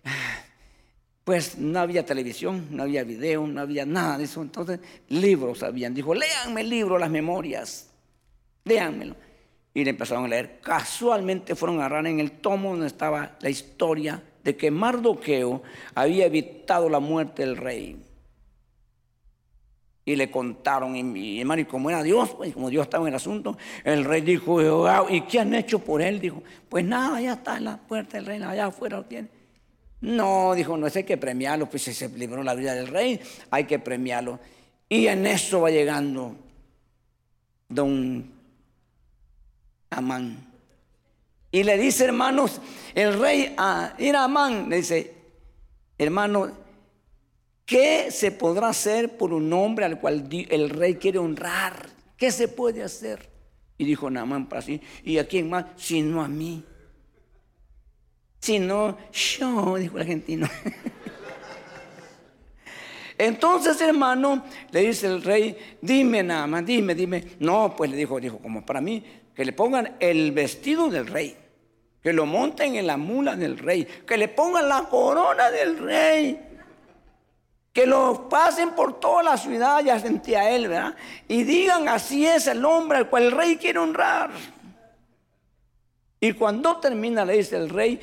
ah, 0.05 0.43
pues 1.25 1.57
no 1.57 1.81
había 1.81 2.05
televisión, 2.05 2.67
no 2.71 2.83
había 2.83 3.03
video, 3.03 3.47
no 3.47 3.63
había 3.63 3.87
nada 3.87 4.19
de 4.19 4.25
eso. 4.25 4.43
Entonces, 4.43 4.79
libros 5.09 5.63
habían. 5.63 5.95
Dijo, 5.95 6.15
léanme 6.15 6.61
el 6.61 6.69
libro, 6.69 6.99
las 6.99 7.09
memorias, 7.09 7.89
léanmelo. 8.63 9.17
Y 9.73 9.85
le 9.85 9.89
empezaron 9.89 10.27
a 10.27 10.29
leer. 10.29 10.61
Casualmente 10.61 11.55
fueron 11.55 11.81
a 11.81 11.87
agarrar 11.87 12.07
en 12.09 12.21
el 12.21 12.33
tomo 12.33 12.73
donde 12.73 12.89
estaba 12.89 13.39
la 13.41 13.49
historia 13.49 14.23
de 14.45 14.57
que 14.57 14.71
Mardoqueo 14.71 15.63
había 15.95 16.27
evitado 16.27 16.89
la 16.89 17.01
muerte 17.01 17.45
del 17.45 17.57
rey. 17.57 17.97
Y 20.07 20.17
le 20.17 20.31
contaron, 20.31 20.95
y 20.95 21.41
hermano, 21.41 21.63
y 21.63 21.65
como 21.65 21.89
era 21.89 22.03
Dios, 22.03 22.35
pues, 22.37 22.53
como 22.53 22.69
Dios 22.69 22.85
estaba 22.85 23.05
en 23.05 23.09
el 23.09 23.15
asunto, 23.15 23.57
el 23.83 24.05
rey 24.05 24.21
dijo, 24.21 24.61
¿y 25.09 25.23
qué 25.23 25.41
han 25.41 25.55
hecho 25.55 25.79
por 25.79 26.03
él? 26.03 26.21
Dijo, 26.21 26.43
pues 26.69 26.85
nada, 26.85 27.23
ya 27.23 27.33
está 27.33 27.57
en 27.57 27.65
la 27.65 27.79
puerta 27.79 28.19
del 28.19 28.27
rey, 28.27 28.43
allá 28.43 28.67
afuera 28.67 28.99
lo 28.99 29.05
tiene. 29.05 29.29
No, 30.03 30.55
dijo, 30.55 30.77
no, 30.77 30.87
es 30.87 30.95
hay 30.97 31.05
que 31.05 31.17
premiarlo, 31.17 31.71
pues 31.71 31.85
si 31.85 31.95
se 31.95 32.11
libró 32.11 32.43
la 32.43 32.55
vida 32.55 32.75
del 32.75 32.89
rey, 32.89 33.19
hay 33.51 33.65
que 33.65 33.79
premiarlo. 33.79 34.39
Y 34.91 35.07
en 35.07 35.25
eso 35.25 35.63
va 35.63 35.71
llegando 35.71 36.37
don 37.71 38.31
Amán. 39.89 40.54
Y 41.55 41.63
le 41.63 41.79
dice, 41.79 42.07
hermanos, 42.07 42.61
el 42.97 43.17
rey 43.17 43.55
a 43.57 43.95
Iramán, 44.01 44.69
le 44.69 44.79
dice, 44.79 45.15
hermano, 45.97 46.51
¿qué 47.65 48.11
se 48.11 48.33
podrá 48.33 48.71
hacer 48.71 49.17
por 49.17 49.33
un 49.33 49.53
hombre 49.53 49.85
al 49.85 50.01
cual 50.01 50.29
el 50.51 50.69
rey 50.69 50.97
quiere 50.97 51.21
honrar? 51.21 51.91
¿Qué 52.17 52.33
se 52.33 52.49
puede 52.49 52.83
hacer? 52.83 53.31
Y 53.79 53.85
dijo 53.85 54.11
Naamán 54.11 54.49
para 54.49 54.63
sí, 54.63 54.81
¿y 55.05 55.19
a 55.19 55.29
quién 55.29 55.49
más? 55.49 55.67
Sino 55.77 56.25
a 56.25 56.27
mí. 56.27 56.65
Sino 58.41 58.99
yo, 59.13 59.77
dijo 59.77 59.95
el 59.95 60.03
argentino. 60.03 60.49
Entonces, 63.17 63.81
hermano, 63.81 64.45
le 64.73 64.81
dice 64.81 65.07
el 65.07 65.23
rey, 65.23 65.57
dime 65.81 66.25
Naamán, 66.25 66.67
dime, 66.67 66.97
dime. 66.97 67.25
No, 67.39 67.77
pues 67.77 67.93
le 67.93 67.97
dijo, 67.97 68.19
dijo, 68.19 68.39
como 68.39 68.67
para 68.67 68.81
mí, 68.81 69.05
que 69.37 69.45
le 69.45 69.53
pongan 69.53 69.95
el 70.01 70.33
vestido 70.33 70.91
del 70.91 71.07
rey 71.07 71.37
que 72.05 72.13
lo 72.13 72.27
monten 72.27 72.77
en 72.77 72.87
la 72.87 72.99
mula 72.99 73.35
del 73.35 73.57
rey, 73.57 73.87
que 74.07 74.19
le 74.19 74.29
pongan 74.29 74.69
la 74.69 74.83
corona 74.91 75.51
del 75.51 75.79
rey, 75.79 76.39
que 77.73 77.87
lo 77.87 78.29
pasen 78.29 78.73
por 78.73 79.01
toda 79.01 79.23
la 79.23 79.39
ciudad, 79.39 79.83
ya 79.83 79.99
sentía 79.99 80.51
él, 80.51 80.69
¿verdad? 80.69 80.95
Y 81.29 81.45
digan, 81.45 81.89
así 81.89 82.27
es 82.27 82.47
el 82.47 82.63
hombre 82.63 82.99
al 82.99 83.09
cual 83.09 83.23
el 83.23 83.33
rey 83.33 83.57
quiere 83.57 83.79
honrar. 83.79 84.33
Y 86.21 86.35
cuando 86.35 86.77
termina, 86.77 87.25
le 87.25 87.39
dice 87.39 87.57
el 87.57 87.71
rey, 87.71 87.99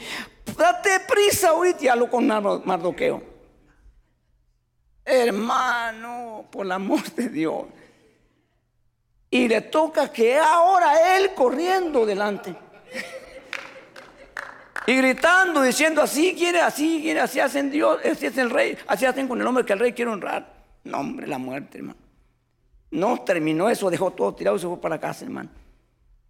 date 0.58 1.02
prisa 1.02 1.49
ahorita, 1.49 1.95
lo 1.95 2.10
con 2.10 2.26
Mardoqueo. 2.26 3.22
Hermano, 5.06 6.47
por 6.49 6.66
el 6.66 6.72
amor 6.72 7.04
de 7.12 7.30
Dios. 7.30 7.66
Y 9.30 9.47
le 9.47 9.62
toca 9.62 10.12
que 10.12 10.39
ahora 10.39 11.18
él 11.18 11.36
corriendo 11.36 12.04
delante. 12.04 12.71
Y 14.88 14.96
gritando, 14.96 15.62
diciendo 15.62 16.02
así 16.02 16.34
quiere, 16.36 16.62
así 16.62 17.00
quiere, 17.02 17.20
así 17.20 17.40
hacen 17.40 17.70
Dios, 17.70 18.00
así 18.04 18.26
es 18.26 18.38
el 18.38 18.50
rey, 18.50 18.78
así 18.88 19.06
hacen 19.06 19.28
con 19.28 19.40
el 19.40 19.46
hombre 19.46 19.64
que 19.64 19.74
el 19.74 19.80
rey 19.80 19.94
quiere 19.94 20.12
honrar. 20.12 20.62
No, 20.84 21.00
hombre, 21.00 21.28
la 21.28 21.38
muerte, 21.38 21.78
hermano. 21.78 22.00
No 22.90 23.22
terminó 23.22 23.70
eso, 23.70 23.90
dejó 23.90 24.12
todo 24.12 24.34
tirado 24.34 24.58
y 24.58 24.60
se 24.60 24.68
fue 24.68 24.82
para 24.82 25.00
casa, 25.00 25.24
hermano. 25.26 25.50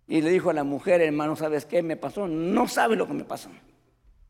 Y 0.08 0.22
le 0.22 0.30
dijo 0.30 0.50
a 0.50 0.54
la 0.54 0.64
mujer, 0.64 1.02
hermano, 1.02 1.36
¿sabes 1.36 1.66
qué 1.66 1.82
me 1.82 1.96
pasó? 1.96 2.28
No 2.28 2.68
sabe 2.68 2.96
lo 2.96 3.08
que 3.08 3.14
me 3.14 3.24
pasó. 3.24 3.50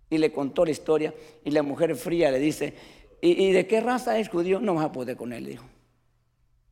Y 0.10 0.18
le 0.18 0.32
contó 0.32 0.64
la 0.64 0.72
historia. 0.72 1.14
Y 1.44 1.52
la 1.52 1.64
mujer 1.64 1.96
fría 1.96 2.32
le 2.32 2.40
dice, 2.40 2.76
¿y, 3.22 3.52
de 3.52 3.66
qué 3.66 3.82
raza 3.82 4.18
es 4.20 4.30
judío? 4.30 4.60
No 4.60 4.76
vas 4.76 4.86
a 4.86 4.92
poder 4.92 5.18
con 5.18 5.34
él, 5.34 5.46
dijo. 5.46 5.66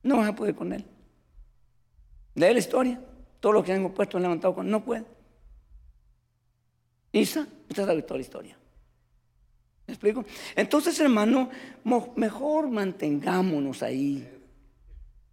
No 0.04 0.18
vas 0.18 0.30
a 0.30 0.36
poder 0.36 0.56
con 0.56 0.74
él. 0.74 0.86
Lee 2.36 2.54
la 2.54 2.60
historia. 2.60 3.02
Todos 3.40 3.56
los 3.56 3.66
que 3.66 3.74
han 3.74 3.90
puesto 3.90 4.18
han 4.18 4.24
levantado 4.24 4.54
con 4.54 4.70
no 4.70 4.86
puede. 4.86 5.06
Isa, 7.12 7.48
usted 7.70 7.86
sabe 7.86 8.02
toda 8.02 8.18
la 8.18 8.22
historia. 8.22 8.58
¿Me 9.88 9.94
explico? 9.94 10.24
Entonces, 10.56 11.00
hermano, 11.00 11.50
mejor 12.16 12.70
mantengámonos 12.70 13.82
ahí. 13.82 14.28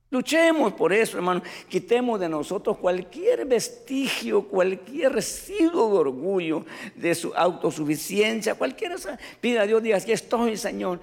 Luchemos 0.09 0.73
por 0.73 0.93
eso, 0.93 1.19
hermano. 1.19 1.43
Quitemos 1.69 2.19
de 2.19 2.29
nosotros 2.29 2.79
cualquier 2.79 3.45
vestigio, 3.45 4.49
cualquier 4.49 5.13
residuo 5.13 5.93
de 5.93 5.99
orgullo, 5.99 6.65
de 6.95 7.15
su 7.15 7.35
autosuficiencia, 7.35 8.55
cualquier 8.55 8.97
Pida 9.41 9.63
a 9.63 9.67
Dios, 9.67 9.83
diga, 9.83 9.99
aquí 9.99 10.13
estoy, 10.13 10.57
Señor. 10.57 11.01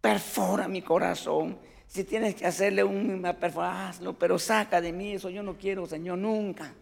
Perfora 0.00 0.68
mi 0.68 0.82
corazón. 0.82 1.58
Si 1.86 2.04
tienes 2.04 2.34
que 2.36 2.46
hacerle 2.46 2.84
una 2.84 3.32
perforación, 3.34 4.14
pero 4.14 4.38
saca 4.38 4.80
de 4.80 4.92
mí 4.92 5.12
eso. 5.12 5.28
Yo 5.28 5.42
no 5.42 5.58
quiero, 5.58 5.86
Señor, 5.86 6.18
nunca. 6.18 6.72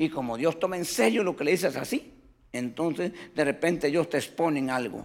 Y 0.00 0.08
como 0.08 0.38
Dios 0.38 0.58
toma 0.58 0.78
en 0.78 0.86
serio 0.86 1.22
lo 1.22 1.36
que 1.36 1.44
le 1.44 1.50
dices 1.50 1.76
así, 1.76 2.10
entonces 2.54 3.12
de 3.34 3.44
repente 3.44 3.88
Dios 3.88 4.08
te 4.08 4.16
expone 4.16 4.58
en 4.58 4.70
algo. 4.70 5.04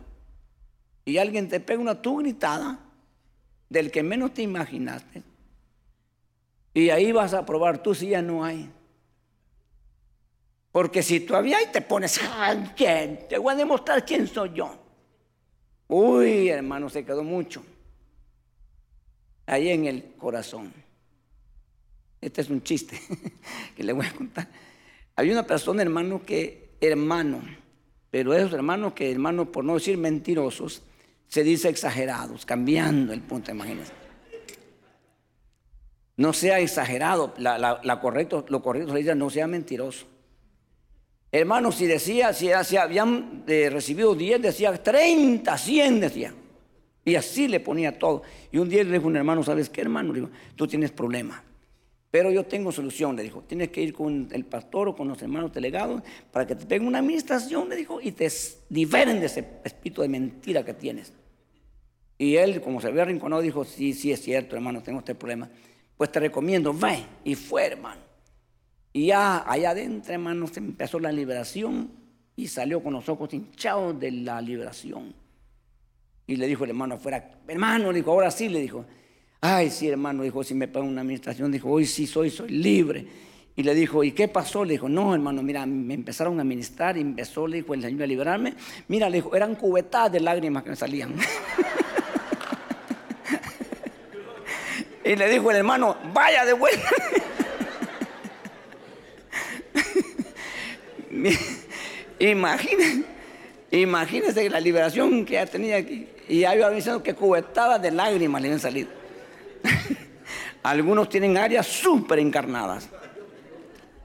Y 1.03 1.17
alguien 1.17 1.49
te 1.49 1.59
pega 1.59 1.81
una 1.81 2.01
tu 2.01 2.19
gritada 2.19 2.79
del 3.67 3.91
que 3.91 4.03
menos 4.03 4.33
te 4.33 4.43
imaginaste. 4.43 5.21
Y 6.73 6.91
ahí 6.91 7.11
vas 7.11 7.33
a 7.33 7.45
probar 7.45 7.83
tú 7.83 7.93
si 7.93 8.07
ya 8.07 8.21
no 8.21 8.45
hay. 8.45 8.71
Porque 10.71 11.03
si 11.03 11.19
todavía 11.19 11.57
ahí 11.57 11.67
te 11.73 11.81
pones, 11.81 12.17
¿quién? 12.77 13.27
Te 13.27 13.37
voy 13.37 13.53
a 13.53 13.57
demostrar 13.57 14.05
quién 14.05 14.25
soy 14.29 14.53
yo. 14.53 14.81
Uy, 15.89 16.47
hermano, 16.47 16.89
se 16.89 17.03
quedó 17.03 17.21
mucho. 17.21 17.65
Ahí 19.45 19.71
en 19.71 19.87
el 19.87 20.13
corazón. 20.13 20.73
Este 22.21 22.39
es 22.39 22.49
un 22.49 22.63
chiste 22.63 22.97
que 23.75 23.83
le 23.83 23.91
voy 23.91 24.05
a 24.05 24.13
contar. 24.13 24.47
Hay 25.15 25.31
una 25.31 25.43
persona, 25.47 25.81
hermano, 25.81 26.21
que, 26.25 26.71
hermano, 26.81 27.41
pero 28.11 28.33
esos 28.33 28.53
hermanos 28.53 28.93
que, 28.93 29.11
hermano, 29.11 29.51
por 29.51 29.63
no 29.63 29.75
decir 29.75 29.97
mentirosos, 29.97 30.81
se 31.27 31.43
dice 31.43 31.69
exagerados, 31.69 32.45
cambiando 32.45 33.13
el 33.13 33.21
punto, 33.21 33.51
imagínense. 33.51 33.91
No 36.17 36.31
sea 36.31 36.59
exagerado, 36.59 37.33
la, 37.37 37.99
correcto, 38.01 38.45
lo 38.49 38.61
correcto 38.61 38.91
se 38.91 38.99
dice 38.99 39.15
no 39.15 39.29
sea 39.29 39.47
mentiroso. 39.47 40.05
Hermano, 41.31 41.73
si 41.73 41.87
decía, 41.87 42.31
si, 42.31 42.51
habían 42.77 43.43
eh, 43.47 43.69
recibido 43.69 44.15
10, 44.15 44.41
decía 44.41 44.81
30, 44.81 45.57
100 45.57 45.99
decía. 45.99 46.33
Y 47.03 47.15
así 47.15 47.49
le 47.49 47.59
ponía 47.59 47.99
todo. 47.99 48.23
Y 48.51 48.57
un 48.57 48.69
día 48.69 48.83
le 48.83 48.93
dijo 48.93 49.07
un 49.07 49.17
hermano, 49.17 49.43
¿sabes 49.43 49.69
qué 49.69 49.81
hermano? 49.81 50.13
Le 50.13 50.27
tú 50.55 50.67
tienes 50.67 50.91
problema. 50.91 51.43
Pero 52.15 52.31
yo 52.31 52.45
tengo 52.45 52.71
solución, 52.71 53.17
le 53.17 53.23
dijo. 53.23 53.41
Tienes 53.41 53.71
que 53.71 53.81
ir 53.81 53.91
con 53.91 54.29
el 54.31 54.45
pastor 54.45 54.87
o 54.87 54.95
con 54.95 55.09
los 55.09 55.21
hermanos 55.21 55.51
delegados 55.51 56.01
para 56.31 56.47
que 56.47 56.55
te 56.55 56.65
peguen 56.65 56.87
una 56.87 56.99
administración, 56.99 57.67
le 57.67 57.75
dijo, 57.75 57.99
y 57.99 58.13
te 58.13 58.31
liberen 58.69 59.19
de 59.19 59.25
ese 59.25 59.45
espíritu 59.65 60.01
de 60.01 60.07
mentira 60.07 60.63
que 60.63 60.73
tienes. 60.73 61.11
Y 62.17 62.37
él, 62.37 62.61
como 62.61 62.79
se 62.79 62.87
había 62.87 63.01
arrinconado, 63.01 63.41
dijo, 63.41 63.65
sí, 63.65 63.91
sí 63.91 64.13
es 64.13 64.21
cierto, 64.21 64.55
hermano, 64.55 64.81
tengo 64.81 64.99
este 64.99 65.13
problema. 65.13 65.49
Pues 65.97 66.09
te 66.09 66.21
recomiendo, 66.21 66.73
ve. 66.73 67.03
Y 67.25 67.35
fue, 67.35 67.65
hermano. 67.65 67.99
Y 68.93 69.07
ya 69.07 69.43
allá 69.45 69.71
adentro, 69.71 70.13
hermano, 70.13 70.47
se 70.47 70.61
empezó 70.61 71.01
la 71.01 71.11
liberación 71.11 71.91
y 72.37 72.47
salió 72.47 72.81
con 72.81 72.93
los 72.93 73.09
ojos 73.09 73.33
hinchados 73.33 73.99
de 73.99 74.11
la 74.11 74.39
liberación. 74.39 75.13
Y 76.27 76.37
le 76.37 76.47
dijo 76.47 76.63
el 76.63 76.69
hermano 76.69 76.95
afuera, 76.95 77.41
hermano, 77.45 77.91
le 77.91 77.97
dijo, 77.97 78.11
ahora 78.13 78.31
sí, 78.31 78.47
le 78.47 78.61
dijo, 78.61 78.85
Ay, 79.47 79.69
sí, 79.69 79.87
hermano, 79.87 80.23
dijo, 80.23 80.43
si 80.43 80.55
me 80.55 80.67
pagan 80.67 80.89
una 80.89 81.01
administración, 81.01 81.51
dijo, 81.51 81.69
hoy 81.69 81.85
sí 81.85 82.07
soy, 82.07 82.31
soy 82.31 82.49
libre. 82.49 83.05
Y 83.55 83.61
le 83.61 83.75
dijo, 83.75 84.03
¿y 84.03 84.11
qué 84.11 84.27
pasó? 84.27 84.65
Le 84.65 84.71
dijo, 84.71 84.89
no, 84.89 85.13
hermano, 85.13 85.43
mira, 85.43 85.67
me 85.67 85.93
empezaron 85.93 86.39
a 86.39 86.41
administrar 86.41 86.97
y 86.97 87.01
empezó, 87.01 87.45
le 87.45 87.57
dijo, 87.57 87.75
el 87.75 87.83
Señor 87.83 88.01
a 88.01 88.07
liberarme. 88.07 88.55
Mira, 88.87 89.07
le 89.07 89.17
dijo, 89.17 89.35
eran 89.35 89.53
cubetadas 89.53 90.13
de 90.13 90.19
lágrimas 90.19 90.63
que 90.63 90.71
me 90.71 90.75
salían. 90.75 91.13
y 95.05 95.15
le 95.15 95.29
dijo 95.29 95.51
el 95.51 95.57
hermano, 95.57 95.95
vaya 96.11 96.43
de 96.43 96.53
vuelta. 96.53 96.89
imagínense, 102.17 103.03
imagínense 103.69 104.49
la 104.49 104.59
liberación 104.59 105.23
que 105.23 105.33
ya 105.33 105.45
tenía 105.45 105.75
aquí. 105.75 106.07
Y 106.27 106.39
ya 106.39 106.55
iba 106.55 106.67
diciendo 106.71 107.03
que 107.03 107.13
cubetadas 107.13 107.79
de 107.79 107.91
lágrimas 107.91 108.41
le 108.41 108.47
habían 108.47 108.59
salido. 108.59 109.04
Algunos 110.65 111.09
tienen 111.09 111.37
áreas 111.37 111.67
súper 111.67 112.17
encarnadas. 112.17 112.89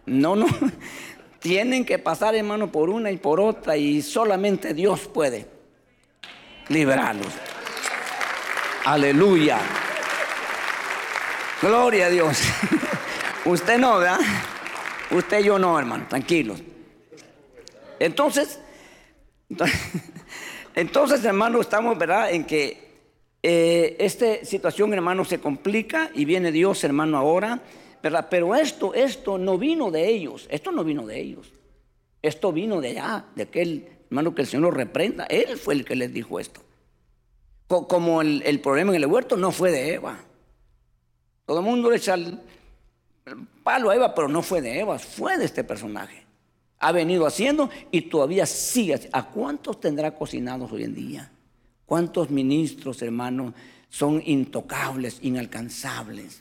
No, 0.05 0.37
no. 0.37 0.47
Tienen 1.39 1.87
que 1.87 1.99
pasar, 1.99 2.35
hermano, 2.35 2.71
por 2.71 2.91
una 2.91 3.11
y 3.11 3.17
por 3.17 3.41
otra 3.41 3.79
y 3.79 4.03
solamente 4.03 4.75
Dios 4.75 5.09
puede 5.09 5.47
liberarlos. 6.69 7.33
Aleluya. 8.85 9.59
Gloria 11.63 12.07
a 12.07 12.11
Dios. 12.11 12.43
Usted 13.47 13.79
no, 13.79 13.99
¿verdad? 13.99 14.21
Usted 15.13 15.41
y 15.41 15.45
yo 15.45 15.59
no, 15.59 15.79
hermano, 15.79 16.05
tranquilos. 16.11 16.63
Entonces, 17.99 18.61
entonces, 20.75 21.25
hermano, 21.25 21.63
estamos, 21.63 21.97
¿verdad? 21.97 22.31
En 22.33 22.45
que 22.45 22.90
eh, 23.43 23.97
esta 23.99 24.45
situación, 24.45 24.93
hermano, 24.93 25.25
se 25.25 25.41
complica 25.41 26.11
y 26.15 26.25
viene 26.25 26.53
Dios, 26.53 26.85
hermano, 26.85 27.17
ahora, 27.17 27.63
¿verdad? 28.03 28.29
Pero 28.31 28.55
esto, 28.55 28.95
esto 28.95 29.39
no 29.39 29.59
vino 29.59 29.91
de 29.91 30.09
ellos, 30.09 30.47
esto 30.51 30.73
no 30.73 30.85
vino 30.85 31.07
de 31.07 31.21
ellos. 31.21 31.53
Esto 32.23 32.53
vino 32.53 32.81
de 32.81 32.89
allá, 32.91 33.25
de 33.35 33.45
aquel 33.45 33.89
hermano 34.11 34.35
que 34.35 34.43
el 34.43 34.49
Señor 34.49 34.77
reprenda. 34.77 35.25
Él 35.25 35.57
fue 35.57 35.75
el 35.75 35.85
que 35.85 35.97
les 35.97 36.13
dijo 36.13 36.39
esto. 36.39 36.61
Como 37.67 38.21
el, 38.21 38.61
problema 38.61 38.91
en 38.91 39.03
el 39.03 39.07
huerto 39.07 39.37
no 39.37 39.53
fue 39.53 39.71
de 39.71 39.95
Eva. 39.95 40.19
Todo 41.47 41.61
el 41.61 41.65
mundo 41.65 41.91
le 41.91 41.97
echa 41.97 42.15
el, 42.15 42.39
palo 43.63 43.91
a 43.91 43.95
Eva, 43.95 44.15
pero 44.15 44.29
no 44.29 44.43
fue 44.43 44.61
de 44.61 44.81
Eva, 44.81 44.99
fue 44.99 45.39
de 45.39 45.45
este 45.45 45.63
personaje. 45.63 46.27
Ha 46.81 46.93
venido 46.93 47.27
haciendo 47.27 47.71
y 47.91 48.03
todavía 48.03 48.45
sigue. 48.45 49.09
¿A 49.13 49.31
cuántos 49.31 49.81
tendrá 49.81 50.15
cocinados 50.15 50.73
hoy 50.73 50.85
en 50.85 50.95
día? 50.95 51.33
¿Cuántos 51.91 52.31
ministros, 52.31 53.03
hermanos, 53.03 53.53
son 53.89 54.23
intocables, 54.25 55.19
inalcanzables? 55.23 56.41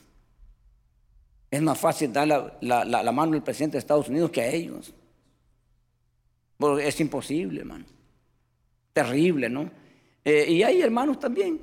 Es 1.50 1.60
más 1.60 1.76
fácil 1.76 2.12
dar 2.12 2.56
la, 2.60 3.12
mano 3.12 3.32
al 3.32 3.42
presidente 3.42 3.72
de 3.72 3.80
Estados 3.80 4.08
Unidos 4.08 4.30
que 4.30 4.42
a 4.42 4.46
ellos. 4.46 4.94
Porque 6.56 6.86
es 6.86 7.00
imposible, 7.00 7.62
hermano. 7.62 7.84
Terrible, 8.92 9.50
¿no? 9.50 9.68
Eh, 10.24 10.52
y 10.52 10.62
hay 10.62 10.82
hermanos 10.82 11.18
también 11.18 11.60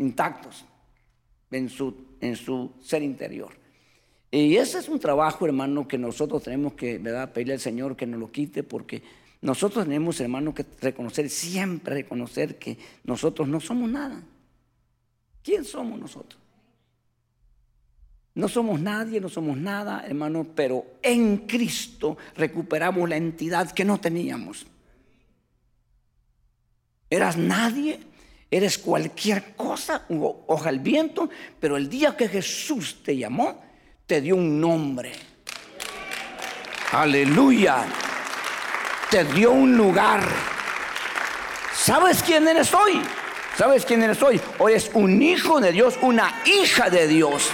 intactos 0.00 0.64
en 1.52 1.68
su, 1.68 1.94
en 2.20 2.34
su 2.34 2.72
ser 2.80 3.04
interior. 3.04 3.52
Y 4.32 4.56
ese 4.56 4.80
es 4.80 4.88
un 4.88 4.98
trabajo, 4.98 5.46
hermano, 5.46 5.86
que 5.86 5.96
nosotros 5.96 6.42
tenemos 6.42 6.72
que 6.72 6.98
¿verdad? 6.98 7.32
pedirle 7.32 7.52
al 7.52 7.60
Señor 7.60 7.94
que 7.94 8.08
nos 8.08 8.18
lo 8.18 8.32
quite 8.32 8.64
porque 8.64 9.19
nosotros 9.42 9.84
tenemos, 9.84 10.20
hermano, 10.20 10.54
que 10.54 10.66
reconocer, 10.80 11.30
siempre 11.30 11.94
reconocer 11.94 12.58
que 12.58 12.76
nosotros 13.04 13.48
no 13.48 13.58
somos 13.60 13.88
nada. 13.88 14.22
¿Quién 15.42 15.64
somos 15.64 15.98
nosotros? 15.98 16.38
No 18.34 18.48
somos 18.48 18.80
nadie, 18.80 19.20
no 19.20 19.28
somos 19.28 19.56
nada, 19.56 20.04
hermano, 20.06 20.46
pero 20.54 20.84
en 21.02 21.38
Cristo 21.38 22.18
recuperamos 22.36 23.08
la 23.08 23.16
entidad 23.16 23.70
que 23.72 23.84
no 23.84 23.98
teníamos. 23.98 24.66
Eras 27.08 27.36
nadie, 27.36 27.98
eres 28.50 28.78
cualquier 28.78 29.54
cosa, 29.56 30.04
hoja 30.08 30.68
al 30.68 30.78
viento, 30.80 31.30
pero 31.58 31.76
el 31.76 31.88
día 31.88 32.16
que 32.16 32.28
Jesús 32.28 33.02
te 33.02 33.16
llamó, 33.16 33.62
te 34.06 34.20
dio 34.20 34.36
un 34.36 34.60
nombre. 34.60 35.12
Aleluya 36.92 38.09
te 39.10 39.24
dio 39.24 39.52
un 39.52 39.76
lugar. 39.76 40.22
¿Sabes 41.74 42.22
quién 42.22 42.46
eres 42.46 42.72
hoy? 42.72 43.02
¿Sabes 43.56 43.84
quién 43.84 44.02
eres 44.02 44.22
hoy? 44.22 44.40
Hoy 44.58 44.74
es 44.74 44.90
un 44.94 45.20
hijo 45.20 45.60
de 45.60 45.72
Dios, 45.72 45.98
una 46.02 46.42
hija 46.44 46.88
de 46.88 47.08
Dios. 47.08 47.50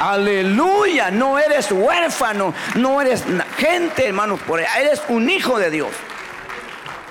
Aleluya, 0.00 1.10
no 1.10 1.38
eres 1.38 1.70
huérfano, 1.70 2.52
no 2.74 3.00
eres 3.00 3.24
gente, 3.56 4.08
hermano, 4.08 4.36
por 4.36 4.58
eres 4.60 5.00
un 5.08 5.30
hijo 5.30 5.58
de 5.58 5.70
Dios. 5.70 5.90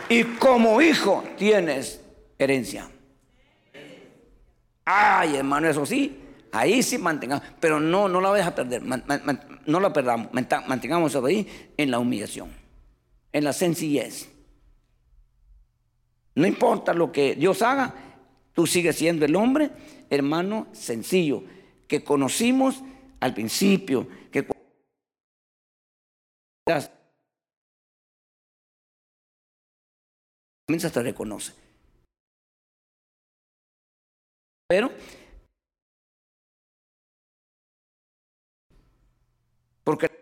Y 0.10 0.24
como 0.24 0.82
hijo 0.82 1.24
tienes 1.38 2.02
herencia. 2.38 2.90
Ay, 4.84 5.38
hermano, 5.38 5.70
eso 5.70 5.86
sí, 5.86 6.20
ahí 6.52 6.84
sí 6.84 6.98
mantengamos, 6.98 7.46
pero 7.62 7.80
no, 7.80 8.10
no 8.10 8.20
la 8.20 8.30
vayas 8.30 8.48
a 8.48 8.56
perder, 8.56 8.82
no 8.84 9.80
la 9.80 9.94
perdamos, 9.94 10.30
mantengamos 10.68 11.16
ahí 11.16 11.74
en 11.78 11.92
la 11.92 12.00
humillación, 12.00 12.50
en 13.32 13.44
la 13.44 13.54
sencillez. 13.54 14.30
No 16.36 16.48
importa 16.48 16.94
lo 16.94 17.12
que 17.12 17.36
Dios 17.36 17.62
haga, 17.62 17.94
tú 18.54 18.66
sigues 18.66 18.96
siendo 18.96 19.26
el 19.26 19.36
hombre, 19.36 19.72
hermano, 20.10 20.68
sencillo, 20.72 21.44
que 21.88 22.04
conocimos 22.04 22.82
al 23.20 23.34
principio, 23.34 24.08
que 24.32 24.48
comienza 30.66 30.90
te 30.90 31.04
reconoce. 31.04 31.54
Pero 34.68 34.90
porque 39.84 40.21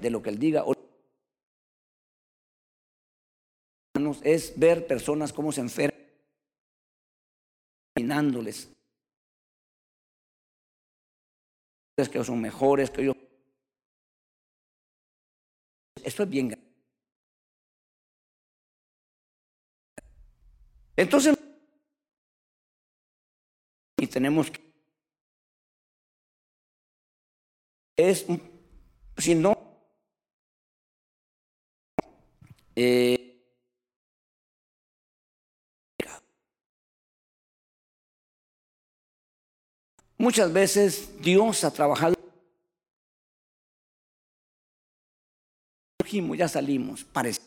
de 0.00 0.10
lo 0.10 0.22
que 0.22 0.30
él 0.30 0.38
diga. 0.38 0.64
Es 4.22 4.58
ver 4.58 4.86
personas 4.86 5.32
cómo 5.32 5.52
se 5.52 5.60
enferman 5.62 5.96
es 11.98 12.08
que 12.10 12.22
son 12.22 12.40
mejores 12.40 12.90
que 12.90 13.04
yo 13.04 13.12
esto 16.04 16.22
es 16.22 16.28
bien 16.28 16.54
entonces 20.96 21.36
y 23.98 24.06
tenemos 24.06 24.50
que 24.50 24.65
es 27.96 28.26
si 29.16 29.34
no 29.34 29.56
eh, 32.74 33.26
Muchas 40.18 40.52
veces 40.52 41.20
Dios 41.20 41.62
ha 41.62 41.70
trabajado. 41.70 42.16
Ya 46.36 46.48
salimos, 46.48 47.04
parece. 47.04 47.42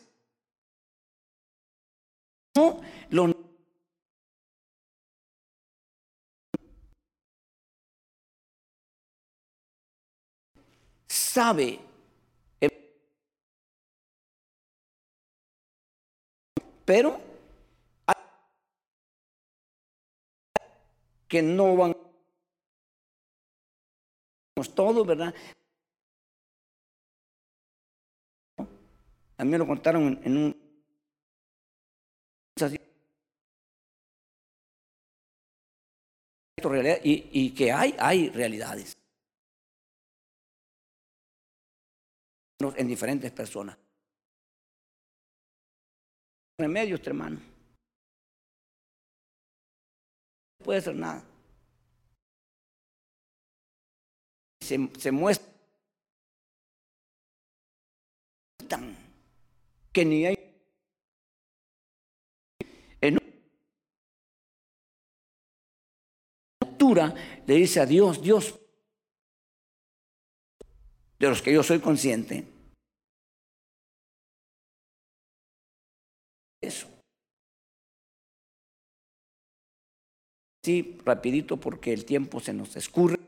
Sabe 11.10 11.80
pero 16.90 17.20
que 21.28 21.40
no 21.40 21.76
van 21.76 21.94
todo, 24.74 25.04
¿verdad? 25.04 25.32
A 29.38 29.44
mí 29.44 29.50
me 29.50 29.58
lo 29.58 29.66
contaron 29.66 30.20
en, 30.24 30.36
un... 30.36 30.70
Y, 37.04 37.30
y 37.32 37.54
que 37.54 37.70
hay, 37.70 37.94
hay 37.98 38.30
realidades 38.30 38.99
en 42.60 42.86
diferentes 42.86 43.32
personas. 43.32 43.76
Remedio, 46.58 46.96
este 46.96 47.10
hermano. 47.10 47.40
No 50.58 50.64
puede 50.64 50.80
ser 50.82 50.94
nada. 50.94 51.24
se, 54.98 55.10
muestra 55.10 55.50
que 59.92 60.04
ni 60.04 60.26
hay 60.26 60.38
en 63.00 63.14
una 63.14 63.22
altura 66.60 67.14
le 67.46 67.54
dice 67.54 67.80
a 67.80 67.86
Dios, 67.86 68.22
Dios, 68.22 68.60
de 71.18 71.28
los 71.28 71.42
que 71.42 71.52
yo 71.52 71.64
soy 71.64 71.80
consciente, 71.80 72.46
Sí, 80.62 80.98
rapidito 81.04 81.56
porque 81.58 81.92
el 81.92 82.04
tiempo 82.04 82.40
se 82.40 82.52
nos 82.52 82.76
escurre. 82.76 83.18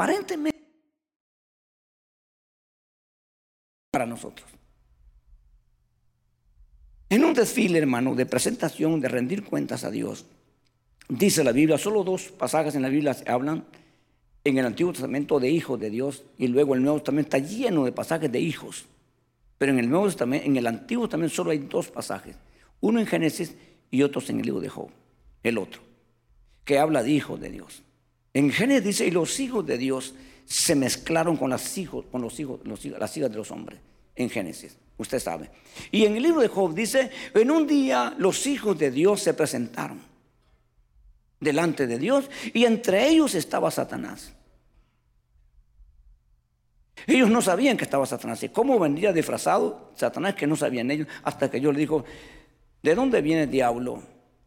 aparentemente 0.00 0.58
para 3.90 4.06
nosotros. 4.06 4.48
En 7.10 7.24
un 7.24 7.34
desfile, 7.34 7.80
hermano, 7.80 8.14
de 8.14 8.24
presentación, 8.24 9.00
de 9.00 9.08
rendir 9.08 9.44
cuentas 9.44 9.84
a 9.84 9.90
Dios, 9.90 10.24
dice 11.08 11.44
la 11.44 11.52
Biblia, 11.52 11.76
solo 11.76 12.02
dos 12.02 12.28
pasajes 12.28 12.74
en 12.76 12.82
la 12.82 12.88
Biblia 12.88 13.14
hablan 13.26 13.66
en 14.44 14.56
el 14.56 14.64
Antiguo 14.64 14.92
Testamento 14.92 15.38
de 15.38 15.50
hijos 15.50 15.78
de 15.78 15.90
Dios 15.90 16.24
y 16.38 16.46
luego 16.46 16.74
el 16.74 16.82
Nuevo 16.82 16.98
Testamento 16.98 17.36
está 17.36 17.46
lleno 17.46 17.84
de 17.84 17.92
pasajes 17.92 18.32
de 18.32 18.40
hijos. 18.40 18.86
Pero 19.58 19.72
en 19.72 19.80
el 19.80 19.90
Nuevo 19.90 20.06
Testamento, 20.06 20.46
en 20.46 20.56
el 20.56 20.66
Antiguo 20.66 21.10
también 21.10 21.30
solo 21.30 21.50
hay 21.50 21.58
dos 21.58 21.90
pasajes, 21.90 22.36
uno 22.80 23.00
en 23.00 23.06
Génesis 23.06 23.54
y 23.90 24.02
otros 24.02 24.30
en 24.30 24.40
el 24.40 24.46
libro 24.46 24.60
de 24.60 24.68
Job, 24.68 24.88
el 25.42 25.58
otro, 25.58 25.80
que 26.64 26.78
habla 26.78 27.02
de 27.02 27.10
hijos 27.10 27.40
de 27.40 27.50
Dios. 27.50 27.82
En 28.32 28.50
Génesis 28.50 28.84
dice, 28.84 29.06
y 29.06 29.10
los 29.10 29.40
hijos 29.40 29.66
de 29.66 29.78
Dios 29.78 30.14
se 30.44 30.74
mezclaron 30.74 31.36
con, 31.36 31.50
las 31.50 31.78
hijos, 31.78 32.06
con 32.10 32.22
los 32.22 32.38
hijos, 32.38 32.60
las 32.64 33.16
hijas 33.16 33.30
de 33.30 33.36
los 33.36 33.50
hombres. 33.50 33.80
En 34.14 34.28
Génesis, 34.28 34.76
usted 34.98 35.18
sabe. 35.18 35.50
Y 35.90 36.04
en 36.04 36.16
el 36.16 36.22
libro 36.22 36.40
de 36.40 36.48
Job 36.48 36.74
dice, 36.74 37.10
en 37.34 37.50
un 37.50 37.66
día 37.66 38.14
los 38.18 38.46
hijos 38.46 38.78
de 38.78 38.90
Dios 38.90 39.22
se 39.22 39.34
presentaron 39.34 40.00
delante 41.40 41.86
de 41.86 41.98
Dios 41.98 42.30
y 42.52 42.64
entre 42.64 43.08
ellos 43.08 43.34
estaba 43.34 43.70
Satanás. 43.70 44.32
Ellos 47.06 47.30
no 47.30 47.40
sabían 47.40 47.76
que 47.76 47.84
estaba 47.84 48.04
Satanás. 48.04 48.42
¿Y 48.42 48.50
cómo 48.50 48.78
vendría 48.78 49.12
disfrazado 49.12 49.90
Satanás 49.94 50.34
que 50.34 50.46
no 50.46 50.54
sabían 50.54 50.90
ellos? 50.90 51.08
Hasta 51.22 51.50
que 51.50 51.60
yo 51.60 51.72
le 51.72 51.78
dijo, 51.78 52.04
¿de 52.82 52.94
dónde 52.94 53.20
viene 53.20 53.44
el 53.44 53.50
diablo? 53.50 54.02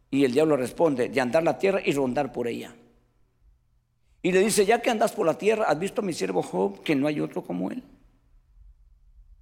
Y 0.09 0.25
el 0.25 0.31
diablo 0.31 0.55
responde, 0.57 1.09
de 1.09 1.21
andar 1.21 1.43
la 1.43 1.57
tierra 1.57 1.81
y 1.83 1.91
rondar 1.91 2.31
por 2.31 2.47
ella. 2.47 2.75
Y 4.21 4.31
le 4.31 4.39
dice, 4.39 4.65
ya 4.65 4.81
que 4.81 4.89
andas 4.89 5.11
por 5.11 5.25
la 5.25 5.37
tierra, 5.37 5.65
¿has 5.67 5.77
visto 5.77 6.01
a 6.01 6.03
mi 6.03 6.13
siervo 6.13 6.41
Job 6.41 6.81
que 6.81 6.95
no 6.95 7.07
hay 7.07 7.19
otro 7.19 7.43
como 7.43 7.71
él? 7.71 7.83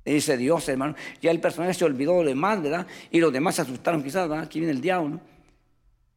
Le 0.04 0.14
dice 0.14 0.36
Dios, 0.36 0.68
hermano, 0.70 0.96
ya 1.22 1.30
el 1.30 1.40
personaje 1.40 1.76
se 1.76 1.86
olvidó 1.86 2.14
de 2.18 2.24
lo 2.24 2.30
demás, 2.30 2.62
¿verdad? 2.62 2.88
Y 3.12 3.20
los 3.20 3.32
demás 3.32 3.56
se 3.56 3.62
asustaron 3.62 4.02
quizás, 4.02 4.28
¿verdad? 4.28 4.46
Aquí 4.46 4.60
viene 4.60 4.74
el 4.74 4.82
diablo, 4.82 5.20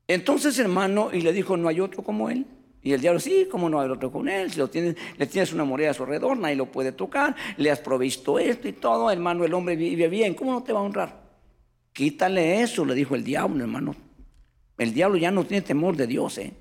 Entonces, 0.09 0.59
hermano, 0.59 1.11
y 1.13 1.21
le 1.21 1.33
dijo, 1.33 1.57
no 1.57 1.69
hay 1.69 1.81
otro 1.81 2.03
como 2.03 2.31
él. 2.31 2.47
Y 2.83 2.93
el 2.93 3.01
diablo, 3.01 3.21
sí, 3.21 3.49
¿cómo 3.51 3.69
no 3.69 3.81
hay 3.81 3.89
otro 3.89 4.11
como 4.11 4.29
él? 4.29 4.51
Si 4.51 4.59
lo 4.59 4.69
tienes, 4.69 4.97
le 5.17 5.27
tienes 5.27 5.53
una 5.53 5.65
moneda 5.65 5.91
a 5.91 5.95
su 5.95 6.03
alrededor, 6.03 6.37
nadie 6.37 6.57
lo 6.57 6.67
puede 6.67 6.93
tocar, 6.93 7.35
le 7.57 7.71
has 7.71 7.81
provisto 7.81 8.39
esto 8.39 8.69
y 8.69 8.73
todo, 8.73 9.11
hermano, 9.11 9.45
el 9.45 9.53
hombre 9.53 9.75
vive 9.77 10.09
bien, 10.09 10.35
¿cómo 10.35 10.53
no 10.53 10.63
te 10.63 10.73
va 10.73 10.81
a 10.81 10.83
honrar? 10.83 11.24
Quítale 11.95 12.61
eso, 12.61 12.85
le 12.85 12.93
dijo 12.93 13.15
el 13.15 13.23
diablo, 13.23 13.63
hermano. 13.63 13.95
El 14.77 14.93
diablo 14.93 15.17
ya 15.17 15.31
no 15.31 15.47
tiene 15.47 15.63
temor 15.63 15.97
de 15.97 16.09
Dios, 16.09 16.39
¿eh? 16.39 16.53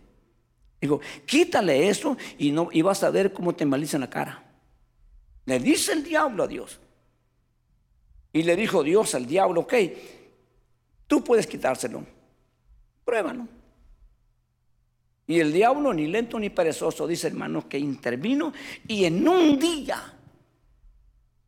Dijo, 0.80 1.02
quítale 1.26 1.90
eso 1.90 2.16
y, 2.38 2.52
no, 2.52 2.70
y 2.72 2.84
vas 2.84 3.04
a 3.04 3.10
ver 3.10 3.34
cómo 3.34 3.56
te 3.56 3.66
maliza 3.66 3.98
la 3.98 4.12
cara. 4.12 4.44
Le 5.46 5.60
dice 5.60 5.94
el 5.94 6.04
diablo 6.04 6.44
a 6.44 6.48
Dios. 6.48 6.80
Y 8.32 8.44
le 8.44 8.56
dijo 8.56 8.84
Dios 8.84 9.16
al 9.16 9.26
diablo, 9.26 9.62
ok, 9.62 9.74
tú 11.08 11.24
puedes 11.24 11.48
quitárselo, 11.48 12.06
pruébalo. 13.04 13.48
Y 15.26 15.40
el 15.40 15.52
diablo, 15.52 15.94
ni 15.96 16.06
lento 16.06 16.38
ni 16.38 16.52
perezoso, 16.52 17.08
dice 17.08 17.28
hermano, 17.28 17.68
que 17.68 17.80
intervino 17.80 18.54
y 18.88 19.06
en 19.06 19.28
un 19.28 19.58
día 19.58 20.14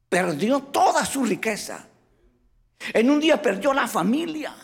perdió 0.09 0.59
toda 0.61 1.05
su 1.05 1.23
riqueza. 1.23 1.88
En 2.93 3.09
un 3.09 3.19
día 3.19 3.41
perdió 3.41 3.73
la 3.73 3.88
familia. 3.88 4.55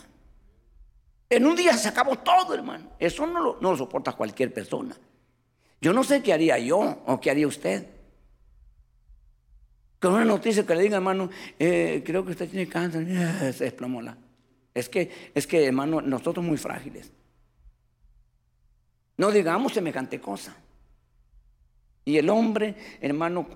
En 1.28 1.46
un 1.46 1.56
día 1.56 1.76
se 1.76 1.88
acabó 1.88 2.16
todo, 2.18 2.54
hermano. 2.54 2.90
Eso 2.98 3.26
no 3.26 3.56
lo, 3.58 3.76
soporta 3.76 4.12
cualquier 4.12 4.52
persona. 4.52 4.96
Yo 5.80 5.92
no 5.92 6.04
sé 6.04 6.22
qué 6.22 6.32
haría 6.32 6.58
yo 6.58 7.02
o 7.06 7.20
qué 7.20 7.30
haría 7.30 7.46
usted. 7.46 7.86
Con 9.98 10.14
una 10.14 10.24
noticia 10.24 10.66
que 10.66 10.74
le 10.74 10.82
diga, 10.82 10.96
hermano, 10.96 11.30
eh, 11.58 12.02
creo 12.04 12.24
que 12.24 12.32
usted 12.32 12.48
tiene 12.48 12.68
cáncer, 12.68 13.06
se 13.54 13.64
desplomó 13.64 14.02
la. 14.02 14.16
Es 14.74 14.88
que, 14.88 15.30
es 15.34 15.46
que, 15.46 15.66
hermano, 15.66 16.00
nosotros 16.00 16.44
muy 16.44 16.56
frágiles. 16.56 17.12
No 19.16 19.30
digamos 19.30 19.72
semejante 19.72 20.20
cosa. 20.20 20.56
Y 22.04 22.16
el 22.16 22.28
hombre, 22.30 22.74
hermano, 23.00 23.46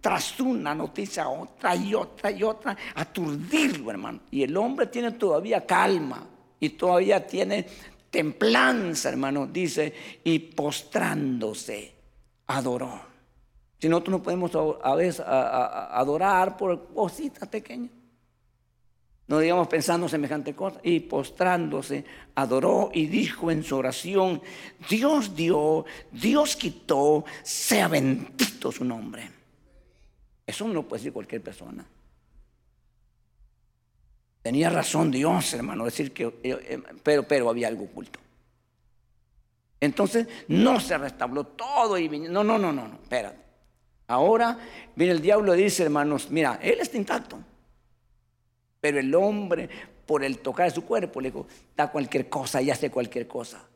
tras 0.00 0.38
una 0.40 0.74
noticia, 0.74 1.28
otra 1.28 1.74
y 1.74 1.94
otra 1.94 2.30
y 2.30 2.42
otra, 2.42 2.76
aturdirlo, 2.94 3.90
hermano. 3.90 4.20
Y 4.30 4.42
el 4.42 4.56
hombre 4.56 4.86
tiene 4.86 5.12
todavía 5.12 5.66
calma 5.66 6.26
y 6.60 6.70
todavía 6.70 7.26
tiene 7.26 7.66
templanza, 8.10 9.08
hermano, 9.08 9.46
dice, 9.46 9.92
y 10.24 10.38
postrándose, 10.38 11.92
adoró. 12.46 13.00
Si 13.80 13.88
nosotros 13.88 14.18
no 14.18 14.22
podemos 14.22 14.50
a 14.82 14.94
veces 14.94 15.22
adorar 15.26 16.56
por 16.56 16.88
cositas 16.94 17.48
pequeñas. 17.48 17.90
No 19.28 19.38
digamos 19.38 19.68
pensando 19.68 20.08
semejante 20.08 20.54
cosa. 20.54 20.80
Y 20.82 21.00
postrándose, 21.00 22.04
adoró 22.34 22.90
y 22.92 23.06
dijo 23.06 23.50
en 23.50 23.62
su 23.62 23.76
oración, 23.76 24.42
Dios 24.88 25.36
dio, 25.36 25.84
Dios 26.10 26.56
quitó, 26.56 27.24
sea 27.42 27.88
bendito 27.88 28.72
su 28.72 28.84
nombre. 28.84 29.30
Eso 30.46 30.66
no 30.66 30.74
lo 30.74 30.88
puede 30.88 31.00
decir 31.00 31.12
cualquier 31.12 31.42
persona. 31.42 31.84
Tenía 34.40 34.70
razón 34.70 35.10
Dios, 35.10 35.52
hermano, 35.52 35.84
decir 35.84 36.12
que, 36.12 36.24
eh, 36.24 36.32
eh, 36.42 36.82
pero, 37.02 37.28
pero 37.28 37.50
había 37.50 37.68
algo 37.68 37.84
oculto. 37.84 38.18
Entonces 39.78 40.26
no 40.48 40.80
se 40.80 40.96
restabló 40.96 41.44
todo 41.44 41.98
y 41.98 42.08
no, 42.08 42.42
no, 42.42 42.58
no, 42.58 42.72
no, 42.72 42.88
no, 42.88 42.94
espérate. 42.94 43.38
Ahora 44.06 44.58
viene 44.96 45.12
el 45.12 45.20
diablo 45.20 45.52
dice, 45.52 45.82
hermanos, 45.82 46.30
mira, 46.30 46.58
él 46.62 46.78
está 46.80 46.96
intacto. 46.96 47.38
Pero 48.80 48.98
el 49.00 49.14
hombre, 49.14 49.68
por 50.06 50.24
el 50.24 50.38
tocar 50.38 50.70
su 50.70 50.84
cuerpo, 50.84 51.20
le 51.20 51.30
dijo, 51.30 51.46
da 51.76 51.90
cualquier 51.90 52.28
cosa 52.28 52.62
y 52.62 52.70
hace 52.70 52.90
cualquier 52.90 53.26
cosa. 53.26 53.66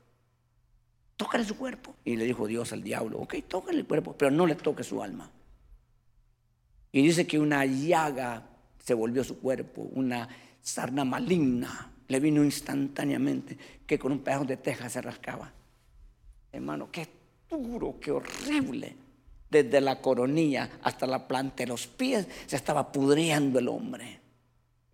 Tócale 1.17 1.45
su 1.45 1.57
cuerpo. 1.57 1.95
Y 2.05 2.17
le 2.17 2.25
dijo 2.25 2.47
Dios 2.47 2.73
al 2.73 2.83
diablo, 2.83 3.19
ok, 3.19 3.37
tócale 3.49 3.79
el 3.81 3.87
cuerpo, 3.87 4.15
pero 4.17 4.31
no 4.31 4.47
le 4.47 4.55
toque 4.55 4.85
su 4.85 5.03
alma. 5.03 5.31
Y 6.93 7.03
dice 7.03 7.27
que 7.27 7.39
una 7.39 7.65
llaga 7.65 8.47
se 8.79 8.95
volvió 8.95 9.25
su 9.25 9.41
cuerpo, 9.41 9.83
una 9.93 10.29
sarna 10.61 11.05
maligna 11.05 11.91
le 12.09 12.21
vino 12.21 12.45
instantáneamente, 12.45 13.57
que 13.87 13.99
con 13.99 14.13
un 14.13 14.19
pedazo 14.19 14.45
de 14.45 14.59
teja 14.59 14.91
se 14.91 15.01
rascaba. 15.01 15.51
Hermano, 16.53 16.91
qué 16.93 17.09
duro, 17.49 17.99
qué 17.99 18.11
horrible 18.11 18.97
desde 19.53 19.83
la 19.83 20.01
coronilla 20.01 20.71
hasta 20.83 21.07
la 21.07 21.29
planta 21.29 21.57
de 21.63 21.67
los 21.67 21.87
pies, 21.87 22.27
se 22.47 22.57
estaba 22.57 22.91
pudriendo 22.91 23.59
el 23.59 23.69
hombre. 23.69 24.22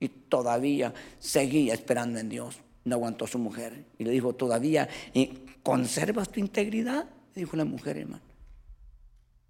Y 0.00 0.08
todavía 0.08 0.94
seguía 1.18 1.74
esperando 1.74 2.18
en 2.18 2.28
Dios. 2.28 2.58
No 2.84 2.96
aguantó 2.96 3.26
su 3.26 3.38
mujer. 3.38 3.84
Y 3.98 4.04
le 4.04 4.10
dijo, 4.10 4.34
todavía, 4.34 4.88
¿conservas 5.62 6.30
tu 6.30 6.40
integridad? 6.40 7.04
Le 7.34 7.42
dijo 7.42 7.56
la 7.56 7.64
mujer, 7.64 7.98
hermano. 7.98 8.22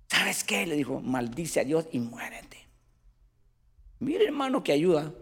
¿Sabes 0.08 0.42
qué? 0.42 0.66
Le 0.66 0.76
dijo, 0.76 1.00
maldice 1.00 1.60
a 1.60 1.64
Dios 1.64 1.86
y 1.92 2.00
muérete. 2.00 2.66
Mire, 4.00 4.26
hermano, 4.26 4.62
que 4.62 4.72
ayuda. 4.72 5.12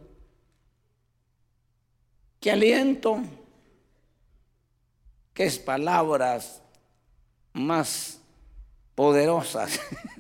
Que 2.41 2.51
aliento. 2.51 3.23
Es 5.35 5.59
palabras 5.59 6.63
más 7.53 8.21
poderosas 8.95 9.79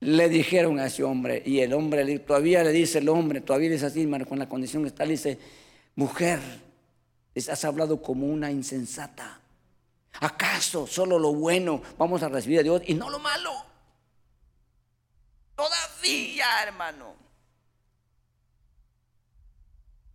le 0.00 0.28
dijeron 0.30 0.80
a 0.80 0.86
ese 0.86 1.04
hombre 1.04 1.42
y 1.44 1.60
el 1.60 1.74
hombre 1.74 2.18
todavía 2.20 2.64
le 2.64 2.72
dice 2.72 2.98
el 2.98 3.08
hombre, 3.08 3.42
todavía 3.42 3.68
le 3.68 3.74
dice 3.74 3.86
así, 3.86 4.08
con 4.26 4.38
la 4.38 4.48
condición 4.48 4.82
que 4.82 4.88
está, 4.88 5.04
le 5.04 5.12
dice, 5.12 5.38
mujer, 5.94 6.40
has 7.36 7.64
hablado 7.64 8.02
como 8.02 8.26
una 8.26 8.50
insensata. 8.50 9.40
¿Acaso 10.20 10.86
solo 10.86 11.18
lo 11.18 11.34
bueno 11.34 11.82
vamos 11.96 12.22
a 12.22 12.28
recibir 12.28 12.58
de 12.58 12.64
Dios 12.64 12.82
y 12.86 12.94
no 12.94 13.10
lo 13.10 13.18
malo? 13.18 13.52
Todavía, 15.54 16.46
hermano. 16.66 17.14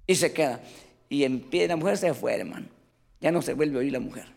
Y 0.08 0.16
se 0.16 0.34
queda. 0.34 0.60
Y 1.08 1.24
en 1.24 1.40
pie 1.40 1.68
la 1.68 1.76
mujer 1.76 1.98
se 1.98 2.14
fue, 2.14 2.36
hermano. 2.36 2.68
Ya 3.22 3.32
no 3.32 3.42
se 3.42 3.54
vuelve 3.54 3.78
a 3.78 3.80
oír 3.80 3.94
la 3.94 4.00
mujer. 4.00 4.28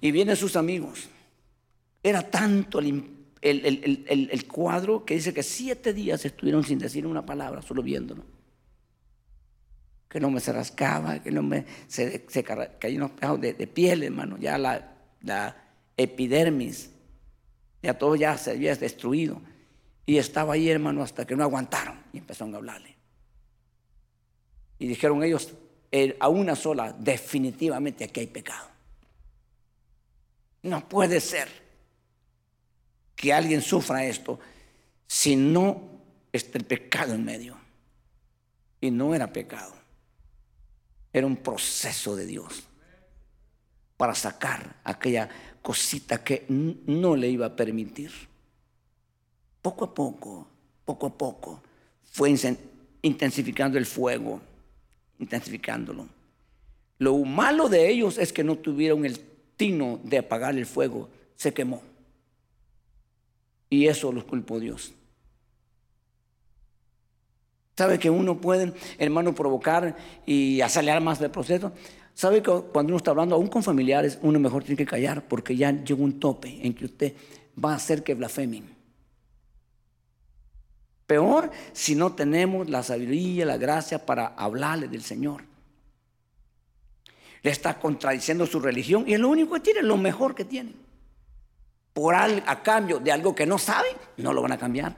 Y 0.00 0.10
vienen 0.10 0.36
sus 0.36 0.56
amigos. 0.56 1.08
Era 2.02 2.22
tanto 2.22 2.78
el, 2.78 3.19
cuadro 4.46 5.04
que 5.04 5.14
dice 5.14 5.32
que 5.32 5.42
siete 5.42 5.92
días 5.94 6.24
estuvieron 6.24 6.64
sin 6.64 6.78
decir 6.78 7.06
una 7.06 7.24
palabra, 7.24 7.62
solo 7.62 7.82
viéndolo. 7.82 8.24
Que 10.08 10.20
no 10.20 10.30
me 10.30 10.40
se 10.40 10.52
rascaba, 10.52 11.22
que 11.22 11.30
no 11.30 11.42
me 11.42 11.64
se, 11.86 12.26
se 12.28 12.44
caía 12.44 12.98
unos 12.98 13.12
pedazos 13.12 13.40
de, 13.40 13.66
piel, 13.66 14.02
hermano. 14.02 14.36
Ya 14.38 14.58
la, 14.58 14.96
la 15.22 15.56
epidermis, 15.96 16.90
ya 17.82 17.96
todo 17.96 18.16
ya 18.16 18.36
se 18.36 18.50
había 18.50 18.74
destruido. 18.74 19.40
Y 20.04 20.18
estaba 20.18 20.54
ahí, 20.54 20.68
hermano, 20.68 21.02
hasta 21.02 21.26
que 21.26 21.36
no 21.36 21.44
aguantaron 21.44 22.00
y 22.12 22.18
empezaron 22.18 22.54
a 22.54 22.58
hablarle. 22.58 22.96
Y 24.78 24.88
dijeron 24.88 25.22
ellos, 25.22 25.54
eh, 25.92 26.16
a 26.18 26.28
una 26.28 26.56
sola, 26.56 26.92
definitivamente 26.92 28.04
aquí 28.04 28.20
hay 28.20 28.26
pecado. 28.26 28.68
No 30.62 30.88
puede 30.88 31.20
ser 31.20 31.69
que 33.20 33.34
alguien 33.34 33.60
sufra 33.60 34.06
esto 34.06 34.40
si 35.06 35.36
no 35.36 35.82
está 36.32 36.56
el 36.56 36.64
pecado 36.64 37.12
en 37.12 37.22
medio. 37.22 37.54
Y 38.80 38.90
no 38.90 39.14
era 39.14 39.30
pecado, 39.30 39.74
era 41.12 41.26
un 41.26 41.36
proceso 41.36 42.16
de 42.16 42.24
Dios 42.24 42.62
para 43.98 44.14
sacar 44.14 44.76
aquella 44.84 45.28
cosita 45.60 46.24
que 46.24 46.46
no 46.48 47.14
le 47.14 47.28
iba 47.28 47.44
a 47.44 47.54
permitir. 47.54 48.10
Poco 49.60 49.84
a 49.84 49.94
poco, 49.94 50.48
poco 50.86 51.08
a 51.08 51.18
poco, 51.18 51.62
fue 52.10 52.34
intensificando 53.02 53.76
el 53.76 53.84
fuego, 53.84 54.40
intensificándolo. 55.18 56.08
Lo 56.96 57.18
malo 57.18 57.68
de 57.68 57.90
ellos 57.90 58.16
es 58.16 58.32
que 58.32 58.42
no 58.42 58.56
tuvieron 58.56 59.04
el 59.04 59.20
de 60.04 60.16
apagar 60.16 60.56
el 60.56 60.64
fuego, 60.64 61.10
se 61.36 61.52
quemó. 61.52 61.82
Y 63.70 63.86
eso 63.86 64.12
los 64.12 64.24
culpó 64.24 64.60
Dios. 64.60 64.92
¿Sabe 67.76 67.98
que 67.98 68.10
uno 68.10 68.38
puede, 68.38 68.74
hermano, 68.98 69.34
provocar 69.34 69.96
y 70.26 70.60
acelerar 70.60 71.00
más 71.00 71.18
el 71.22 71.30
proceso? 71.30 71.72
¿Sabe 72.12 72.42
que 72.42 72.50
cuando 72.50 72.90
uno 72.90 72.98
está 72.98 73.12
hablando 73.12 73.36
aún 73.36 73.46
con 73.46 73.62
familiares, 73.62 74.18
uno 74.20 74.38
mejor 74.38 74.64
tiene 74.64 74.76
que 74.76 74.84
callar 74.84 75.26
porque 75.26 75.56
ya 75.56 75.72
llegó 75.72 76.04
un 76.04 76.20
tope 76.20 76.58
en 76.66 76.74
que 76.74 76.84
usted 76.84 77.14
va 77.64 77.72
a 77.72 77.76
hacer 77.76 78.02
que 78.02 78.14
blasfemen? 78.14 78.76
Peor 81.06 81.50
si 81.72 81.94
no 81.94 82.12
tenemos 82.12 82.68
la 82.68 82.82
sabiduría, 82.82 83.46
la 83.46 83.56
gracia 83.56 84.04
para 84.04 84.26
hablarle 84.26 84.88
del 84.88 85.02
Señor 85.02 85.44
le 87.42 87.50
está 87.50 87.78
contradiciendo 87.78 88.46
su 88.46 88.60
religión 88.60 89.04
y 89.06 89.14
es 89.14 89.20
lo 89.20 89.28
único 89.28 89.54
que 89.54 89.60
tiene, 89.60 89.82
lo 89.82 89.96
mejor 89.96 90.34
que 90.34 90.44
tiene. 90.44 90.74
Por 92.00 92.14
a 92.14 92.62
cambio 92.62 92.98
de 92.98 93.12
algo 93.12 93.34
que 93.34 93.44
no 93.44 93.58
saben, 93.58 93.94
no 94.16 94.32
lo 94.32 94.40
van 94.40 94.52
a 94.52 94.56
cambiar. 94.56 94.96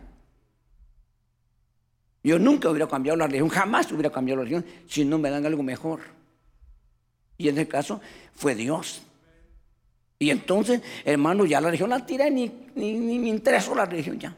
Yo 2.22 2.38
nunca 2.38 2.70
hubiera 2.70 2.86
cambiado 2.86 3.16
la 3.16 3.26
religión, 3.26 3.48
jamás 3.48 3.90
hubiera 3.90 4.10
cambiado 4.10 4.36
la 4.36 4.44
religión 4.44 4.64
si 4.86 5.04
no 5.04 5.18
me 5.18 5.28
dan 5.28 5.44
algo 5.44 5.64
mejor. 5.64 5.98
Y 7.38 7.48
en 7.48 7.58
este 7.58 7.66
caso 7.66 8.00
fue 8.34 8.54
Dios. 8.54 9.02
Y 10.20 10.30
entonces, 10.30 10.80
hermano, 11.04 11.44
ya 11.44 11.60
la 11.60 11.70
religión 11.70 11.90
la 11.90 12.06
tiré, 12.06 12.30
ni, 12.30 12.48
ni, 12.76 12.92
ni 12.92 13.18
me 13.18 13.30
interesó 13.30 13.74
la 13.74 13.84
religión 13.84 14.20
ya. 14.20 14.36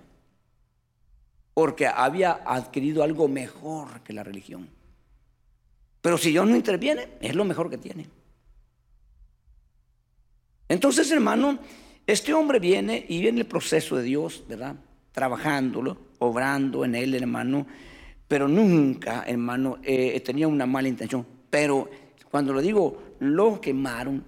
Porque 1.52 1.86
había 1.86 2.40
adquirido 2.46 3.02
algo 3.02 3.28
mejor 3.28 4.00
que 4.00 4.14
la 4.14 4.22
religión. 4.22 4.70
Pero 6.00 6.16
si 6.16 6.30
Dios 6.30 6.46
no 6.48 6.56
interviene, 6.56 7.10
es 7.20 7.34
lo 7.34 7.44
mejor 7.44 7.68
que 7.68 7.76
tiene. 7.76 8.08
Entonces, 10.66 11.10
hermano, 11.10 11.58
este 12.07 12.34
hombre 12.34 12.59
viene 12.59 13.05
y 13.09 13.20
viene 13.20 13.40
el 13.40 13.46
proceso 13.46 13.96
de 13.96 14.02
Dios, 14.02 14.44
¿verdad? 14.48 14.76
Trabajándolo, 15.12 15.96
obrando 16.18 16.84
en 16.84 16.94
él, 16.94 17.14
hermano. 17.14 17.66
Pero 18.28 18.48
nunca, 18.48 19.24
hermano, 19.26 19.78
eh, 19.82 20.20
tenía 20.20 20.48
una 20.48 20.66
mala 20.66 20.88
intención. 20.88 21.26
Pero 21.50 21.88
Cuando 22.34 22.52
lo 22.52 22.61
digo, 22.61 23.14
lo 23.20 23.61
quemaron, 23.61 24.24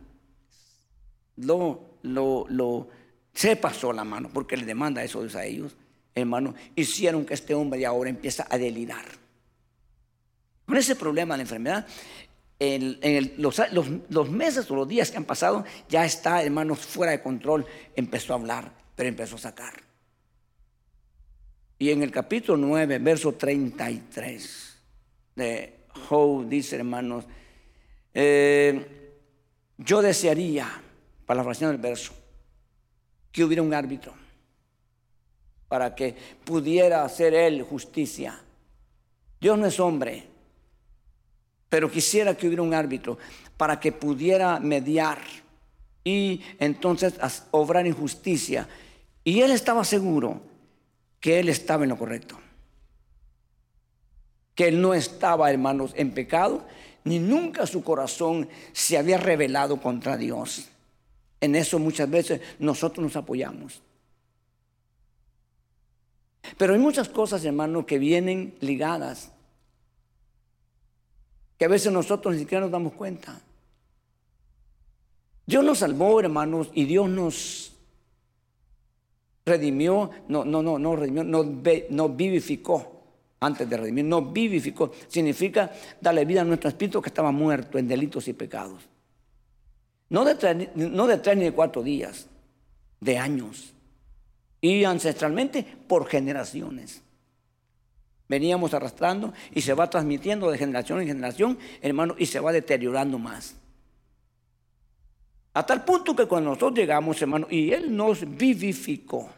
lo, 1.39 1.99
lo, 2.03 2.47
lo, 2.49 2.89
se 3.35 3.57
pasó 3.57 3.93
la 3.93 4.05
mano, 4.05 4.31
porque 4.33 4.57
le 4.57 4.65
demanda 4.65 5.03
eso 5.03 5.27
a 5.35 5.45
ellos, 5.45 5.77
hermano, 6.15 6.55
hicieron 6.77 7.27
que 7.27 7.35
este 7.35 7.53
hombre 7.53 7.85
ahora 7.85 8.09
empiece 8.09 8.45
a 8.49 8.57
delirar. 8.57 9.05
Con 10.67 10.77
ese 10.77 10.95
problema 10.95 11.35
de 11.35 11.39
la 11.39 11.43
enfermedad, 11.43 11.87
en, 12.59 13.35
los, 13.39 14.31
meses 14.31 14.71
o 14.71 14.77
los 14.77 14.89
días 14.89 15.11
que 15.11 15.17
han 15.17 15.25
pasado, 15.25 15.65
ya 15.89 16.05
está, 16.05 16.43
hermanos, 16.43 16.79
fuera 16.81 17.13
de 17.13 17.23
control. 17.23 17.67
Empezó 17.95 18.33
a 18.33 18.37
hablar, 18.37 18.73
pero 18.95 19.09
empezó 19.09 19.37
a 19.37 19.41
sacar. 19.41 19.75
Y 21.79 21.91
en 21.91 22.03
el 22.03 22.11
capítulo 22.11 22.57
9, 22.57 22.99
verso 22.99 23.33
33 23.35 24.79
de 25.35 25.81
Job, 26.09 26.49
dice, 26.49 26.77
hermanos, 26.77 27.25
eh, 28.15 29.13
yo 29.77 30.01
desearía, 30.01 30.83
para 31.27 31.39
la 31.39 31.45
fracción 31.45 31.73
del 31.73 31.81
verso, 31.81 32.15
que 33.31 33.45
hubiera 33.45 33.63
un 33.63 33.75
árbitro 33.75 34.15
para 35.69 35.95
que 35.95 36.15
pudiera 36.45 37.05
hacer 37.05 37.35
él 37.35 37.63
justicia. 37.63 38.41
Dios 39.41 39.59
no 39.59 39.67
es 39.67 39.79
hombre 39.81 40.25
pero 41.69 41.91
quisiera 41.91 42.37
que 42.37 42.47
hubiera 42.47 42.63
un 42.63 42.75
árbitro 42.75 43.19
para 43.57 43.81
que 43.81 43.93
pudiera 43.93 44.61
mediar 44.61 45.19
y 46.05 46.41
entonces 46.59 47.15
obrar 47.51 47.87
injusticia. 47.87 48.69
Y 49.25 49.41
él 49.41 49.51
estaba 49.51 49.85
seguro 49.85 50.41
que 51.21 51.41
él 51.41 51.49
estaba 51.49 51.83
en 51.83 51.91
lo 51.91 51.99
correcto. 51.99 52.39
Que 54.55 54.69
él 54.69 54.81
no 54.81 54.95
estaba, 54.95 55.51
hermanos, 55.51 55.93
en 55.97 56.13
pecado, 56.13 56.65
ni 57.05 57.19
nunca 57.19 57.67
su 57.67 57.83
corazón 57.83 58.49
se 58.73 58.97
había 58.97 59.19
rebelado 59.19 59.81
contra 59.81 60.17
Dios. 60.17 60.69
En 61.41 61.57
eso 61.57 61.79
muchas 61.79 62.09
veces 62.09 62.41
nosotros 62.59 63.03
nos 63.03 63.17
apoyamos. 63.17 63.83
Pero 66.57 66.75
hay 66.75 66.79
muchas 66.79 67.09
cosas, 67.09 67.45
hermanos, 67.45 67.87
que 67.87 67.99
vienen 67.99 68.55
ligadas 68.61 69.33
que 71.59 71.65
a 71.65 71.69
veces 71.69 71.93
nosotros 71.93 72.35
ni 72.35 72.41
siquiera 72.41 72.63
nos 72.63 72.71
damos 72.71 72.93
cuenta. 72.93 73.41
Dios 75.47 75.65
nos 75.65 75.79
salvó, 75.79 76.21
hermanos, 76.21 76.71
y 76.75 76.85
Dios 76.85 77.09
nos 77.09 77.73
redimió, 79.45 80.11
no, 80.29 80.45
no, 80.45 80.63
no, 80.63 80.79
no 80.79 80.97
redimió, 80.97 81.23
nos, 81.23 82.17
vivificó 82.17 82.93
antes 83.39 83.69
de 83.69 83.77
redimir, 83.77 84.05
nos 84.05 84.33
vivificó. 84.33 84.91
Significa 85.09 85.71
darle 86.01 86.25
vida 86.25 86.41
a 86.41 86.45
nuestro 86.45 86.69
espíritu 86.69 87.01
que 87.01 87.11
estaba 87.11 87.31
muerto 87.31 87.79
en 87.79 87.87
delitos 87.87 88.27
y 88.29 88.33
pecados. 88.33 88.83
No 90.09 90.25
de, 90.25 90.35
tres, 90.35 90.69
no 90.75 91.07
de 91.07 91.19
tres 91.19 91.37
ni 91.37 91.45
de 91.45 91.53
cuatro 91.53 91.83
días, 91.83 92.27
de 93.01 93.19
años. 93.19 93.73
Y 94.61 94.85
ancestralmente 94.85 95.65
por 95.87 96.07
generaciones 96.07 97.03
veníamos 98.29 98.75
arrastrando 98.75 99.33
y 99.53 99.61
se 99.63 99.75
va 99.75 99.91
transmitiendo 99.91 100.51
de 100.51 100.59
generación 100.59 101.01
en 101.01 101.09
generación, 101.09 101.59
hermano, 101.81 102.15
y 102.19 102.27
se 102.27 102.41
va 102.41 102.53
deteriorando 102.53 103.19
más. 103.19 103.57
A 105.55 105.65
tal 105.65 105.85
punto 105.85 106.15
que 106.15 106.27
cuando 106.27 106.51
nosotros 106.51 106.75
llegamos, 106.75 107.21
hermano, 107.23 107.47
y 107.51 107.73
Él 107.73 107.97
nos 107.97 108.37
vivificó, 108.37 109.31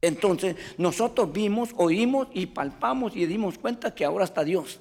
entonces 0.00 0.54
nosotros 0.78 1.32
vimos, 1.32 1.70
oímos 1.76 2.28
y 2.34 2.46
palpamos 2.46 3.16
y 3.16 3.26
dimos 3.26 3.58
cuenta 3.58 3.94
que 3.94 4.04
ahora 4.04 4.26
está 4.26 4.44
Dios. 4.44 4.80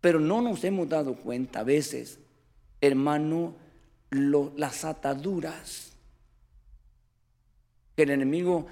Pero 0.00 0.20
no 0.20 0.42
nos 0.42 0.62
hemos 0.62 0.88
dado 0.88 1.14
cuenta 1.14 1.60
a 1.60 1.64
veces, 1.64 2.20
hermano, 2.80 3.54
las 4.10 4.84
ataduras 4.84 5.96
que 7.96 8.02
el 8.02 8.10
enemigo 8.10 8.66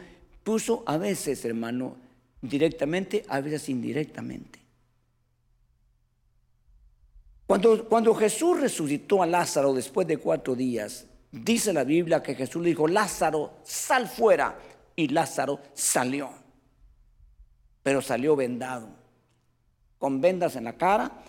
puso 0.45 0.85
a 0.87 0.99
veces, 0.99 1.45
hermano, 1.45 1.97
directamente, 2.49 3.25
a 3.29 3.41
veces 3.41 3.69
indirectamente. 3.69 4.61
Cuando, 7.47 7.89
cuando 7.89 8.15
Jesús 8.15 8.61
resucitó 8.61 9.23
a 9.23 9.27
Lázaro 9.27 9.75
después 9.75 10.07
de 10.07 10.19
cuatro 10.19 10.55
días, 10.55 11.07
dice 11.31 11.73
la 11.73 11.85
Biblia 11.85 12.23
que 12.23 12.35
Jesús 12.35 12.63
le 12.63 12.71
dijo, 12.71 12.89
Lázaro, 12.89 13.59
sal 13.65 14.09
fuera. 14.09 14.59
Y 14.97 15.09
Lázaro 15.09 15.61
salió, 15.73 16.31
pero 17.83 18.01
salió 18.01 18.37
vendado, 18.37 18.89
con 19.99 20.21
vendas 20.21 20.55
en 20.55 20.65
la 20.65 20.75
cara, 20.75 21.25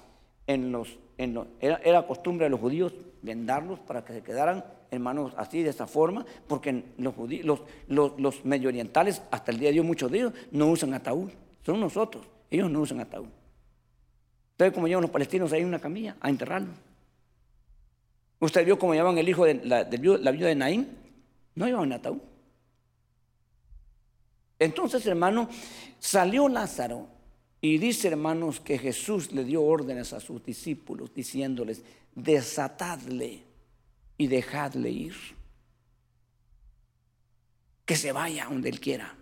en 0.45 0.71
los, 0.71 0.99
era, 1.17 2.05
costumbre 2.07 2.45
de 2.45 2.49
los 2.49 2.59
judíos 2.59 2.93
vendarlos 3.21 3.79
para 3.79 4.03
que 4.03 4.13
se 4.13 4.21
quedaran 4.21 4.63
hermanos, 4.91 5.33
así 5.37 5.63
de 5.63 5.69
esta 5.69 5.87
forma, 5.87 6.25
porque 6.47 6.83
los, 6.97 7.15
los, 7.43 7.61
los, 7.87 8.19
los 8.19 8.45
medio 8.45 8.69
orientales, 8.69 9.21
hasta 9.31 9.51
el 9.51 9.59
día 9.59 9.71
de 9.71 9.79
hoy, 9.79 9.85
muchos 9.85 10.11
de 10.11 10.19
ellos 10.19 10.33
no 10.51 10.67
usan 10.67 10.93
ataúd. 10.93 11.31
Son 11.65 11.79
nosotros, 11.79 12.25
ellos 12.49 12.69
no 12.69 12.81
usan 12.81 12.99
ataúd. 12.99 13.27
Entonces, 14.51 14.73
como 14.73 14.87
llevan 14.87 15.01
los 15.01 15.11
palestinos 15.11 15.51
ahí 15.51 15.61
en 15.61 15.67
una 15.67 15.79
camilla 15.79 16.15
a 16.21 16.29
enterrarlo. 16.29 16.71
¿Usted 18.39 18.65
vio 18.65 18.77
cómo 18.77 18.93
llevaban 18.93 19.17
el 19.17 19.27
hijo 19.27 19.43
de 19.45 19.55
la, 19.55 19.83
de 19.83 19.97
la 19.97 20.31
viuda 20.31 20.47
de 20.47 20.55
Naín? 20.55 20.87
No 21.55 21.65
llevaban 21.65 21.91
ataúd. 21.91 22.19
Entonces, 24.59 25.05
hermano, 25.05 25.49
salió 25.99 26.47
Lázaro 26.47 27.14
y 27.65 27.79
dice, 27.79 28.09
hermanos, 28.09 28.59
que 28.59 28.77
Jesús 28.77 29.31
le 29.31 29.43
dio 29.43 29.63
órdenes 29.63 30.13
a 30.13 30.19
sus 30.19 30.45
discípulos 30.45 31.11
diciéndoles, 31.15 31.81
desatadle 32.13 33.41
y 34.19 34.27
dejadle 34.27 34.91
ir. 34.91 35.15
Que 37.83 37.95
se 37.95 38.11
vaya 38.11 38.45
donde 38.45 38.69
él 38.69 38.79
quiera. 38.79 39.15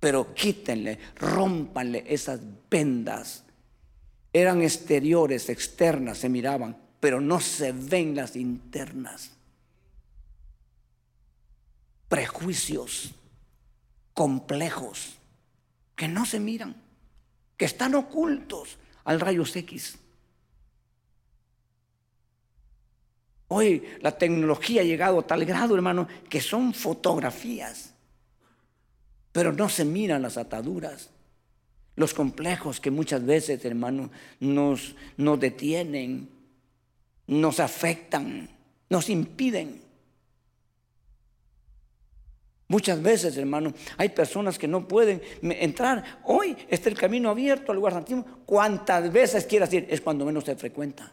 Pero 0.00 0.34
quítenle, 0.34 0.98
rompanle 1.14 2.04
esas 2.08 2.40
vendas. 2.68 3.44
Eran 4.32 4.60
exteriores, 4.62 5.48
externas, 5.48 6.18
se 6.18 6.28
miraban, 6.28 6.76
pero 6.98 7.20
no 7.20 7.38
se 7.38 7.70
ven 7.70 8.16
las 8.16 8.34
internas. 8.34 9.36
Prejuicios, 12.08 13.14
complejos, 14.14 15.16
que 15.94 16.08
no 16.08 16.26
se 16.26 16.40
miran, 16.40 16.81
que 17.62 17.66
están 17.66 17.94
ocultos 17.94 18.76
al 19.04 19.20
rayos 19.20 19.54
X. 19.54 19.96
Hoy 23.46 23.84
la 24.00 24.18
tecnología 24.18 24.80
ha 24.80 24.84
llegado 24.84 25.20
a 25.20 25.26
tal 25.28 25.44
grado, 25.44 25.76
hermano, 25.76 26.08
que 26.28 26.40
son 26.40 26.74
fotografías, 26.74 27.94
pero 29.30 29.52
no 29.52 29.68
se 29.68 29.84
miran 29.84 30.22
las 30.22 30.38
ataduras, 30.38 31.10
los 31.94 32.12
complejos 32.14 32.80
que 32.80 32.90
muchas 32.90 33.24
veces, 33.24 33.64
hermano, 33.64 34.10
nos, 34.40 34.96
nos 35.16 35.38
detienen, 35.38 36.30
nos 37.28 37.60
afectan, 37.60 38.50
nos 38.90 39.08
impiden. 39.08 39.81
Muchas 42.72 43.02
veces, 43.02 43.36
hermano, 43.36 43.74
hay 43.98 44.08
personas 44.08 44.58
que 44.58 44.66
no 44.66 44.88
pueden 44.88 45.20
entrar. 45.42 46.20
Hoy 46.24 46.56
está 46.70 46.88
el 46.88 46.96
camino 46.96 47.28
abierto 47.28 47.70
al 47.70 47.76
lugar 47.76 47.92
santísimo. 47.92 48.24
¿Cuántas 48.46 49.12
veces 49.12 49.44
quieras 49.44 49.70
ir? 49.74 49.86
Es 49.90 50.00
cuando 50.00 50.24
menos 50.24 50.44
se 50.44 50.56
frecuenta 50.56 51.12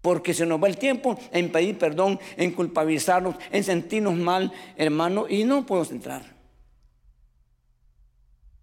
porque 0.00 0.32
se 0.32 0.46
nos 0.46 0.62
va 0.62 0.68
el 0.68 0.78
tiempo 0.78 1.18
en 1.30 1.52
pedir 1.52 1.76
perdón, 1.76 2.18
en 2.38 2.52
culpabilizarnos, 2.52 3.34
en 3.50 3.64
sentirnos 3.64 4.14
mal, 4.14 4.50
hermano, 4.76 5.26
y 5.28 5.44
no 5.44 5.66
podemos 5.66 5.90
entrar. 5.90 6.22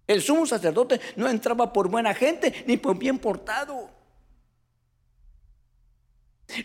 El 0.08 0.20
sumo 0.20 0.46
sacerdote 0.46 1.00
no 1.14 1.28
entraba 1.28 1.72
por 1.72 1.88
buena 1.88 2.12
gente 2.12 2.64
ni 2.66 2.76
por 2.76 2.98
bien 2.98 3.18
portado. 3.18 3.93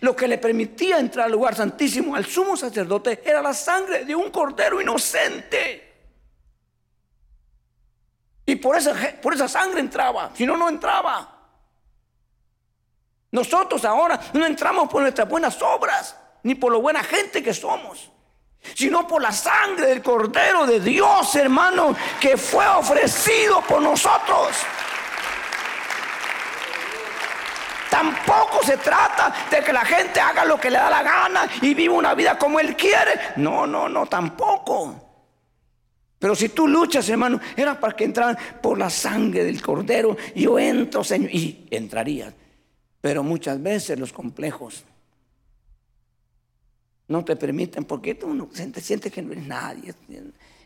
Lo 0.02 0.16
que 0.16 0.28
le 0.28 0.38
permitía 0.38 1.00
entrar 1.00 1.26
al 1.26 1.32
lugar 1.32 1.56
santísimo 1.56 2.16
al 2.16 2.26
sumo 2.26 2.56
sacerdote 2.58 3.22
era 3.26 3.42
la 3.42 3.54
sangre 3.54 4.06
de 4.06 4.16
un 4.16 4.30
cordero 4.30 4.82
inocente. 4.82 5.90
Y 8.46 8.56
por 8.56 8.76
esa, 8.76 8.94
por 9.22 9.34
esa 9.34 9.48
sangre 9.48 9.80
entraba, 9.80 10.32
si 10.34 10.46
no, 10.46 10.58
no 10.58 10.70
entraba. 10.70 11.38
Nosotros 13.32 13.86
ahora 13.86 14.20
no 14.34 14.46
entramos 14.46 14.90
por 14.90 15.02
nuestras 15.02 15.30
buenas 15.30 15.62
obras, 15.62 16.16
ni 16.44 16.56
por 16.56 16.72
lo 16.72 16.82
buena 16.82 17.04
gente 17.04 17.44
que 17.44 17.54
somos, 17.54 18.10
sino 18.76 19.08
por 19.08 19.22
la 19.22 19.32
sangre 19.32 19.88
del 19.88 20.02
Cordero 20.02 20.66
de 20.66 20.80
Dios, 20.80 21.36
hermano, 21.36 21.96
que 22.20 22.38
fue 22.38 22.68
ofrecido 22.68 23.62
por 23.62 23.82
nosotros. 23.82 24.58
Tampoco 28.00 28.64
se 28.64 28.78
trata 28.78 29.34
de 29.52 29.62
que 29.62 29.74
la 29.74 29.84
gente 29.84 30.22
haga 30.22 30.46
lo 30.46 30.58
que 30.58 30.70
le 30.70 30.78
da 30.78 30.90
la 30.90 31.04
gana 31.04 31.50
y 31.62 31.74
viva 31.74 31.96
una 31.96 32.16
vida 32.16 32.38
como 32.38 32.58
él 32.58 32.74
quiere. 32.78 33.12
No, 33.36 33.68
no, 33.68 33.90
no, 33.90 34.06
tampoco. 34.06 34.96
Pero 36.18 36.34
si 36.34 36.48
tú 36.48 36.66
luchas, 36.66 37.10
hermano, 37.10 37.42
era 37.58 37.78
para 37.78 37.98
que 37.98 38.06
entraran 38.06 38.38
por 38.62 38.78
la 38.78 38.90
sangre 38.90 39.44
del 39.44 39.62
cordero. 39.62 40.16
Yo 40.34 40.58
entro, 40.58 41.04
Señor, 41.04 41.30
y 41.36 41.68
entrarías. 41.72 42.34
Pero 43.02 43.22
muchas 43.22 43.62
veces 43.62 44.00
los 44.00 44.14
complejos 44.14 44.86
no 47.10 47.26
te 47.26 47.36
permiten, 47.36 47.84
porque 47.84 48.16
tú 48.16 48.34
no 48.34 48.46
te 48.48 48.80
sientes 48.80 49.12
que 49.12 49.22
no 49.22 49.34
eres 49.34 49.46
nadie. 49.46 49.94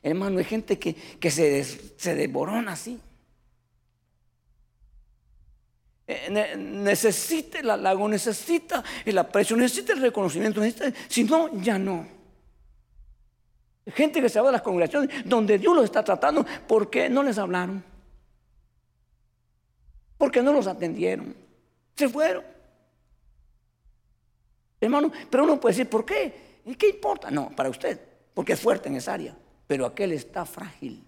Hermano, 0.03 0.37
hay 0.37 0.45
gente 0.45 0.77
que, 0.77 0.93
que 0.93 1.31
se, 1.31 1.63
se 1.63 2.13
desborona 2.13 2.73
así. 2.73 2.99
Eh, 6.05 6.55
necesita 6.57 7.59
el 7.59 7.69
halago, 7.69 8.07
necesita 8.09 8.83
el 9.05 9.17
aprecio, 9.17 9.55
necesita 9.55 9.93
el 9.93 10.01
reconocimiento, 10.01 10.61
si 11.07 11.23
no, 11.23 11.49
ya 11.61 11.79
no. 11.79 12.05
Gente 13.87 14.21
que 14.21 14.29
se 14.29 14.39
va 14.39 14.47
de 14.47 14.53
las 14.53 14.61
congregaciones 14.61 15.09
donde 15.25 15.57
Dios 15.57 15.75
los 15.75 15.85
está 15.85 16.03
tratando, 16.03 16.45
¿por 16.67 16.89
qué 16.89 17.09
no 17.09 17.23
les 17.23 17.37
hablaron? 17.37 17.83
Porque 20.17 20.41
no 20.41 20.53
los 20.53 20.67
atendieron. 20.67 21.35
Se 21.95 22.07
fueron. 22.07 22.43
Hermano, 24.79 25.11
pero 25.29 25.43
uno 25.43 25.59
puede 25.59 25.75
decir, 25.75 25.89
¿por 25.89 26.05
qué? 26.05 26.61
¿Y 26.65 26.75
qué 26.75 26.89
importa? 26.89 27.31
No, 27.31 27.49
para 27.55 27.69
usted, 27.69 27.99
porque 28.33 28.53
es 28.53 28.59
fuerte 28.59 28.89
en 28.89 28.95
esa 28.95 29.13
área, 29.13 29.35
pero 29.67 29.85
aquel 29.85 30.11
está 30.11 30.45
frágil. 30.45 31.03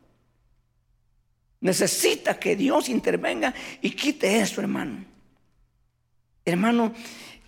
Necesita 1.65 2.39
que 2.39 2.55
Dios 2.55 2.89
intervenga 2.89 3.51
y 3.81 3.89
quite 3.89 4.39
eso, 4.39 4.61
hermano. 4.61 5.03
Hermano, 6.45 6.93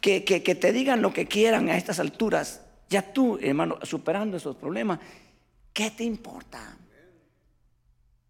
que, 0.01 0.21
te 0.21 0.73
digan 0.73 1.03
lo 1.03 1.13
que 1.13 1.27
quieran 1.27 1.69
a 1.69 1.77
estas 1.77 1.99
alturas. 1.99 2.65
Ya 2.89 3.13
tú, 3.13 3.37
hermano, 3.39 3.77
superando 3.83 4.37
esos 4.37 4.55
problemas, 4.55 4.97
¿qué 5.71 5.91
te 5.91 6.03
importa? 6.03 6.75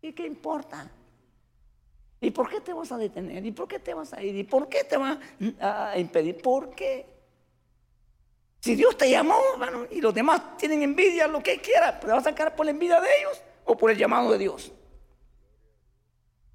¿Y 0.01 0.11
qué 0.11 0.27
importa? 0.27 0.91
¿Y 2.19 2.31
por 2.31 2.49
qué 2.49 2.59
te 2.59 2.73
vas 2.73 2.91
a 2.91 2.97
detener? 2.97 3.45
¿Y 3.45 3.53
por 3.53 3.69
qué 3.69 3.79
te 3.79 3.93
vas 3.93 4.11
a 4.11 4.21
ir? 4.21 4.35
¿Y 4.35 4.43
por 4.43 4.67
qué 4.67 4.83
te 4.83 4.97
va 4.97 5.17
a 5.61 5.97
impedir? 5.97 6.41
¿Por 6.41 6.75
qué? 6.75 7.05
Si 8.59 8.75
Dios 8.75 8.97
te 8.97 9.09
llamó, 9.09 9.39
hermano, 9.53 9.87
y 9.89 10.01
los 10.01 10.13
demás 10.13 10.57
tienen 10.57 10.81
envidia, 10.81 11.27
lo 11.27 11.41
que 11.41 11.61
quiera, 11.61 11.97
¿te 11.97 12.07
vas 12.07 12.27
a 12.27 12.31
sacar 12.31 12.57
por 12.57 12.65
la 12.65 12.71
envidia 12.71 12.99
de 12.99 13.07
ellos 13.19 13.41
o 13.63 13.77
por 13.77 13.89
el 13.89 13.97
llamado 13.97 14.33
de 14.33 14.37
Dios? 14.39 14.73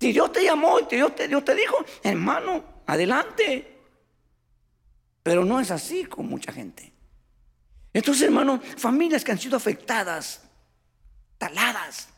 Si 0.03 0.13
Dios 0.13 0.33
te 0.33 0.43
llamó 0.43 0.81
y 0.81 0.97
Dios 0.97 1.15
te, 1.15 1.29
Dios 1.29 1.45
te 1.45 1.55
dijo, 1.55 1.77
hermano, 2.03 2.65
adelante. 2.87 3.79
Pero 5.23 5.45
no 5.45 5.61
es 5.61 5.71
así 5.71 6.07
con 6.07 6.27
mucha 6.27 6.53
gente. 6.53 6.93
Entonces, 7.93 8.25
hermano, 8.25 8.61
familias 8.79 9.23
que 9.23 9.31
han 9.31 9.39
sido 9.39 9.57
afectadas, 9.57 10.43
taladas. 11.39 12.09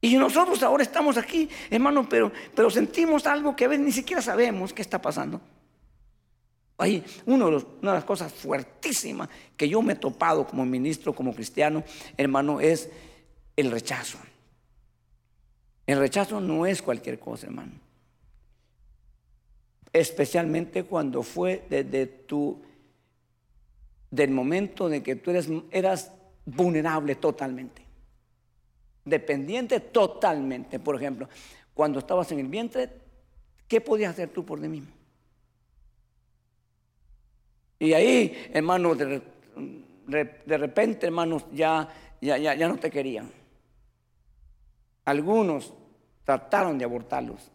Y 0.00 0.16
nosotros 0.16 0.60
ahora 0.64 0.82
estamos 0.82 1.16
aquí, 1.16 1.48
hermano, 1.70 2.08
pero, 2.08 2.32
pero 2.52 2.68
sentimos 2.68 3.24
algo 3.28 3.54
que 3.54 3.66
a 3.66 3.68
veces 3.68 3.84
ni 3.84 3.92
siquiera 3.92 4.20
sabemos 4.20 4.72
qué 4.72 4.82
está 4.82 5.00
pasando. 5.00 5.40
Ahí, 6.76 7.04
una 7.24 7.46
de 7.50 7.64
las 7.82 8.04
cosas 8.04 8.32
fuertísimas 8.32 9.28
que 9.56 9.68
yo 9.68 9.80
me 9.80 9.92
he 9.92 9.96
topado 9.96 10.44
como 10.44 10.66
ministro, 10.66 11.14
como 11.14 11.32
cristiano, 11.32 11.84
hermano, 12.16 12.60
es 12.60 12.90
el 13.54 13.70
rechazo. 13.70 14.18
El 15.86 15.98
rechazo 15.98 16.40
no 16.40 16.66
es 16.66 16.82
cualquier 16.82 17.18
cosa, 17.18 17.46
hermano. 17.46 17.72
Especialmente 19.92 20.84
cuando 20.84 21.22
fue 21.22 21.64
desde 21.70 22.06
tu, 22.06 22.60
del 24.10 24.30
momento 24.30 24.88
de 24.88 25.02
que 25.02 25.16
tú 25.16 25.30
eras 25.70 26.12
vulnerable 26.44 27.14
totalmente. 27.14 27.82
Dependiente 29.04 29.78
totalmente. 29.78 30.80
Por 30.80 30.96
ejemplo, 30.96 31.28
cuando 31.72 32.00
estabas 32.00 32.30
en 32.32 32.40
el 32.40 32.48
vientre, 32.48 32.90
¿qué 33.68 33.80
podías 33.80 34.10
hacer 34.10 34.30
tú 34.30 34.44
por 34.44 34.60
ti 34.60 34.68
mismo? 34.68 34.90
Y 37.78 37.92
ahí, 37.92 38.50
hermano, 38.52 38.94
de, 38.94 39.22
repente, 40.46 41.06
hermanos, 41.06 41.44
ya, 41.52 41.88
ya, 42.20 42.38
ya, 42.38 42.54
ya 42.54 42.68
no 42.68 42.76
te 42.78 42.90
querían. 42.90 43.30
Algunos 45.06 45.72
trataron 46.24 46.76
de 46.76 46.84
abortarlos. 46.84 47.50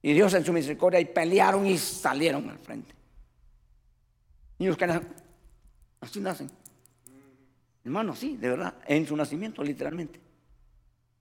Y 0.00 0.12
Dios 0.14 0.32
en 0.34 0.44
su 0.44 0.52
misericordia 0.52 1.00
y 1.00 1.04
pelearon 1.04 1.66
y 1.66 1.76
salieron 1.76 2.48
al 2.48 2.58
frente. 2.58 2.94
Niños 4.58 4.76
que 4.76 4.86
nacen, 4.86 5.08
así 6.00 6.20
nacen. 6.20 6.50
Hermano, 7.84 8.14
sí, 8.14 8.36
de 8.36 8.48
verdad, 8.48 8.74
en 8.86 9.06
su 9.06 9.16
nacimiento 9.16 9.62
literalmente. 9.62 10.20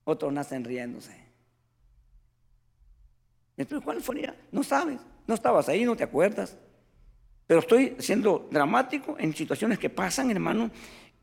Otros 0.03 0.31
nacen 0.31 0.63
riéndose. 0.63 1.15
Pero 3.55 3.81
¿cuál 3.81 4.01
fue? 4.01 4.31
No 4.51 4.63
sabes, 4.63 4.99
no 5.27 5.33
estabas 5.33 5.69
ahí, 5.69 5.85
no 5.85 5.95
te 5.95 6.03
acuerdas. 6.03 6.57
Pero 7.47 7.59
estoy 7.59 7.95
siendo 7.99 8.47
dramático 8.51 9.15
en 9.19 9.35
situaciones 9.35 9.77
que 9.77 9.89
pasan, 9.89 10.31
hermano, 10.31 10.71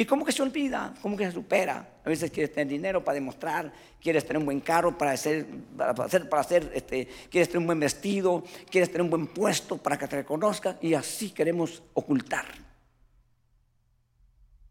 y 0.00 0.04
como 0.06 0.24
que 0.24 0.30
se 0.30 0.42
olvida, 0.42 0.94
como 1.02 1.16
que 1.16 1.26
se 1.26 1.32
supera. 1.32 2.00
A 2.04 2.08
veces 2.08 2.30
quieres 2.30 2.54
tener 2.54 2.68
dinero 2.68 3.02
para 3.02 3.16
demostrar, 3.16 3.72
quieres 4.00 4.24
tener 4.24 4.38
un 4.38 4.44
buen 4.44 4.60
carro 4.60 4.96
para 4.96 5.10
hacer, 5.10 5.44
para 5.76 6.40
hacer, 6.40 6.70
este, 6.72 7.08
quieres 7.28 7.48
tener 7.48 7.58
un 7.58 7.66
buen 7.66 7.80
vestido, 7.80 8.44
quieres 8.70 8.90
tener 8.90 9.02
un 9.02 9.10
buen 9.10 9.26
puesto 9.26 9.76
para 9.76 9.98
que 9.98 10.06
te 10.06 10.14
reconozcan 10.14 10.78
y 10.80 10.94
así 10.94 11.30
queremos 11.30 11.82
ocultar. 11.94 12.46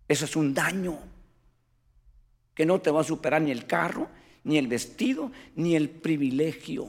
Eso 0.08 0.24
es 0.24 0.36
un 0.38 0.54
daño 0.54 0.98
que 2.54 2.66
no 2.66 2.80
te 2.80 2.90
va 2.90 3.02
a 3.02 3.04
superar 3.04 3.42
ni 3.42 3.52
el 3.52 3.68
carro, 3.68 4.08
ni 4.46 4.58
el 4.58 4.68
vestido, 4.68 5.34
ni 5.58 5.76
el 5.76 5.90
privilegio. 5.90 6.88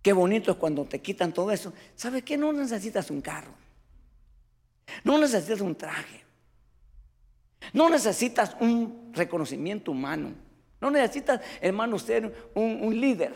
Qué 0.00 0.12
bonito 0.12 0.52
es 0.52 0.56
cuando 0.58 0.84
te 0.84 1.00
quitan 1.00 1.34
todo 1.34 1.50
eso. 1.50 1.72
¿Sabes 1.96 2.22
qué? 2.22 2.38
No 2.38 2.52
necesitas 2.52 3.10
un 3.10 3.20
carro. 3.20 3.52
No 5.04 5.18
necesitas 5.18 5.60
un 5.60 5.74
traje. 5.74 6.24
No 7.72 7.88
necesitas 7.88 8.56
un 8.60 9.10
reconocimiento 9.12 9.92
humano. 9.92 10.32
No 10.80 10.90
necesitas, 10.90 11.40
hermano, 11.60 11.98
ser 11.98 12.50
un, 12.54 12.98
líder 12.98 13.34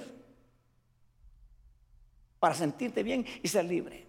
para 2.39 2.55
sentirte 2.55 3.03
bien 3.03 3.27
y 3.43 3.49
ser 3.49 3.67
libre. 3.67 4.07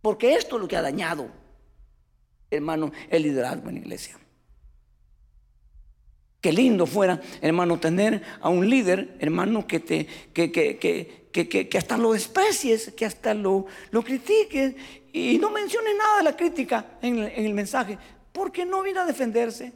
Porque 0.00 0.34
esto 0.34 0.56
es 0.56 0.62
lo 0.62 0.68
que 0.68 0.76
ha 0.76 0.82
dañado, 0.82 1.28
hermano, 2.50 2.90
el 3.10 3.22
liderazgo 3.22 3.68
en 3.68 3.74
la 3.74 3.80
iglesia. 3.80 4.18
Qué 6.40 6.52
lindo 6.52 6.86
fuera, 6.86 7.20
hermano, 7.42 7.78
tener 7.78 8.22
a 8.40 8.48
un 8.48 8.68
líder, 8.68 9.14
hermano, 9.20 9.66
que 9.66 9.78
te, 9.78 10.06
que, 10.32 10.50
que, 10.50 10.78
que, 11.30 11.68
que 11.68 11.78
hasta 11.78 11.98
lo 11.98 12.14
desprecies, 12.14 12.92
que 12.92 13.04
hasta 13.04 13.34
lo, 13.34 13.66
lo 13.90 14.02
critiques 14.02 14.74
y 15.12 15.38
no 15.38 15.50
mencione 15.50 15.94
nada 15.94 16.18
de 16.18 16.24
la 16.24 16.36
crítica 16.36 16.98
en 17.02 17.18
el, 17.18 17.54
mensaje, 17.54 17.98
porque 18.32 18.64
no 18.64 18.82
viene 18.82 19.00
a 19.00 19.04
defenderse. 19.04 19.72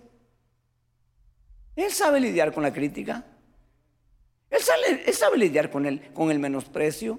Él 1.76 1.90
sabe 1.90 2.20
lidiar 2.20 2.52
con 2.52 2.62
la 2.62 2.72
crítica. 2.72 3.24
Él 4.50 4.60
sabe, 5.12 5.36
lidiar 5.36 5.70
con 5.70 5.86
el, 5.86 6.12
con 6.12 6.30
el 6.30 6.38
menosprecio. 6.38 7.18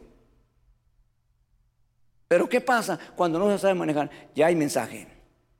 Pero 2.27 2.47
¿qué 2.47 2.61
pasa 2.61 2.97
cuando 3.15 3.37
no 3.37 3.51
se 3.51 3.59
sabe 3.59 3.73
manejar? 3.73 4.09
Ya 4.33 4.47
hay 4.47 4.55
mensaje, 4.55 5.07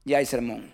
ya 0.06 0.20
hay 0.20 0.26
sermón. 0.26 0.74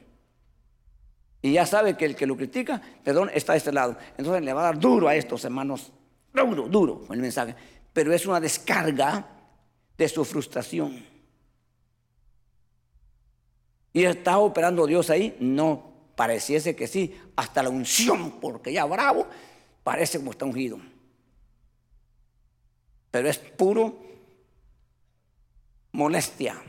Y 1.41 1.53
ya 1.53 1.65
sabe 1.65 1.97
que 1.97 2.05
el 2.05 2.15
que 2.15 2.27
lo 2.27 2.37
critica, 2.37 2.79
perdón, 3.03 3.31
está 3.33 3.53
de 3.53 3.57
este 3.57 3.71
lado. 3.71 3.97
Entonces 4.17 4.43
le 4.43 4.53
va 4.53 4.61
a 4.61 4.65
dar 4.65 4.79
duro 4.79 5.07
a 5.07 5.15
estos 5.15 5.43
hermanos, 5.43 5.91
duro, 6.31 6.67
duro 6.67 7.01
con 7.01 7.15
el 7.15 7.21
mensaje. 7.21 7.55
Pero 7.91 8.13
es 8.13 8.25
una 8.27 8.39
descarga 8.39 9.25
de 9.97 10.07
su 10.07 10.23
frustración. 10.23 11.10
¿Y 13.93 14.03
está 14.05 14.37
operando 14.39 14.87
Dios 14.87 15.09
ahí? 15.09 15.35
No, 15.39 15.91
pareciese 16.15 16.75
que 16.75 16.87
sí, 16.87 17.15
hasta 17.35 17.63
la 17.63 17.69
unción, 17.69 18.39
porque 18.39 18.71
ya 18.71 18.85
bravo, 18.85 19.27
parece 19.83 20.19
como 20.19 20.31
está 20.31 20.45
ungido. 20.45 20.79
Pero 23.11 23.29
es 23.29 23.37
puro 23.37 23.99
molestia. 25.91 26.61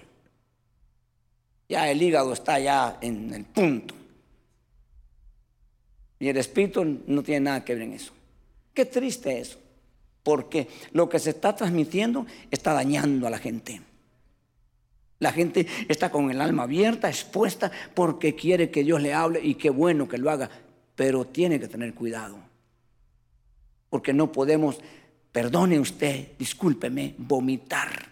Ya 1.69 1.91
el 1.91 2.03
hígado 2.03 2.33
está 2.33 2.59
ya 2.59 2.99
en 3.01 3.33
el 3.33 3.45
punto. 3.45 3.95
Y 6.19 6.29
el 6.29 6.37
espíritu 6.37 6.85
no 7.07 7.23
tiene 7.23 7.41
nada 7.41 7.65
que 7.65 7.75
ver 7.75 7.83
en 7.83 7.93
eso. 7.95 8.13
Qué 8.75 8.85
triste 8.85 9.39
eso. 9.39 9.59
Porque 10.23 10.69
lo 10.93 11.09
que 11.09 11.19
se 11.19 11.31
está 11.31 11.55
transmitiendo 11.55 12.27
está 12.51 12.73
dañando 12.73 13.27
a 13.27 13.31
la 13.31 13.39
gente. 13.39 13.81
La 15.23 15.31
gente 15.31 15.69
está 15.87 16.11
con 16.11 16.33
el 16.33 16.41
alma 16.41 16.65
abierta, 16.65 17.09
expuesta, 17.09 17.71
porque 17.95 18.35
quiere 18.35 18.73
que 18.73 18.83
Dios 18.83 19.01
le 19.01 19.15
hable 19.15 19.41
y 19.41 19.55
qué 19.55 19.71
bueno 19.71 20.09
que 20.09 20.19
lo 20.19 20.29
haga, 20.29 20.51
pero 20.97 21.25
tiene 21.25 21.61
que 21.61 21.69
tener 21.69 21.95
cuidado. 21.95 22.39
Porque 23.89 24.13
no 24.13 24.33
podemos, 24.33 24.81
perdone 25.31 25.79
usted, 25.79 26.31
discúlpeme, 26.37 27.15
vomitar 27.19 28.09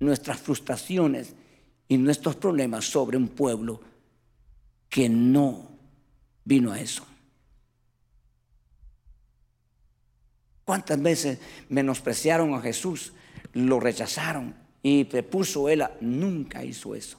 nuestras 0.00 0.38
frustraciones 0.38 1.32
y 1.88 1.96
nuestros 1.96 2.36
problemas 2.36 2.84
sobre 2.84 3.16
un 3.16 3.28
pueblo 3.28 3.80
que 4.90 5.08
no 5.08 5.66
vino 6.44 6.72
a 6.72 6.78
eso. 6.78 7.06
¿Cuántas 10.66 11.00
veces 11.00 11.38
menospreciaron 11.70 12.52
a 12.52 12.60
Jesús? 12.60 13.14
Lo 13.54 13.80
rechazaron 13.80 14.60
y 14.82 15.06
él, 15.68 15.84
nunca 16.00 16.64
hizo 16.64 16.94
eso. 16.94 17.18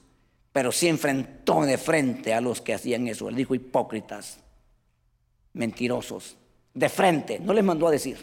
Pero 0.51 0.71
sí 0.71 0.87
enfrentó 0.87 1.61
de 1.61 1.77
frente 1.77 2.33
a 2.33 2.41
los 2.41 2.61
que 2.61 2.73
hacían 2.73 3.07
eso. 3.07 3.29
Él 3.29 3.35
dijo 3.35 3.55
hipócritas, 3.55 4.39
mentirosos, 5.53 6.35
de 6.73 6.89
frente, 6.89 7.39
no 7.39 7.53
les 7.53 7.63
mandó 7.63 7.87
a 7.87 7.91
decir. 7.91 8.17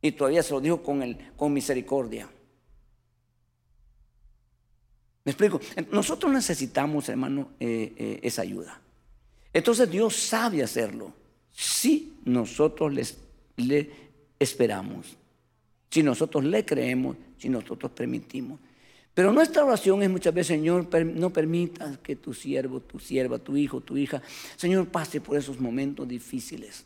Y 0.00 0.12
todavía 0.12 0.42
se 0.42 0.52
lo 0.52 0.60
dijo 0.60 0.82
con, 0.82 1.02
el, 1.02 1.18
con 1.36 1.52
misericordia. 1.52 2.28
¿Me 5.24 5.32
explico? 5.32 5.60
Nosotros 5.92 6.32
necesitamos, 6.32 7.08
hermano, 7.10 7.50
eh, 7.60 7.92
eh, 7.96 8.20
esa 8.22 8.40
ayuda. 8.42 8.80
Entonces 9.52 9.90
Dios 9.90 10.16
sabe 10.16 10.62
hacerlo 10.62 11.12
si 11.50 12.14
nosotros 12.24 12.94
les, 12.94 13.18
le 13.56 13.90
esperamos, 14.38 15.17
si 15.90 16.02
nosotros 16.02 16.44
le 16.44 16.64
creemos, 16.64 17.16
si 17.38 17.48
nosotros 17.48 17.92
permitimos. 17.92 18.60
Pero 19.14 19.32
nuestra 19.32 19.64
oración 19.64 20.02
es 20.02 20.10
muchas 20.10 20.32
veces, 20.32 20.56
Señor, 20.58 20.86
no 21.06 21.30
permitas 21.30 21.98
que 21.98 22.16
tu 22.16 22.32
siervo, 22.32 22.80
tu 22.80 23.00
sierva, 23.00 23.38
tu 23.38 23.56
hijo, 23.56 23.80
tu 23.80 23.96
hija, 23.96 24.22
Señor, 24.56 24.86
pase 24.88 25.20
por 25.20 25.36
esos 25.36 25.58
momentos 25.58 26.06
difíciles. 26.06 26.84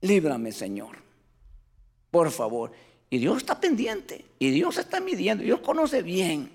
Líbrame, 0.00 0.50
Señor. 0.52 0.96
Por 2.10 2.30
favor. 2.30 2.72
Y 3.10 3.18
Dios 3.18 3.38
está 3.38 3.60
pendiente. 3.60 4.24
Y 4.38 4.50
Dios 4.50 4.78
está 4.78 5.00
midiendo. 5.00 5.44
Dios 5.44 5.60
conoce 5.60 6.02
bien. 6.02 6.50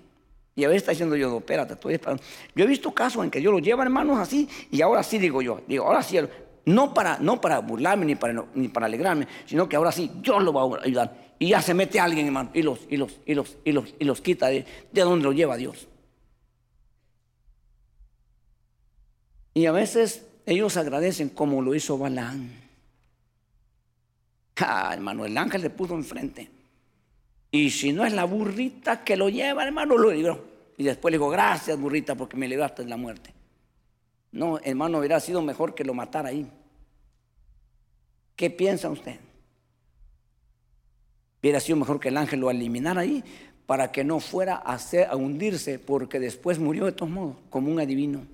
Y 0.56 0.64
a 0.64 0.68
veces 0.68 0.82
está 0.82 0.92
diciendo 0.92 1.16
yo, 1.16 1.38
espérate, 1.38 1.74
estoy 1.74 1.94
esperando. 1.94 2.22
Yo 2.54 2.64
he 2.64 2.68
visto 2.68 2.92
casos 2.92 3.24
en 3.24 3.30
que 3.30 3.40
Dios 3.40 3.52
lo 3.52 3.58
lleva 3.58 3.82
hermanos 3.82 4.18
así. 4.18 4.48
Y 4.70 4.82
ahora 4.82 5.02
sí 5.02 5.18
digo 5.18 5.42
yo. 5.42 5.60
Digo, 5.66 5.84
ahora 5.84 6.02
sí. 6.02 6.18
No 6.66 6.94
para, 6.94 7.18
no 7.18 7.40
para 7.40 7.58
burlarme 7.58 8.06
ni 8.06 8.14
para, 8.14 8.44
ni 8.54 8.68
para 8.68 8.86
alegrarme. 8.86 9.28
Sino 9.46 9.68
que 9.68 9.76
ahora 9.76 9.92
sí, 9.92 10.10
Dios 10.22 10.42
lo 10.42 10.52
va 10.52 10.78
a 10.78 10.82
ayudar. 10.82 11.34
Y 11.38 11.48
ya 11.48 11.60
se 11.60 11.74
mete 11.74 12.00
alguien, 12.00 12.26
hermano. 12.26 12.50
Y 12.54 12.62
los, 12.62 12.80
y 12.88 12.96
los, 12.96 13.20
y 13.26 13.34
los, 13.34 13.56
y 13.64 13.72
los, 13.72 13.94
y 13.98 14.04
los 14.04 14.20
quita 14.20 14.48
de, 14.48 14.64
de 14.90 15.00
donde 15.02 15.24
lo 15.24 15.32
lleva 15.32 15.56
Dios. 15.56 15.88
Y 19.52 19.66
a 19.66 19.72
veces 19.72 20.26
ellos 20.46 20.76
agradecen 20.76 21.28
como 21.28 21.60
lo 21.60 21.74
hizo 21.74 21.98
Balán. 21.98 22.50
Ah, 24.56 24.90
hermano, 24.94 25.24
el 25.24 25.36
ángel 25.36 25.62
le 25.62 25.70
puso 25.70 25.94
enfrente. 25.94 26.48
Y 27.50 27.70
si 27.70 27.92
no 27.92 28.04
es 28.04 28.12
la 28.12 28.24
burrita 28.24 29.04
que 29.04 29.16
lo 29.16 29.28
lleva, 29.28 29.64
hermano, 29.64 29.96
lo 29.96 30.10
libró. 30.10 30.44
Y 30.76 30.84
después 30.84 31.12
le 31.12 31.18
digo, 31.18 31.28
gracias 31.28 31.78
burrita 31.78 32.14
porque 32.14 32.36
me 32.36 32.48
libraste 32.48 32.82
de 32.82 32.88
la 32.88 32.96
muerte. 32.96 33.33
No, 34.34 34.58
hermano, 34.58 34.98
hubiera 34.98 35.20
sido 35.20 35.40
mejor 35.40 35.74
que 35.74 35.84
lo 35.84 35.94
matara 35.94 36.28
ahí. 36.28 36.50
¿Qué 38.36 38.50
piensa 38.50 38.90
usted? 38.90 39.18
Hubiera 41.40 41.60
sido 41.60 41.78
mejor 41.78 42.00
que 42.00 42.08
el 42.08 42.16
ángel 42.16 42.40
lo 42.40 42.50
eliminara 42.50 43.02
ahí 43.02 43.22
para 43.64 43.92
que 43.92 44.04
no 44.04 44.20
fuera 44.20 44.56
a, 44.56 44.74
hacer, 44.74 45.08
a 45.08 45.16
hundirse 45.16 45.78
porque 45.78 46.18
después 46.20 46.58
murió 46.58 46.84
de 46.84 46.92
todos 46.92 47.10
modos 47.10 47.36
como 47.48 47.70
un 47.70 47.80
adivino. 47.80 48.26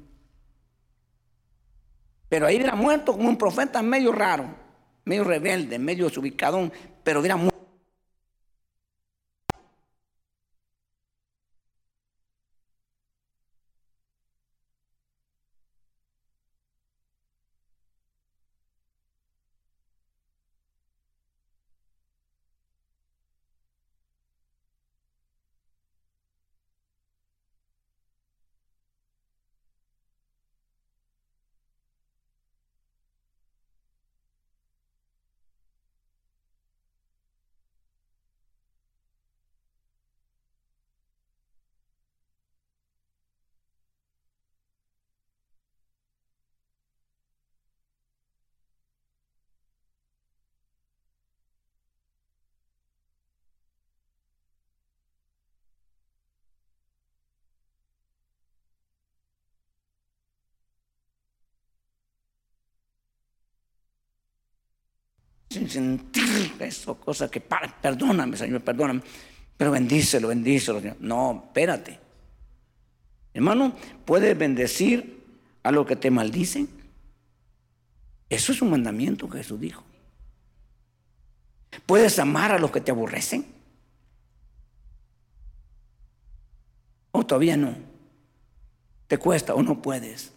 Pero 2.28 2.46
ahí 2.46 2.56
era 2.56 2.74
muerto 2.74 3.12
como 3.12 3.28
un 3.28 3.36
profeta 3.36 3.82
medio 3.82 4.10
raro 4.10 4.70
medio 5.04 5.24
rebelde, 5.24 5.78
medio 5.78 6.06
desubicadón, 6.06 6.72
pero 7.02 7.24
era 7.24 7.36
muy 7.36 7.49
sin 65.50 65.68
sentir 65.68 66.54
eso, 66.60 66.94
cosa 66.94 67.28
que, 67.28 67.40
perdóname, 67.40 68.36
Señor, 68.36 68.60
perdóname, 68.60 69.02
pero 69.56 69.72
bendícelo, 69.72 70.28
bendícelo. 70.28 70.80
No, 71.00 71.42
espérate. 71.46 71.98
Hermano, 73.34 73.74
¿puedes 74.04 74.38
bendecir 74.38 75.24
a 75.64 75.72
los 75.72 75.86
que 75.86 75.96
te 75.96 76.10
maldicen? 76.10 76.68
Eso 78.28 78.52
es 78.52 78.62
un 78.62 78.70
mandamiento 78.70 79.28
que 79.28 79.38
Jesús 79.38 79.60
dijo. 79.60 79.82
¿Puedes 81.84 82.18
amar 82.20 82.52
a 82.52 82.58
los 82.58 82.70
que 82.70 82.80
te 82.80 82.92
aborrecen? 82.92 83.44
¿O 87.10 87.26
todavía 87.26 87.56
no? 87.56 87.74
¿Te 89.08 89.18
cuesta 89.18 89.54
o 89.54 89.62
no 89.64 89.82
puedes? 89.82 90.32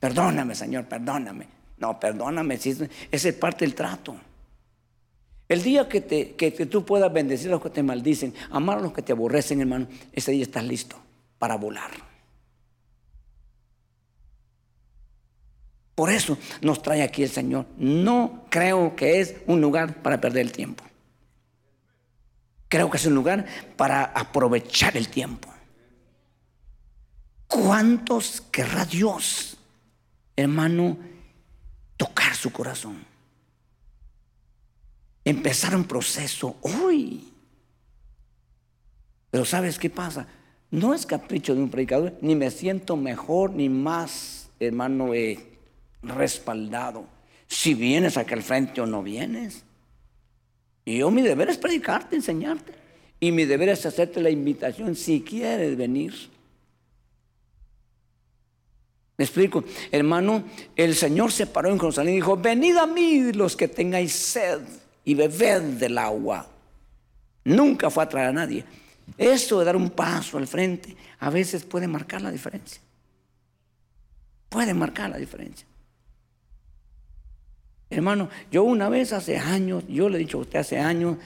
Perdóname, 0.00 0.56
Señor, 0.56 0.86
perdóname. 0.86 1.46
No, 1.78 2.00
perdóname, 2.00 2.54
esa 2.56 2.88
es 3.10 3.34
parte 3.34 3.64
del 3.64 3.76
trato. 3.76 4.16
El 5.48 5.62
día 5.62 5.88
que, 5.88 6.00
te, 6.00 6.34
que, 6.34 6.50
tú 6.66 6.84
puedas 6.84 7.12
bendecir 7.12 7.48
a 7.48 7.52
los 7.52 7.62
que 7.62 7.70
te 7.70 7.82
maldicen, 7.82 8.34
amar 8.50 8.78
a 8.78 8.80
los 8.80 8.92
que 8.92 9.02
te 9.02 9.12
aborrecen, 9.12 9.60
hermano, 9.60 9.86
ese 10.12 10.32
día 10.32 10.42
estás 10.42 10.64
listo 10.64 10.96
para 11.38 11.56
volar. 11.56 11.90
Por 15.94 16.10
eso 16.10 16.36
nos 16.60 16.82
trae 16.82 17.02
aquí 17.02 17.22
el 17.22 17.30
Señor. 17.30 17.66
No 17.78 18.44
creo 18.50 18.96
que 18.96 19.20
es 19.20 19.36
un 19.46 19.60
lugar 19.60 20.02
para 20.02 20.20
perder 20.20 20.42
el 20.42 20.52
tiempo. 20.52 20.84
Creo 22.68 22.90
que 22.90 22.96
es 22.96 23.06
un 23.06 23.14
lugar 23.14 23.46
para 23.76 24.04
aprovechar 24.04 24.96
el 24.96 25.08
tiempo. 25.08 25.48
¿Cuántos 27.46 28.40
querrá 28.40 28.84
Dios, 28.84 29.56
hermano, 30.34 30.98
tocar 31.96 32.34
su 32.34 32.52
corazón? 32.52 33.15
Empezar 35.26 35.74
un 35.74 35.84
proceso 35.84 36.56
hoy. 36.62 37.20
Pero 39.30 39.44
¿sabes 39.44 39.78
qué 39.78 39.90
pasa? 39.90 40.26
No 40.70 40.94
es 40.94 41.04
capricho 41.04 41.54
de 41.54 41.62
un 41.62 41.68
predicador, 41.68 42.14
ni 42.22 42.36
me 42.36 42.50
siento 42.50 42.96
mejor 42.96 43.50
ni 43.50 43.68
más, 43.68 44.48
hermano, 44.60 45.12
eh, 45.14 45.38
respaldado. 46.02 47.06
Si 47.48 47.74
vienes 47.74 48.16
aquí 48.16 48.34
al 48.34 48.42
frente 48.42 48.80
o 48.80 48.86
no 48.86 49.02
vienes. 49.02 49.64
Y 50.84 50.98
yo 50.98 51.10
mi 51.10 51.22
deber 51.22 51.50
es 51.50 51.58
predicarte, 51.58 52.14
enseñarte. 52.14 52.72
Y 53.18 53.32
mi 53.32 53.44
deber 53.44 53.70
es 53.70 53.84
hacerte 53.84 54.20
la 54.20 54.30
invitación 54.30 54.94
si 54.94 55.22
quieres 55.22 55.76
venir. 55.76 56.14
¿Me 59.16 59.24
explico? 59.24 59.64
Hermano, 59.90 60.44
el 60.76 60.94
Señor 60.94 61.32
se 61.32 61.46
paró 61.46 61.70
en 61.70 61.80
Jerusalén 61.80 62.14
y 62.14 62.16
dijo, 62.18 62.36
venid 62.36 62.76
a 62.76 62.86
mí 62.86 63.32
los 63.32 63.56
que 63.56 63.66
tengáis 63.66 64.12
sed 64.12 64.60
y 65.06 65.14
beber 65.14 65.62
del 65.62 65.96
agua. 65.96 66.46
Nunca 67.44 67.88
fue 67.88 68.02
a 68.02 68.08
traer 68.08 68.28
a 68.28 68.32
nadie. 68.32 68.64
Eso 69.16 69.60
de 69.60 69.64
dar 69.64 69.76
un 69.76 69.90
paso 69.90 70.36
al 70.36 70.48
frente 70.48 70.94
a 71.20 71.30
veces 71.30 71.64
puede 71.64 71.86
marcar 71.86 72.20
la 72.20 72.30
diferencia. 72.30 72.82
Puede 74.48 74.74
marcar 74.74 75.10
la 75.10 75.16
diferencia. 75.16 75.66
Hermano, 77.88 78.28
yo 78.50 78.64
una 78.64 78.88
vez 78.88 79.12
hace 79.12 79.38
años, 79.38 79.84
yo 79.88 80.08
le 80.08 80.16
he 80.16 80.20
dicho 80.20 80.38
a 80.38 80.40
usted 80.40 80.58
hace 80.58 80.80
años, 80.80 81.18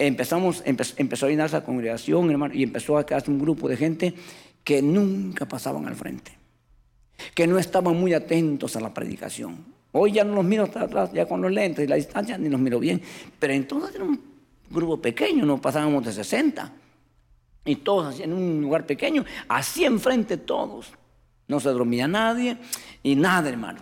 empezamos, 0.00 0.64
empezó 0.66 1.26
a 1.26 1.28
llenarse 1.28 1.54
la 1.54 1.64
congregación, 1.64 2.28
hermano, 2.28 2.54
y 2.54 2.64
empezó 2.64 2.98
a 2.98 3.06
quedarse 3.06 3.30
un 3.30 3.38
grupo 3.38 3.68
de 3.68 3.76
gente 3.76 4.14
que 4.64 4.82
nunca 4.82 5.46
pasaban 5.46 5.86
al 5.86 5.94
frente, 5.94 6.32
que 7.36 7.46
no 7.46 7.56
estaban 7.56 7.96
muy 7.96 8.14
atentos 8.14 8.74
a 8.74 8.80
la 8.80 8.92
predicación. 8.92 9.77
Hoy 9.92 10.12
ya 10.12 10.24
no 10.24 10.34
los 10.34 10.44
miro 10.44 10.64
hasta 10.64 10.82
atrás, 10.82 11.12
ya 11.12 11.26
con 11.26 11.40
los 11.40 11.50
lentes 11.50 11.84
y 11.84 11.88
la 11.88 11.96
distancia 11.96 12.36
ni 12.36 12.48
los 12.48 12.60
miro 12.60 12.78
bien. 12.78 13.00
Pero 13.38 13.52
entonces 13.54 13.94
era 13.94 14.04
un 14.04 14.20
grupo 14.70 15.00
pequeño, 15.00 15.46
no 15.46 15.60
pasábamos 15.60 16.04
de 16.04 16.12
60. 16.12 16.72
Y 17.64 17.76
todos 17.76 18.14
así 18.14 18.22
en 18.22 18.32
un 18.32 18.60
lugar 18.62 18.86
pequeño, 18.86 19.24
así 19.48 19.84
enfrente 19.84 20.36
todos. 20.36 20.92
No 21.46 21.60
se 21.60 21.70
dormía 21.70 22.06
nadie 22.06 22.58
y 23.02 23.16
nada, 23.16 23.48
hermano. 23.48 23.80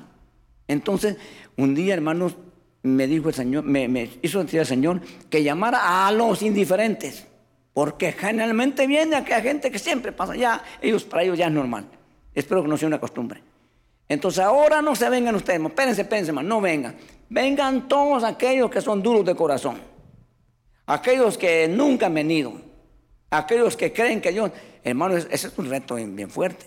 Entonces, 0.68 1.16
un 1.56 1.74
día, 1.74 1.94
hermanos, 1.94 2.36
me 2.82 3.06
dijo 3.06 3.28
el 3.28 3.34
Señor, 3.34 3.64
me, 3.64 3.88
me 3.88 4.10
hizo 4.22 4.42
decir 4.42 4.60
el 4.60 4.66
Señor 4.66 5.00
que 5.28 5.42
llamara 5.42 6.06
a 6.06 6.12
los 6.12 6.42
indiferentes. 6.42 7.26
Porque 7.72 8.12
generalmente 8.12 8.86
viene 8.86 9.16
aquella 9.16 9.42
gente 9.42 9.70
que 9.70 9.78
siempre 9.78 10.12
pasa 10.12 10.34
ya, 10.34 10.64
ellos 10.80 11.04
para 11.04 11.24
ellos 11.24 11.36
ya 11.36 11.46
es 11.46 11.52
normal. 11.52 11.86
Espero 12.34 12.62
que 12.62 12.68
no 12.68 12.76
sea 12.76 12.88
una 12.88 13.00
costumbre. 13.00 13.42
Entonces 14.08 14.40
ahora 14.40 14.82
no 14.82 14.94
se 14.94 15.08
vengan 15.10 15.34
ustedes, 15.34 15.60
espérense, 15.60 16.02
espérense, 16.02 16.32
más, 16.32 16.44
no 16.44 16.60
vengan. 16.60 16.96
Vengan 17.28 17.88
todos 17.88 18.22
aquellos 18.22 18.70
que 18.70 18.80
son 18.80 19.02
duros 19.02 19.24
de 19.24 19.34
corazón. 19.34 19.78
Aquellos 20.86 21.36
que 21.36 21.66
nunca 21.66 22.06
han 22.06 22.14
venido. 22.14 22.52
Aquellos 23.30 23.76
que 23.76 23.92
creen 23.92 24.20
que 24.20 24.30
Dios, 24.30 24.52
hermano, 24.84 25.16
ese 25.16 25.48
es 25.48 25.58
un 25.58 25.68
reto 25.68 25.96
bien 25.96 26.30
fuerte. 26.30 26.66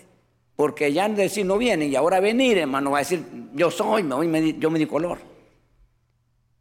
Porque 0.54 0.92
ya 0.92 1.08
decir 1.08 1.46
no 1.46 1.56
vienen 1.56 1.90
y 1.90 1.96
ahora 1.96 2.20
venir, 2.20 2.58
hermano, 2.58 2.90
va 2.90 2.98
a 2.98 3.00
decir, 3.00 3.24
yo 3.54 3.70
soy, 3.70 4.06
yo 4.58 4.70
me 4.70 4.78
di 4.78 4.86
color. 4.86 5.18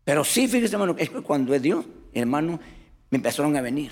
Pero 0.06 0.24
sí, 0.24 0.48
fíjese, 0.48 0.76
hermano, 0.76 0.96
es 0.98 1.10
cuando 1.10 1.54
es 1.54 1.62
Dios, 1.62 1.86
hermano, 2.14 2.58
me 3.10 3.18
empezaron 3.18 3.58
a 3.58 3.62
venir. 3.62 3.92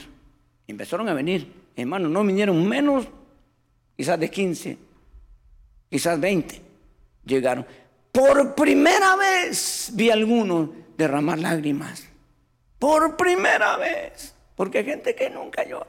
Empezaron 0.65 1.09
a 1.09 1.14
venir, 1.14 1.51
hermano, 1.76 2.07
no 2.07 2.23
vinieron 2.23 2.65
menos, 2.65 3.05
quizás 3.97 4.18
de 4.18 4.30
15, 4.30 4.77
quizás 5.89 6.19
20 6.19 6.66
llegaron. 7.28 7.66
Por 8.12 8.56
primera 8.56 9.16
vez 9.16 9.91
vi 9.94 10.10
a 10.10 10.14
algunos 10.14 10.70
derramar 10.98 11.40
lágrimas. 11.40 12.08
Por 12.80 13.16
primera 13.16 13.78
vez. 13.78 14.34
Porque 14.56 14.80
hay 14.80 14.86
gente 14.86 15.14
que 15.14 15.30
nunca 15.30 15.64
llora. 15.64 15.88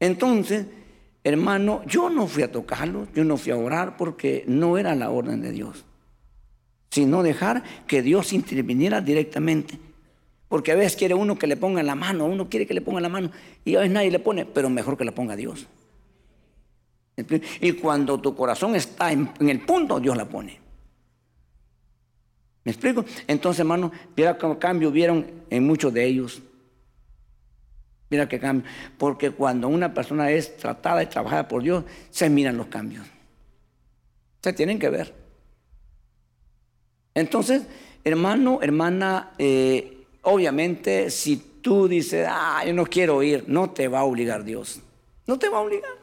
Entonces, 0.00 0.66
Hermano, 1.24 1.82
yo 1.84 2.08
no 2.08 2.26
fui 2.26 2.42
a 2.42 2.50
tocarlo, 2.50 3.06
yo 3.14 3.22
no 3.22 3.36
fui 3.36 3.52
a 3.52 3.56
orar 3.56 3.98
porque 3.98 4.44
no 4.46 4.78
era 4.78 4.94
la 4.94 5.10
orden 5.10 5.42
de 5.42 5.50
Dios, 5.52 5.84
sino 6.90 7.22
dejar 7.22 7.62
que 7.86 8.00
Dios 8.00 8.32
interviniera 8.32 9.02
directamente. 9.02 9.78
Porque 10.48 10.72
a 10.72 10.74
veces 10.74 10.96
quiere 10.96 11.12
uno 11.12 11.38
que 11.38 11.46
le 11.46 11.58
ponga 11.58 11.82
la 11.82 11.94
mano, 11.94 12.24
uno 12.24 12.48
quiere 12.48 12.66
que 12.66 12.72
le 12.72 12.80
ponga 12.80 13.02
la 13.02 13.10
mano 13.10 13.30
y 13.64 13.76
a 13.76 13.80
veces 13.80 13.92
nadie 13.92 14.10
le 14.10 14.20
pone, 14.20 14.46
pero 14.46 14.70
mejor 14.70 14.96
que 14.96 15.04
la 15.04 15.12
ponga 15.12 15.36
Dios. 15.36 15.66
Y 17.60 17.72
cuando 17.72 18.20
tu 18.20 18.34
corazón 18.34 18.76
está 18.76 19.10
en, 19.12 19.30
el 19.40 19.60
punto, 19.60 19.98
Dios 19.98 20.16
la 20.16 20.26
pone. 20.26 20.58
¿Me 22.64 22.72
explico? 22.72 23.04
Entonces, 23.26 23.60
hermano, 23.60 23.90
mira 24.16 24.38
cómo 24.38 24.58
cambio 24.58 24.90
vieron 24.90 25.26
en 25.50 25.66
muchos 25.66 25.92
de 25.92 26.04
ellos. 26.04 26.42
Mira 28.10 28.28
qué 28.28 28.38
cambio. 28.38 28.70
Porque 28.96 29.30
cuando 29.30 29.68
una 29.68 29.92
persona 29.92 30.30
es 30.30 30.56
tratada 30.56 31.02
y 31.02 31.06
trabajada 31.06 31.48
por 31.48 31.62
Dios, 31.62 31.84
se 32.10 32.30
miran 32.30 32.56
los 32.56 32.68
cambios. 32.68 33.06
Se 34.42 34.52
tienen 34.52 34.78
que 34.78 34.88
ver. 34.88 35.14
Entonces, 37.14 37.66
hermano, 38.04 38.60
hermana, 38.62 39.32
eh, 39.38 40.06
obviamente 40.22 41.10
si 41.10 41.36
tú 41.36 41.88
dices, 41.88 42.26
ah, 42.30 42.62
yo 42.64 42.72
no 42.72 42.86
quiero 42.86 43.22
ir, 43.22 43.44
no 43.48 43.70
te 43.70 43.88
va 43.88 44.00
a 44.00 44.04
obligar 44.04 44.44
Dios. 44.44 44.80
No 45.26 45.38
te 45.38 45.48
va 45.48 45.58
a 45.58 45.62
obligar. 45.62 45.97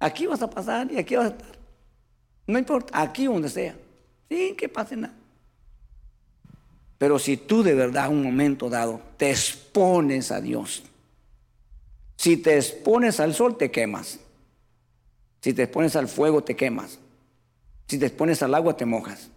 Aquí 0.00 0.26
vas 0.26 0.40
a 0.42 0.48
pasar 0.48 0.90
y 0.90 0.98
aquí 0.98 1.14
vas 1.14 1.26
a 1.26 1.28
estar. 1.28 1.58
No 2.46 2.58
importa, 2.58 3.00
aquí 3.00 3.26
donde 3.26 3.50
sea. 3.50 3.76
Sí, 4.28 4.54
que 4.56 4.68
pase 4.68 4.96
nada. 4.96 5.14
Pero 6.98 7.18
si 7.18 7.36
tú 7.36 7.62
de 7.62 7.74
verdad 7.74 8.08
un 8.08 8.22
momento 8.22 8.68
dado 8.68 9.00
te 9.16 9.30
expones 9.30 10.32
a 10.32 10.40
Dios, 10.40 10.82
si 12.16 12.36
te 12.36 12.56
expones 12.56 13.20
al 13.20 13.34
sol 13.34 13.56
te 13.56 13.70
quemas, 13.70 14.18
si 15.40 15.52
te 15.52 15.62
expones 15.62 15.96
al 15.96 16.08
fuego 16.08 16.42
te 16.42 16.56
quemas, 16.56 16.98
si 17.86 17.98
te 17.98 18.06
expones 18.06 18.42
al 18.42 18.54
agua 18.54 18.76
te 18.76 18.86
mojas. 18.86 19.30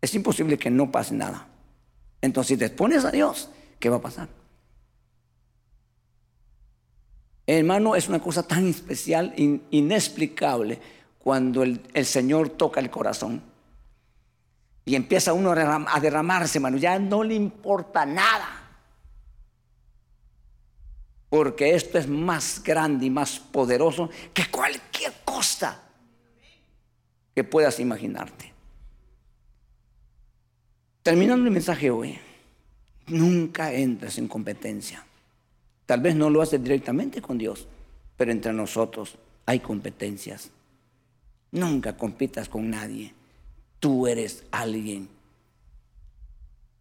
Es 0.00 0.14
imposible 0.14 0.58
que 0.58 0.70
no 0.70 0.90
pase 0.90 1.14
nada. 1.14 1.48
Entonces 2.20 2.48
si 2.48 2.56
te 2.56 2.66
expones 2.66 3.04
a 3.04 3.10
Dios, 3.10 3.48
¿qué 3.78 3.88
va 3.88 3.96
a 3.96 4.02
pasar? 4.02 4.28
Hermano, 7.46 7.96
es 7.96 8.08
una 8.08 8.20
cosa 8.20 8.46
tan 8.46 8.68
especial, 8.68 9.34
inexplicable, 9.36 10.78
cuando 11.18 11.62
el 11.62 12.06
Señor 12.06 12.50
toca 12.50 12.80
el 12.80 12.90
corazón. 12.90 13.52
Y 14.84 14.96
empieza 14.96 15.32
uno 15.32 15.52
a 15.52 16.00
derramarse, 16.00 16.58
hermano. 16.58 16.76
Ya 16.76 16.98
no 16.98 17.22
le 17.22 17.34
importa 17.34 18.04
nada. 18.04 18.58
Porque 21.28 21.74
esto 21.74 21.98
es 21.98 22.08
más 22.08 22.62
grande 22.62 23.06
y 23.06 23.10
más 23.10 23.38
poderoso 23.38 24.10
que 24.34 24.50
cualquier 24.50 25.12
cosa 25.24 25.80
que 27.34 27.44
puedas 27.44 27.80
imaginarte. 27.80 28.52
Terminando 31.02 31.46
el 31.46 31.52
mensaje 31.52 31.90
hoy, 31.90 32.18
nunca 33.06 33.72
entres 33.72 34.18
en 34.18 34.28
competencia. 34.28 35.06
Tal 35.92 36.00
vez 36.00 36.16
no 36.16 36.30
lo 36.30 36.40
haces 36.40 36.64
directamente 36.64 37.20
con 37.20 37.36
Dios, 37.36 37.68
pero 38.16 38.32
entre 38.32 38.54
nosotros 38.54 39.18
hay 39.44 39.60
competencias. 39.60 40.50
Nunca 41.50 41.98
compitas 41.98 42.48
con 42.48 42.70
nadie. 42.70 43.12
Tú 43.78 44.06
eres 44.06 44.42
alguien, 44.50 45.10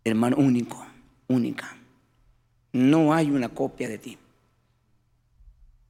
hermano, 0.06 0.38
único, 0.38 0.88
única. 1.28 1.76
No 2.72 3.14
hay 3.14 3.30
una 3.30 3.50
copia 3.50 3.90
de 3.90 3.98
ti. 3.98 4.18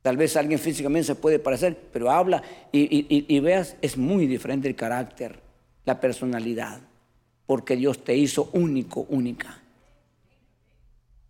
Tal 0.01 0.17
vez 0.17 0.35
alguien 0.35 0.57
físicamente 0.57 1.05
se 1.05 1.13
puede 1.13 1.37
parecer, 1.37 1.79
pero 1.93 2.09
habla 2.09 2.41
y, 2.71 3.39
veas, 3.39 3.75
es 3.83 3.97
muy 3.97 4.25
diferente 4.25 4.67
el 4.67 4.75
carácter, 4.75 5.39
la 5.85 5.99
personalidad, 5.99 6.81
porque 7.45 7.75
Dios 7.75 8.03
te 8.03 8.17
hizo 8.17 8.49
único, 8.53 9.01
única. 9.09 9.60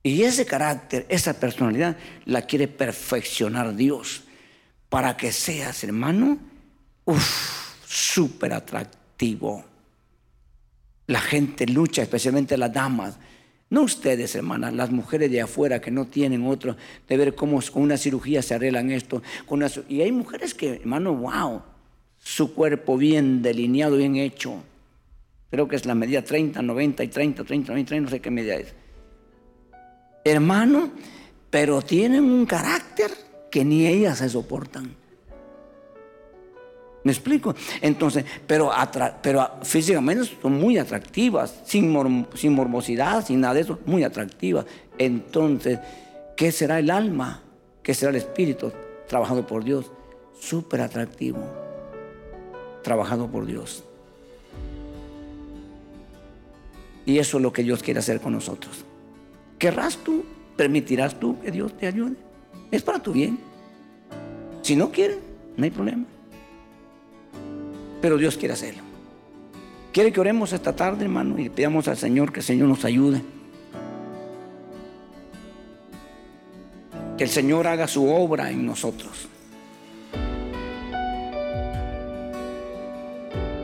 Y 0.03 0.23
ese 0.23 0.45
carácter, 0.45 1.05
esa 1.09 1.39
personalidad, 1.39 1.95
la 2.25 2.41
quiere 2.43 2.67
perfeccionar 2.67 3.75
Dios 3.75 4.23
para 4.89 5.15
que 5.15 5.31
seas, 5.31 5.83
hermano, 5.83 6.39
súper 7.87 8.53
atractivo. 8.53 9.63
La 11.07 11.19
gente 11.19 11.67
lucha, 11.67 12.01
especialmente 12.01 12.57
las 12.57 12.73
damas. 12.73 13.17
No 13.69 13.83
ustedes, 13.83 14.35
hermanas, 14.35 14.73
las 14.73 14.91
mujeres 14.91 15.31
de 15.31 15.41
afuera 15.41 15.79
que 15.79 15.91
no 15.91 16.07
tienen 16.07 16.45
otro, 16.45 16.75
de 17.07 17.17
ver 17.17 17.35
cómo 17.35 17.61
con 17.71 17.83
una 17.83 17.97
cirugía 17.97 18.41
se 18.41 18.55
arreglan 18.55 18.91
esto. 18.91 19.21
Con 19.45 19.63
y 19.87 20.01
hay 20.01 20.11
mujeres 20.11 20.53
que, 20.53 20.75
hermano, 20.75 21.15
wow, 21.15 21.61
su 22.17 22.53
cuerpo 22.53 22.97
bien 22.97 23.41
delineado, 23.41 23.97
bien 23.97 24.15
hecho. 24.15 24.63
Creo 25.49 25.67
que 25.67 25.75
es 25.75 25.85
la 25.85 25.95
medida 25.95 26.23
30, 26.23 26.61
90 26.61 27.03
y 27.03 27.07
30, 27.07 27.43
30, 27.43 27.71
90, 27.71 27.99
no 27.99 28.09
sé 28.09 28.19
qué 28.19 28.31
medida 28.31 28.55
es. 28.55 28.73
Hermano, 30.23 30.91
pero 31.49 31.81
tienen 31.81 32.23
un 32.23 32.45
carácter 32.45 33.11
que 33.49 33.65
ni 33.65 33.85
ellas 33.85 34.19
se 34.19 34.29
soportan. 34.29 34.95
¿Me 37.03 37.11
explico? 37.11 37.55
Entonces, 37.81 38.25
pero, 38.45 38.71
físicamente 39.63 40.29
son 40.41 40.53
muy 40.53 40.77
atractivas, 40.77 41.61
sin, 41.65 42.27
sin 42.35 42.53
morbosidad, 42.53 43.25
sin 43.25 43.41
nada 43.41 43.55
de 43.55 43.61
eso, 43.61 43.79
muy 43.85 44.03
atractivas. 44.03 44.65
Entonces, 44.97 45.79
¿qué 46.37 46.51
será 46.51 46.77
el 46.77 46.91
alma? 46.91 47.41
¿Qué 47.81 47.95
será 47.95 48.11
el 48.11 48.17
espíritu? 48.17 48.71
Trabajado 49.07 49.47
por 49.47 49.63
Dios. 49.63 49.91
Súper 50.39 50.81
atractivo. 50.81 51.39
Trabajado 52.83 53.27
por 53.27 53.47
Dios. 53.47 53.83
Y 57.05 57.17
eso 57.17 57.37
es 57.37 57.43
lo 57.43 57.51
que 57.51 57.63
Dios 57.63 57.81
quiere 57.81 57.99
hacer 57.99 58.21
con 58.21 58.33
nosotros. 58.33 58.85
¿Querrás 59.61 59.95
tú? 59.95 60.25
¿Permitirás 60.57 61.17
tú 61.17 61.39
que 61.39 61.51
Dios 61.51 61.77
te 61.77 61.87
ayude? 61.87 62.17
Es 62.69 62.81
para 62.81 62.99
tu 62.99 63.13
bien. 63.13 63.39
Si 64.61 64.75
no 64.75 64.91
quieres, 64.91 65.19
no 65.55 65.63
hay 65.63 65.71
problema 65.71 66.05
pero 68.01 68.17
Dios 68.17 68.35
quiere 68.35 68.53
hacerlo. 68.53 68.81
Quiere 69.93 70.11
que 70.11 70.19
oremos 70.19 70.51
esta 70.53 70.75
tarde, 70.75 71.03
hermano, 71.05 71.37
y 71.37 71.49
pidamos 71.49 71.87
al 71.87 71.97
Señor 71.97 72.33
que 72.33 72.39
el 72.39 72.45
Señor 72.45 72.67
nos 72.67 72.83
ayude. 72.83 73.21
Que 77.17 77.25
el 77.25 77.29
Señor 77.29 77.67
haga 77.67 77.87
su 77.87 78.09
obra 78.09 78.49
en 78.49 78.65
nosotros. 78.65 79.27